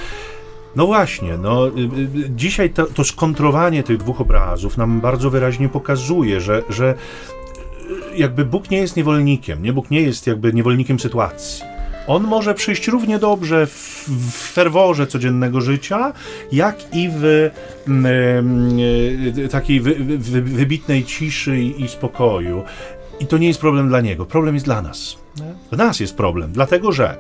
No 0.77 0.87
właśnie, 0.87 1.39
no, 1.39 1.69
y, 1.69 1.71
y, 1.71 2.31
dzisiaj 2.31 2.71
to, 2.71 2.87
to 2.87 3.05
skontrowanie 3.05 3.83
tych 3.83 3.97
dwóch 3.97 4.21
obrazów 4.21 4.79
nam 4.79 5.01
bardzo 5.01 5.31
wyraźnie 5.31 5.69
pokazuje, 5.69 6.41
że, 6.41 6.63
że 6.69 6.95
jakby 8.15 8.45
Bóg 8.45 8.71
nie 8.71 8.79
jest 8.79 8.97
niewolnikiem, 8.97 9.63
nie? 9.63 9.73
Bóg 9.73 9.91
nie 9.91 10.03
jest 10.03 10.27
jakby 10.27 10.53
niewolnikiem 10.53 11.01
sytuacji. 11.01 11.65
On 12.07 12.23
może 12.23 12.55
przyjść 12.55 12.89
równie 12.89 13.19
dobrze 13.19 13.67
w, 13.67 14.09
w 14.09 14.53
ferworze 14.53 15.07
codziennego 15.07 15.61
życia, 15.61 16.13
jak 16.53 16.95
i 16.95 17.09
w 17.13 17.25
y, 17.25 17.51
takiej 19.49 19.81
wy, 19.81 19.95
wy, 20.19 20.43
wybitnej 20.43 21.05
ciszy 21.05 21.61
i, 21.61 21.83
i 21.83 21.89
spokoju. 21.89 22.63
I 23.21 23.27
to 23.27 23.39
nie 23.39 23.49
jest 23.49 23.61
problem 23.61 23.89
dla 23.89 24.01
niego, 24.01 24.27
problem 24.27 24.55
jest 24.55 24.67
dla 24.67 24.83
nas. 24.83 25.17
Dla 25.71 25.87
nas 25.87 26.01
jest 26.01 26.17
problem, 26.17 26.53
dlatego 26.53 26.93
że 26.93 27.17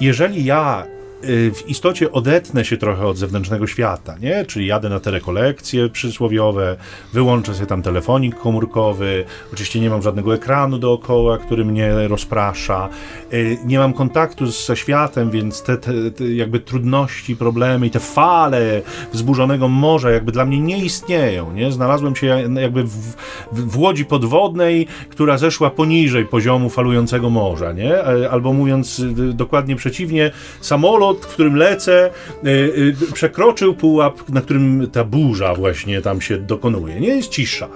jeżeli 0.00 0.44
ja 0.44 0.86
Y, 0.86 0.91
w 1.24 1.62
istocie 1.66 2.12
odetnę 2.12 2.64
się 2.64 2.76
trochę 2.76 3.06
od 3.06 3.16
zewnętrznego 3.16 3.66
świata, 3.66 4.14
nie? 4.20 4.44
Czyli 4.44 4.66
jadę 4.66 4.88
na 4.88 5.00
te 5.00 5.10
rekolekcje 5.10 5.88
przysłowiowe, 5.88 6.76
wyłączę 7.12 7.54
sobie 7.54 7.66
tam 7.66 7.82
telefonik 7.82 8.38
komórkowy, 8.38 9.24
oczywiście 9.52 9.80
nie 9.80 9.90
mam 9.90 10.02
żadnego 10.02 10.34
ekranu 10.34 10.78
dookoła, 10.78 11.38
który 11.38 11.64
mnie 11.64 12.08
rozprasza, 12.08 12.88
y, 13.32 13.58
nie 13.64 13.78
mam 13.78 13.92
kontaktu 13.92 14.46
ze 14.46 14.76
światem, 14.76 15.30
więc 15.30 15.62
te, 15.62 15.76
te, 15.76 16.10
te 16.10 16.24
jakby 16.24 16.60
trudności, 16.60 17.36
problemy 17.36 17.86
i 17.86 17.90
te 17.90 18.00
fale 18.00 18.82
wzburzonego 19.12 19.68
morza 19.68 20.10
jakby 20.10 20.32
dla 20.32 20.44
mnie 20.44 20.60
nie 20.60 20.84
istnieją, 20.84 21.52
nie? 21.52 21.72
Znalazłem 21.72 22.16
się 22.16 22.26
jakby 22.60 22.84
w, 22.84 23.14
w, 23.52 23.78
łodzi 23.78 24.04
podwodnej, 24.04 24.86
która 25.10 25.38
zeszła 25.38 25.70
poniżej 25.70 26.24
poziomu 26.24 26.70
falującego 26.70 27.30
morza, 27.30 27.72
nie? 27.72 27.94
E, 27.94 28.30
albo 28.30 28.52
mówiąc 28.52 28.98
y, 28.98 29.32
dokładnie 29.32 29.76
przeciwnie, 29.76 30.30
samolot 30.60 31.11
w 31.20 31.26
którym 31.26 31.56
lecę, 31.56 32.10
y, 32.44 32.48
y, 32.48 33.12
przekroczył 33.12 33.74
pułap, 33.74 34.28
na 34.28 34.40
którym 34.40 34.90
ta 34.92 35.04
burza 35.04 35.54
właśnie 35.54 36.02
tam 36.02 36.20
się 36.20 36.38
dokonuje. 36.38 37.00
Nie 37.00 37.08
jest 37.08 37.28
cisza. 37.28 37.68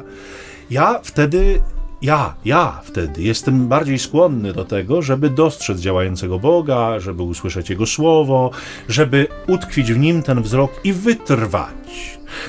Ja 0.71 1.01
wtedy 1.03 1.61
ja, 2.03 2.35
ja 2.45 2.81
wtedy 2.85 3.23
jestem 3.23 3.69
bardziej 3.69 3.99
skłonny 3.99 4.53
do 4.53 4.65
tego, 4.65 5.03
żeby 5.03 5.31
dostrzec 5.31 5.79
działającego 5.79 6.39
Boga, 6.39 7.01
żeby 7.01 7.23
usłyszeć 7.23 7.71
Jego 7.71 7.87
słowo, 7.87 8.51
żeby 8.89 9.27
utkwić 9.47 9.93
w 9.93 9.99
nim 9.99 10.23
ten 10.23 10.43
wzrok 10.43 10.81
i 10.85 10.93
wytrwać. 10.93 11.86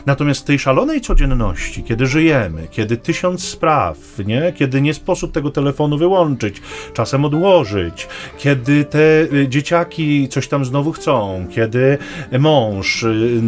Natomiast 0.05 0.41
w 0.41 0.43
tej 0.43 0.59
szalonej 0.59 1.01
codzienności, 1.01 1.83
kiedy 1.83 2.07
żyjemy, 2.07 2.67
kiedy 2.71 2.97
tysiąc 2.97 3.43
spraw, 3.43 3.97
nie? 4.25 4.53
kiedy 4.55 4.81
nie 4.81 4.93
sposób 4.93 5.31
tego 5.31 5.51
telefonu 5.51 5.97
wyłączyć, 5.97 6.61
czasem 6.93 7.25
odłożyć, 7.25 8.07
kiedy 8.37 8.85
te 8.85 9.21
y, 9.21 9.47
dzieciaki 9.49 10.27
coś 10.27 10.47
tam 10.47 10.65
znowu 10.65 10.91
chcą, 10.91 11.45
kiedy 11.51 11.97
mąż 12.39 13.03
y, 13.03 13.41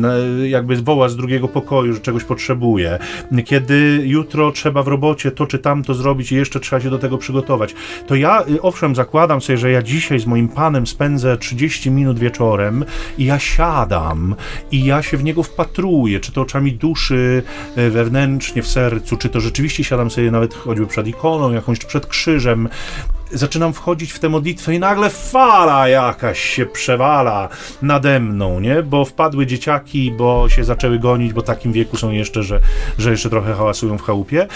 jakby 0.50 0.76
woła 0.76 1.10
z 1.10 1.16
drugiego 1.16 1.47
pokoju, 1.47 1.93
że 1.93 2.00
czegoś 2.00 2.24
potrzebuje, 2.24 3.00
kiedy 3.45 4.02
jutro 4.04 4.52
trzeba 4.52 4.84
w 4.84 4.88
robocie 4.88 5.32
to 5.32 5.47
czy 5.47 5.60
tamto 5.60 5.93
zrobić 5.93 6.32
i 6.32 6.36
jeszcze 6.36 6.60
trzeba 6.60 6.82
się 6.82 6.89
do 6.89 6.97
tego 6.97 7.18
przygotować, 7.18 7.76
to 8.08 8.16
ja 8.16 8.43
y, 8.50 8.62
owszem 8.62 8.95
zakładam 8.95 9.41
sobie, 9.41 9.58
że 9.58 9.72
ja 9.72 9.82
dzisiaj 9.82 10.20
z 10.20 10.26
moim 10.26 10.47
panem 10.50 10.88
spędzę 10.88 11.38
30 11.38 11.91
minut 11.91 12.20
wieczorem 12.20 12.86
i 13.18 13.26
ja 13.26 13.39
siadam 13.39 14.36
i 14.72 14.86
ja 14.86 15.02
się 15.02 15.18
w 15.18 15.24
niego 15.24 15.43
wpatruję, 15.43 15.89
czy 16.22 16.32
to 16.32 16.42
oczami 16.42 16.74
duszy, 16.74 17.44
e, 17.76 17.90
wewnętrznie 17.90 18.62
w 18.62 18.68
sercu, 18.68 19.18
czy 19.18 19.30
to 19.30 19.40
rzeczywiście 19.40 19.84
siadam 19.84 20.12
sobie 20.12 20.32
nawet 20.32 20.54
choćby 20.54 20.88
przed 20.88 21.08
ikoną 21.08 21.52
jakąś, 21.52 21.80
czy 21.80 21.88
przed 21.88 22.06
krzyżem, 22.06 22.70
zaczynam 23.32 23.74
wchodzić 23.74 24.12
w 24.12 24.20
tę 24.20 24.30
modlitwę 24.30 24.76
i 24.76 24.80
nagle 24.80 25.10
fala 25.10 25.88
jakaś 25.88 26.40
się 26.40 26.66
przewala 26.66 27.50
nade 27.82 28.20
mną, 28.20 28.60
nie? 28.60 28.84
Bo 28.84 29.06
wpadły 29.06 29.46
dzieciaki, 29.46 30.12
bo 30.12 30.50
się 30.50 30.64
zaczęły 30.64 31.00
gonić, 31.00 31.34
bo 31.34 31.42
takim 31.42 31.72
wieku 31.72 31.98
są 31.98 32.12
jeszcze, 32.12 32.44
że, 32.44 32.60
że 32.98 33.12
jeszcze 33.12 33.30
trochę 33.30 33.54
hałasują 33.54 33.98
w 33.98 34.02
chałupie. 34.02 34.48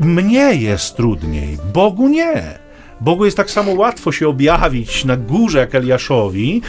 Mnie 0.00 0.54
jest 0.54 0.96
trudniej, 0.96 1.58
Bogu 1.74 2.08
nie. 2.08 2.69
Bogu 3.00 3.24
jest 3.24 3.36
tak 3.36 3.50
samo 3.50 3.72
łatwo 3.72 4.12
się 4.12 4.28
objawić 4.28 5.04
na 5.04 5.16
górze 5.16 5.58
jak 5.58 5.74
Eliaszowi, 5.74 6.62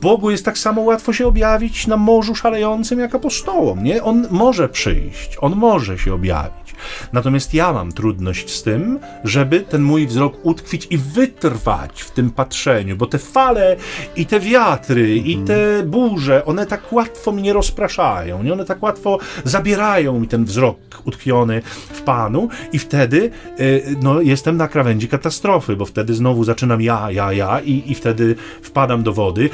Bogu 0.00 0.30
jest 0.30 0.44
tak 0.44 0.58
samo 0.58 0.82
łatwo 0.82 1.12
się 1.12 1.26
objawić 1.26 1.86
na 1.86 1.96
morzu 1.96 2.34
szalejącym 2.34 2.98
jak 2.98 3.14
apostołom, 3.14 3.84
nie? 3.84 4.02
On 4.02 4.26
może 4.30 4.68
przyjść, 4.68 5.36
on 5.40 5.56
może 5.56 5.98
się 5.98 6.14
objawić. 6.14 6.67
Natomiast 7.12 7.54
ja 7.54 7.72
mam 7.72 7.92
trudność 7.92 8.50
z 8.50 8.62
tym, 8.62 8.98
żeby 9.24 9.60
ten 9.60 9.82
mój 9.82 10.06
wzrok 10.06 10.46
utkwić 10.46 10.86
i 10.90 10.98
wytrwać 10.98 12.02
w 12.02 12.10
tym 12.10 12.30
patrzeniu, 12.30 12.96
bo 12.96 13.06
te 13.06 13.18
fale 13.18 13.76
i 14.16 14.26
te 14.26 14.40
wiatry 14.40 15.16
i 15.16 15.38
te 15.38 15.82
burze, 15.82 16.44
one 16.44 16.66
tak 16.66 16.92
łatwo 16.92 17.32
mnie 17.32 17.52
rozpraszają, 17.52 18.42
nie? 18.42 18.52
one 18.52 18.64
tak 18.64 18.82
łatwo 18.82 19.18
zabierają 19.44 20.20
mi 20.20 20.28
ten 20.28 20.44
wzrok 20.44 20.78
utkwiony 21.04 21.62
w 21.92 22.02
Panu 22.02 22.48
i 22.72 22.78
wtedy 22.78 23.30
y, 23.60 23.96
no, 24.02 24.20
jestem 24.20 24.56
na 24.56 24.68
krawędzi 24.68 25.08
katastrofy, 25.08 25.76
bo 25.76 25.84
wtedy 25.84 26.14
znowu 26.14 26.44
zaczynam 26.44 26.80
ja, 26.80 27.10
ja, 27.10 27.32
ja 27.32 27.60
i, 27.60 27.82
i 27.86 27.94
wtedy 27.94 28.34
wpadam 28.62 29.02
do 29.02 29.12
wody. 29.12 29.50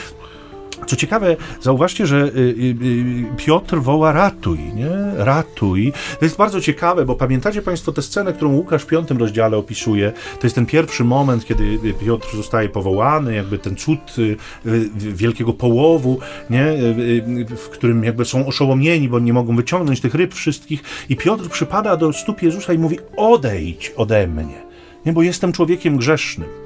Co 0.86 0.96
ciekawe, 0.96 1.36
zauważcie, 1.60 2.06
że 2.06 2.16
y, 2.16 2.38
y, 2.38 2.74
y, 2.82 3.26
Piotr 3.36 3.76
woła 3.76 4.12
ratuj, 4.12 4.58
nie? 4.58 4.90
Ratuj. 5.16 5.92
To 6.18 6.24
jest 6.24 6.36
bardzo 6.36 6.60
ciekawe, 6.60 7.04
bo 7.04 7.14
pamiętacie 7.14 7.62
Państwo 7.62 7.92
tę 7.92 8.02
scenę, 8.02 8.32
którą 8.32 8.52
Łukasz 8.52 8.82
w 8.82 8.86
piątym 8.86 9.18
rozdziale 9.18 9.56
opisuje. 9.56 10.12
To 10.40 10.46
jest 10.46 10.54
ten 10.54 10.66
pierwszy 10.66 11.04
moment, 11.04 11.44
kiedy 11.44 11.78
Piotr 12.06 12.36
zostaje 12.36 12.68
powołany, 12.68 13.34
jakby 13.34 13.58
ten 13.58 13.76
cud 13.76 13.98
wielkiego 14.96 15.52
połowu, 15.52 16.18
nie? 16.50 16.64
w 17.56 17.68
którym 17.68 18.04
jakby 18.04 18.24
są 18.24 18.46
oszołomieni, 18.46 19.08
bo 19.08 19.18
nie 19.18 19.32
mogą 19.32 19.56
wyciągnąć 19.56 20.00
tych 20.00 20.14
ryb 20.14 20.34
wszystkich. 20.34 20.82
I 21.08 21.16
Piotr 21.16 21.48
przypada 21.48 21.96
do 21.96 22.12
stóp 22.12 22.42
Jezusa 22.42 22.72
i 22.72 22.78
mówi: 22.78 22.98
Odejdź 23.16 23.92
ode 23.96 24.26
mnie, 24.26 24.62
nie? 25.06 25.12
bo 25.12 25.22
jestem 25.22 25.52
człowiekiem 25.52 25.96
grzesznym 25.96 26.63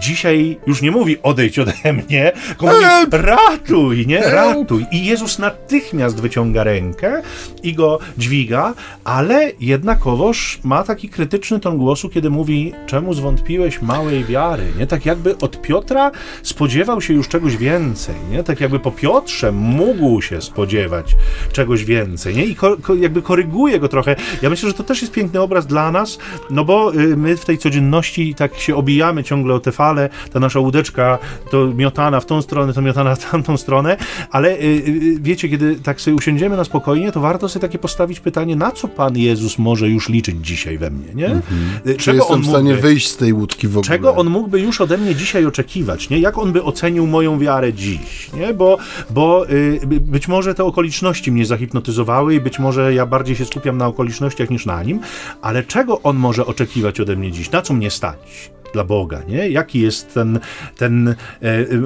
dzisiaj 0.00 0.58
już 0.66 0.82
nie 0.82 0.90
mówi 0.90 1.16
odejdź 1.22 1.58
ode 1.58 1.92
mnie, 1.92 2.32
tylko 2.46 2.66
mówi 2.66 2.84
ratuj, 3.10 4.06
nie? 4.06 4.20
Ratuj. 4.20 4.86
I 4.92 5.04
Jezus 5.04 5.38
natychmiast 5.38 6.20
wyciąga 6.20 6.64
rękę 6.64 7.22
i 7.62 7.74
go 7.74 7.98
dźwiga, 8.18 8.74
ale 9.04 9.52
jednakowoż 9.60 10.58
ma 10.64 10.82
taki 10.82 11.08
krytyczny 11.08 11.60
ton 11.60 11.78
głosu, 11.78 12.08
kiedy 12.08 12.30
mówi, 12.30 12.72
czemu 12.86 13.14
zwątpiłeś 13.14 13.82
małej 13.82 14.24
wiary, 14.24 14.64
nie? 14.78 14.86
Tak 14.86 15.06
jakby 15.06 15.38
od 15.38 15.62
Piotra 15.62 16.10
spodziewał 16.42 17.00
się 17.00 17.14
już 17.14 17.28
czegoś 17.28 17.56
więcej, 17.56 18.14
nie? 18.30 18.44
Tak 18.44 18.60
jakby 18.60 18.78
po 18.78 18.90
Piotrze 18.90 19.52
mógł 19.52 20.22
się 20.22 20.42
spodziewać 20.42 21.16
czegoś 21.52 21.84
więcej, 21.84 22.36
nie? 22.36 22.44
I 22.44 22.54
ko 22.54 22.76
ko 22.76 22.94
jakby 22.94 23.22
koryguje 23.22 23.80
go 23.80 23.88
trochę. 23.88 24.16
Ja 24.42 24.50
myślę, 24.50 24.68
że 24.68 24.74
to 24.74 24.84
też 24.84 25.02
jest 25.02 25.14
piękny 25.14 25.40
obraz 25.40 25.66
dla 25.66 25.92
nas, 25.92 26.18
no 26.50 26.64
bo 26.64 26.94
y, 26.94 27.16
my 27.16 27.36
w 27.36 27.44
tej 27.44 27.58
codzienności 27.58 28.34
tak 28.34 28.58
się 28.58 28.76
obijamy 28.76 29.24
ciągle 29.24 29.54
o 29.54 29.60
te 29.60 29.72
fale, 29.82 30.08
ta 30.32 30.40
nasza 30.40 30.60
łódeczka 30.60 31.18
to 31.50 31.66
miotana 31.66 32.20
w 32.20 32.26
tą 32.26 32.42
stronę, 32.42 32.72
to 32.72 32.82
miotana 32.82 33.14
w 33.14 33.30
tamtą 33.30 33.56
stronę, 33.56 33.96
ale 34.30 34.48
y, 34.50 34.62
y, 34.62 35.16
wiecie, 35.20 35.48
kiedy 35.48 35.76
tak 35.76 36.00
sobie 36.00 36.16
usiądziemy 36.16 36.56
na 36.56 36.64
spokojnie, 36.64 37.12
to 37.12 37.20
warto 37.20 37.48
sobie 37.48 37.60
takie 37.60 37.78
postawić 37.78 38.20
pytanie, 38.20 38.56
na 38.56 38.70
co 38.70 38.88
Pan 38.88 39.16
Jezus 39.16 39.58
może 39.58 39.88
już 39.88 40.08
liczyć 40.08 40.36
dzisiaj 40.46 40.78
we 40.78 40.90
mnie, 40.90 41.14
nie? 41.14 41.26
Mhm. 41.26 41.98
Czy 41.98 42.14
jestem 42.14 42.36
on 42.36 42.42
w 42.42 42.46
stanie 42.46 42.70
mógłby, 42.70 42.88
wyjść 42.88 43.08
z 43.08 43.16
tej 43.16 43.32
łódki 43.32 43.68
w 43.68 43.78
ogóle? 43.78 43.84
Czego 43.84 44.14
On 44.14 44.30
mógłby 44.30 44.60
już 44.60 44.80
ode 44.80 44.98
mnie 44.98 45.14
dzisiaj 45.14 45.46
oczekiwać, 45.46 46.10
nie? 46.10 46.18
Jak 46.18 46.38
On 46.38 46.52
by 46.52 46.62
ocenił 46.62 47.06
moją 47.06 47.38
wiarę 47.38 47.72
dziś, 47.72 48.30
nie? 48.34 48.54
Bo, 48.54 48.78
bo 49.10 49.48
y, 49.50 49.80
być 50.00 50.28
może 50.28 50.54
te 50.54 50.64
okoliczności 50.64 51.32
mnie 51.32 51.46
zahipnotyzowały 51.46 52.34
i 52.34 52.40
być 52.40 52.58
może 52.58 52.94
ja 52.94 53.06
bardziej 53.06 53.36
się 53.36 53.44
skupiam 53.44 53.78
na 53.78 53.86
okolicznościach 53.86 54.50
niż 54.50 54.66
na 54.66 54.82
Nim, 54.82 55.00
ale 55.42 55.62
czego 55.62 56.02
On 56.02 56.16
może 56.16 56.46
oczekiwać 56.46 57.00
ode 57.00 57.16
mnie 57.16 57.32
dziś? 57.32 57.50
Na 57.50 57.62
co 57.62 57.74
mnie 57.74 57.90
stać? 57.90 58.52
Dla 58.72 58.84
Boga, 58.84 59.22
nie? 59.28 59.48
Jaki 59.48 59.80
jest 59.80 60.14
ten, 60.14 60.40
ten 60.76 61.08
e, 61.08 61.14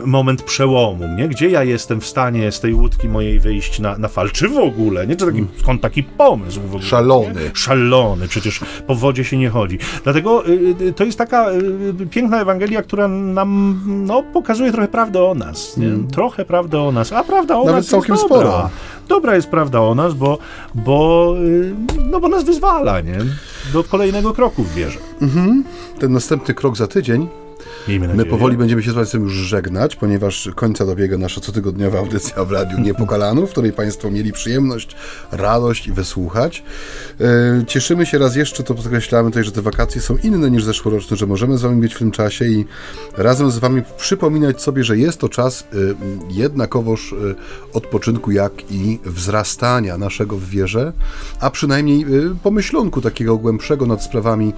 moment 0.04 0.42
przełomu, 0.42 1.04
nie? 1.16 1.28
Gdzie 1.28 1.50
ja 1.50 1.64
jestem 1.64 2.00
w 2.00 2.06
stanie 2.06 2.52
z 2.52 2.60
tej 2.60 2.74
łódki 2.74 3.08
mojej 3.08 3.40
wyjść 3.40 3.78
na, 3.78 3.98
na 3.98 4.08
fal, 4.08 4.30
czy 4.30 4.48
w 4.48 4.58
ogóle, 4.58 5.06
nie? 5.06 5.16
Czy 5.16 5.26
taki, 5.26 5.46
skąd 5.60 5.82
taki 5.82 6.02
pomysł 6.02 6.60
w 6.60 6.66
ogóle? 6.66 6.82
Szalony. 6.82 7.34
Nie? 7.34 7.50
Szalony, 7.54 8.28
przecież 8.28 8.60
po 8.86 8.94
wodzie 8.94 9.24
się 9.24 9.36
nie 9.36 9.48
chodzi. 9.48 9.78
Dlatego 10.04 10.48
y, 10.48 10.74
y, 10.80 10.92
to 10.92 11.04
jest 11.04 11.18
taka 11.18 11.50
y, 12.00 12.06
piękna 12.10 12.40
Ewangelia, 12.40 12.82
która 12.82 13.08
nam, 13.08 13.80
no, 13.86 14.22
pokazuje 14.22 14.72
trochę 14.72 14.88
prawdę 14.88 15.24
o 15.24 15.34
nas, 15.34 15.76
nie? 15.76 15.86
Mm. 15.86 16.08
Trochę 16.08 16.44
prawdę 16.44 16.80
o 16.80 16.92
nas, 16.92 17.12
a 17.12 17.24
prawda 17.24 17.56
o 17.56 17.64
Nawet 17.64 17.76
nas 17.76 17.86
całkiem 17.86 18.14
jest 18.14 18.28
dobra. 18.28 18.48
sporo. 18.48 18.70
Dobra 19.08 19.36
jest 19.36 19.48
prawda 19.48 19.80
o 19.80 19.94
nas, 19.94 20.14
bo, 20.14 20.38
bo, 20.74 21.34
no, 22.10 22.20
bo 22.20 22.28
nas 22.28 22.44
wyzwala, 22.44 23.00
nie? 23.00 23.18
Do 23.72 23.84
kolejnego 23.84 24.34
kroku 24.34 24.64
w. 24.64 24.76
Mhm. 25.22 25.64
Ten 25.98 26.12
następny 26.12 26.54
krok 26.54 26.76
za 26.76 26.86
tydzień 26.86 27.28
Miejmy 27.88 28.14
My 28.14 28.24
powoli 28.24 28.56
będziemy 28.56 28.82
się 28.82 28.90
z 28.90 28.94
Państwem 28.94 29.22
już 29.22 29.32
żegnać, 29.32 29.96
ponieważ 29.96 30.50
końca 30.54 30.86
dobiega 30.86 31.18
nasza 31.18 31.40
cotygodniowa 31.40 31.98
audycja 31.98 32.44
w 32.44 32.52
Radiu 32.52 32.80
Niepokalanów, 32.80 33.48
w 33.48 33.52
której 33.52 33.72
Państwo 33.72 34.10
mieli 34.10 34.32
przyjemność, 34.32 34.96
radość 35.32 35.86
i 35.86 35.92
wysłuchać. 35.92 36.62
E, 37.20 37.64
Cieszymy 37.66 38.06
się 38.06 38.18
raz 38.18 38.36
jeszcze, 38.36 38.62
to 38.62 38.74
podkreślamy 38.74 39.30
tutaj, 39.30 39.44
że 39.44 39.52
te 39.52 39.62
wakacje 39.62 40.00
są 40.00 40.16
inne 40.22 40.50
niż 40.50 40.64
zeszłoroczne, 40.64 41.16
że 41.16 41.26
możemy 41.26 41.58
z 41.58 41.62
Wami 41.62 41.80
być 41.80 41.94
w 41.94 41.98
tym 41.98 42.10
czasie 42.10 42.44
i 42.44 42.64
razem 43.16 43.50
z 43.50 43.58
Wami 43.58 43.82
przypominać 43.96 44.62
sobie, 44.62 44.84
że 44.84 44.98
jest 44.98 45.18
to 45.18 45.28
czas 45.28 45.62
e, 45.62 45.76
jednakowoż 46.30 47.12
e, 47.12 47.16
odpoczynku, 47.72 48.30
jak 48.30 48.52
i 48.70 48.98
wzrastania 49.04 49.98
naszego 49.98 50.36
w 50.36 50.44
wierze, 50.44 50.92
a 51.40 51.50
przynajmniej 51.50 52.06
pomyślunku 52.42 53.00
takiego 53.00 53.36
głębszego 53.36 53.86
nad 53.86 54.02
sprawami, 54.02 54.52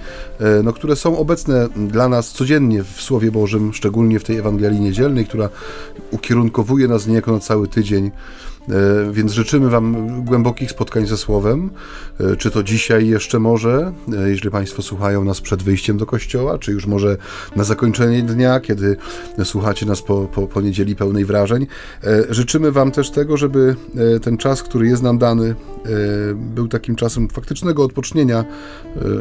no, 0.63 0.73
które 0.73 0.95
są 0.95 1.17
obecne 1.17 1.67
dla 1.75 2.09
nas 2.09 2.31
codziennie 2.31 2.83
w 2.83 3.01
Słowie 3.01 3.18
Bożym, 3.31 3.73
szczególnie 3.73 4.19
w 4.19 4.23
tej 4.23 4.37
Ewangelii 4.37 4.79
Niedzielnej, 4.79 5.25
która 5.25 5.49
ukierunkowuje 6.11 6.87
nas 6.87 7.07
niejako 7.07 7.31
na 7.31 7.39
cały 7.39 7.67
tydzień. 7.67 8.11
E, 8.69 9.11
Więc 9.11 9.31
życzymy 9.31 9.69
Wam 9.69 9.95
głębokich 10.25 10.71
spotkań 10.71 11.05
ze 11.07 11.17
Słowem. 11.17 11.69
E, 12.19 12.35
Czy 12.35 12.51
to 12.51 12.63
dzisiaj 12.63 13.07
jeszcze 13.07 13.39
może, 13.39 13.93
e, 14.17 14.29
jeżeli 14.29 14.51
Państwo 14.51 14.81
słuchają 14.81 15.23
nas 15.23 15.41
przed 15.41 15.63
wyjściem 15.63 15.97
do 15.97 16.05
kościoła, 16.05 16.57
czy 16.57 16.71
już 16.71 16.85
może 16.85 17.17
na 17.55 17.63
zakończenie 17.63 18.23
dnia, 18.23 18.59
kiedy 18.59 18.97
słuchacie 19.43 19.85
nas 19.85 20.01
po, 20.01 20.21
po, 20.21 20.47
po 20.47 20.61
niedzieli 20.61 20.95
pełnej 20.95 21.25
wrażeń. 21.25 21.67
Życzymy 22.29 22.71
Wam 22.71 22.91
też 22.91 23.11
tego, 23.11 23.37
żeby 23.37 23.75
ten 24.21 24.37
czas, 24.37 24.63
który 24.63 24.87
jest 24.87 25.03
nam 25.03 25.17
dany, 25.17 25.55
był 26.35 26.67
takim 26.67 26.95
czasem 26.95 27.29
faktycznego 27.29 27.83
odpocznienia, 27.83 28.45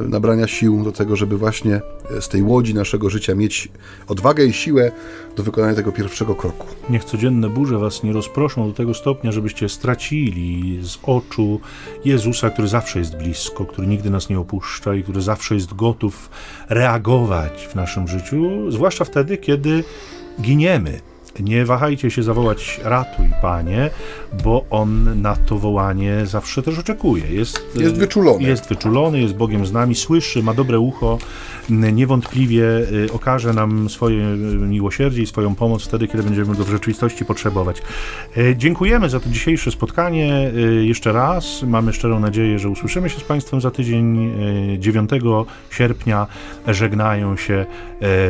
nabrania 0.09 0.47
sił 0.47 0.85
do 0.85 0.93
tego, 0.93 1.17
żeby 1.17 1.39
właśnie 1.39 1.81
z 2.21 2.29
tej 2.29 2.43
łodzi 2.43 2.75
naszego 2.75 3.11
życia 3.11 3.35
mieć 3.35 3.69
odwagę 4.09 4.45
i 4.45 4.53
siłę 4.53 4.93
do 5.37 5.43
wykonania 5.43 5.75
tego 5.75 5.93
pierwszego 5.93 6.35
kroku. 6.35 6.67
Niech 6.91 7.05
codzienne 7.05 7.51
burze 7.51 7.79
was 7.79 8.03
nie 8.03 8.13
rozproszą 8.13 8.69
do 8.69 8.75
tego 8.75 8.95
stopnia, 8.95 9.33
żebyście 9.39 9.69
stracili 9.69 10.79
z 10.83 10.99
oczu 11.03 11.61
Jezusa, 12.05 12.51
który 12.51 12.69
zawsze 12.69 12.99
jest 12.99 13.17
blisko, 13.17 13.65
który 13.65 13.87
nigdy 13.87 14.11
nas 14.11 14.29
nie 14.29 14.39
opuszcza 14.39 14.95
i 14.95 15.03
który 15.03 15.23
zawsze 15.23 15.55
jest 15.55 15.75
gotów 15.75 16.31
reagować 16.69 17.69
w 17.71 17.75
naszym 17.75 18.09
życiu, 18.09 18.71
zwłaszcza 18.71 19.05
wtedy, 19.05 19.37
kiedy 19.37 19.85
giniemy. 20.41 21.01
Nie 21.41 21.65
wahajcie 21.65 22.11
się 22.11 22.23
zawołać 22.23 22.81
ratuj, 22.85 23.27
Panie, 23.43 23.91
bo 24.45 24.65
On 24.71 25.23
na 25.23 25.37
to 25.37 25.59
wołanie 25.59 26.27
zawsze 26.27 26.63
też 26.63 26.79
oczekuje. 26.79 27.25
Jest, 27.31 27.61
Jest 27.75 27.95
wyczulony. 27.95 28.49
Jest 28.49 28.69
wyczulony, 28.69 29.21
jest 29.21 29.35
Bogiem 29.35 29.67
z 29.67 29.73
nami, 29.73 29.95
słyszy, 29.95 30.43
ma 30.43 30.55
dobre 30.55 30.79
ucho, 30.79 31.19
niewątpliwie 31.71 32.65
y, 32.65 33.13
okaże 33.13 33.53
nam 33.53 33.89
swoje 33.89 34.25
y, 34.25 34.37
miłosierdzie 34.57 35.23
i 35.23 35.27
swoją 35.27 35.55
pomoc 35.55 35.85
wtedy, 35.85 36.09
kiedy 36.09 36.23
będziemy 36.23 36.55
go 36.55 36.65
w 36.65 36.69
rzeczywistości 36.69 37.25
potrzebować. 37.25 37.83
Y, 38.37 38.55
Dziękujemy 38.57 39.09
za 39.09 39.21
to 39.21 39.29
dzisiejsze 39.29 39.71
spotkanie 39.71 40.53
jeszcze 40.81 41.13
raz. 41.13 41.63
Mamy 41.63 41.93
szczerą 41.93 42.21
nadzieję, 42.21 42.59
że 42.59 42.69
usłyszymy 42.69 43.11
się 43.11 43.21
z 43.21 43.25
Państwem 43.25 43.61
za 43.61 43.71
tydzień. 43.71 44.33
Y, 44.75 44.79
9 44.79 45.11
sierpnia 45.71 46.27
żegnają 46.67 47.37
się 47.37 47.67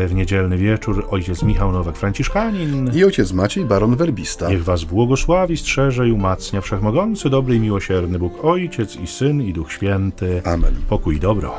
w 0.06 0.10
niedzielny 0.14 0.56
wieczór 0.56 1.06
ojciec 1.10 1.42
Michał 1.42 1.72
Nowak-Franciszkanin. 1.72 2.96
I 2.96 3.04
ojciec 3.04 3.32
Maciej, 3.32 3.64
baron 3.64 3.96
werbista. 3.96 4.48
Niech 4.48 4.64
Was 4.64 4.84
błogosławi, 4.84 5.56
strzeże 5.56 6.08
i 6.08 6.12
umacnia 6.12 6.60
Wszechmogący, 6.60 7.30
dobry 7.30 7.56
i 7.56 7.60
miłosierny 7.60 8.18
Bóg 8.18 8.44
Ojciec 8.44 8.96
i 8.96 9.06
Syn 9.06 9.42
i 9.42 9.52
Duch 9.52 9.72
Święty. 9.72 10.42
Amen. 10.44 10.74
Pokój 10.88 11.16
i 11.16 11.20
dobro. 11.20 11.54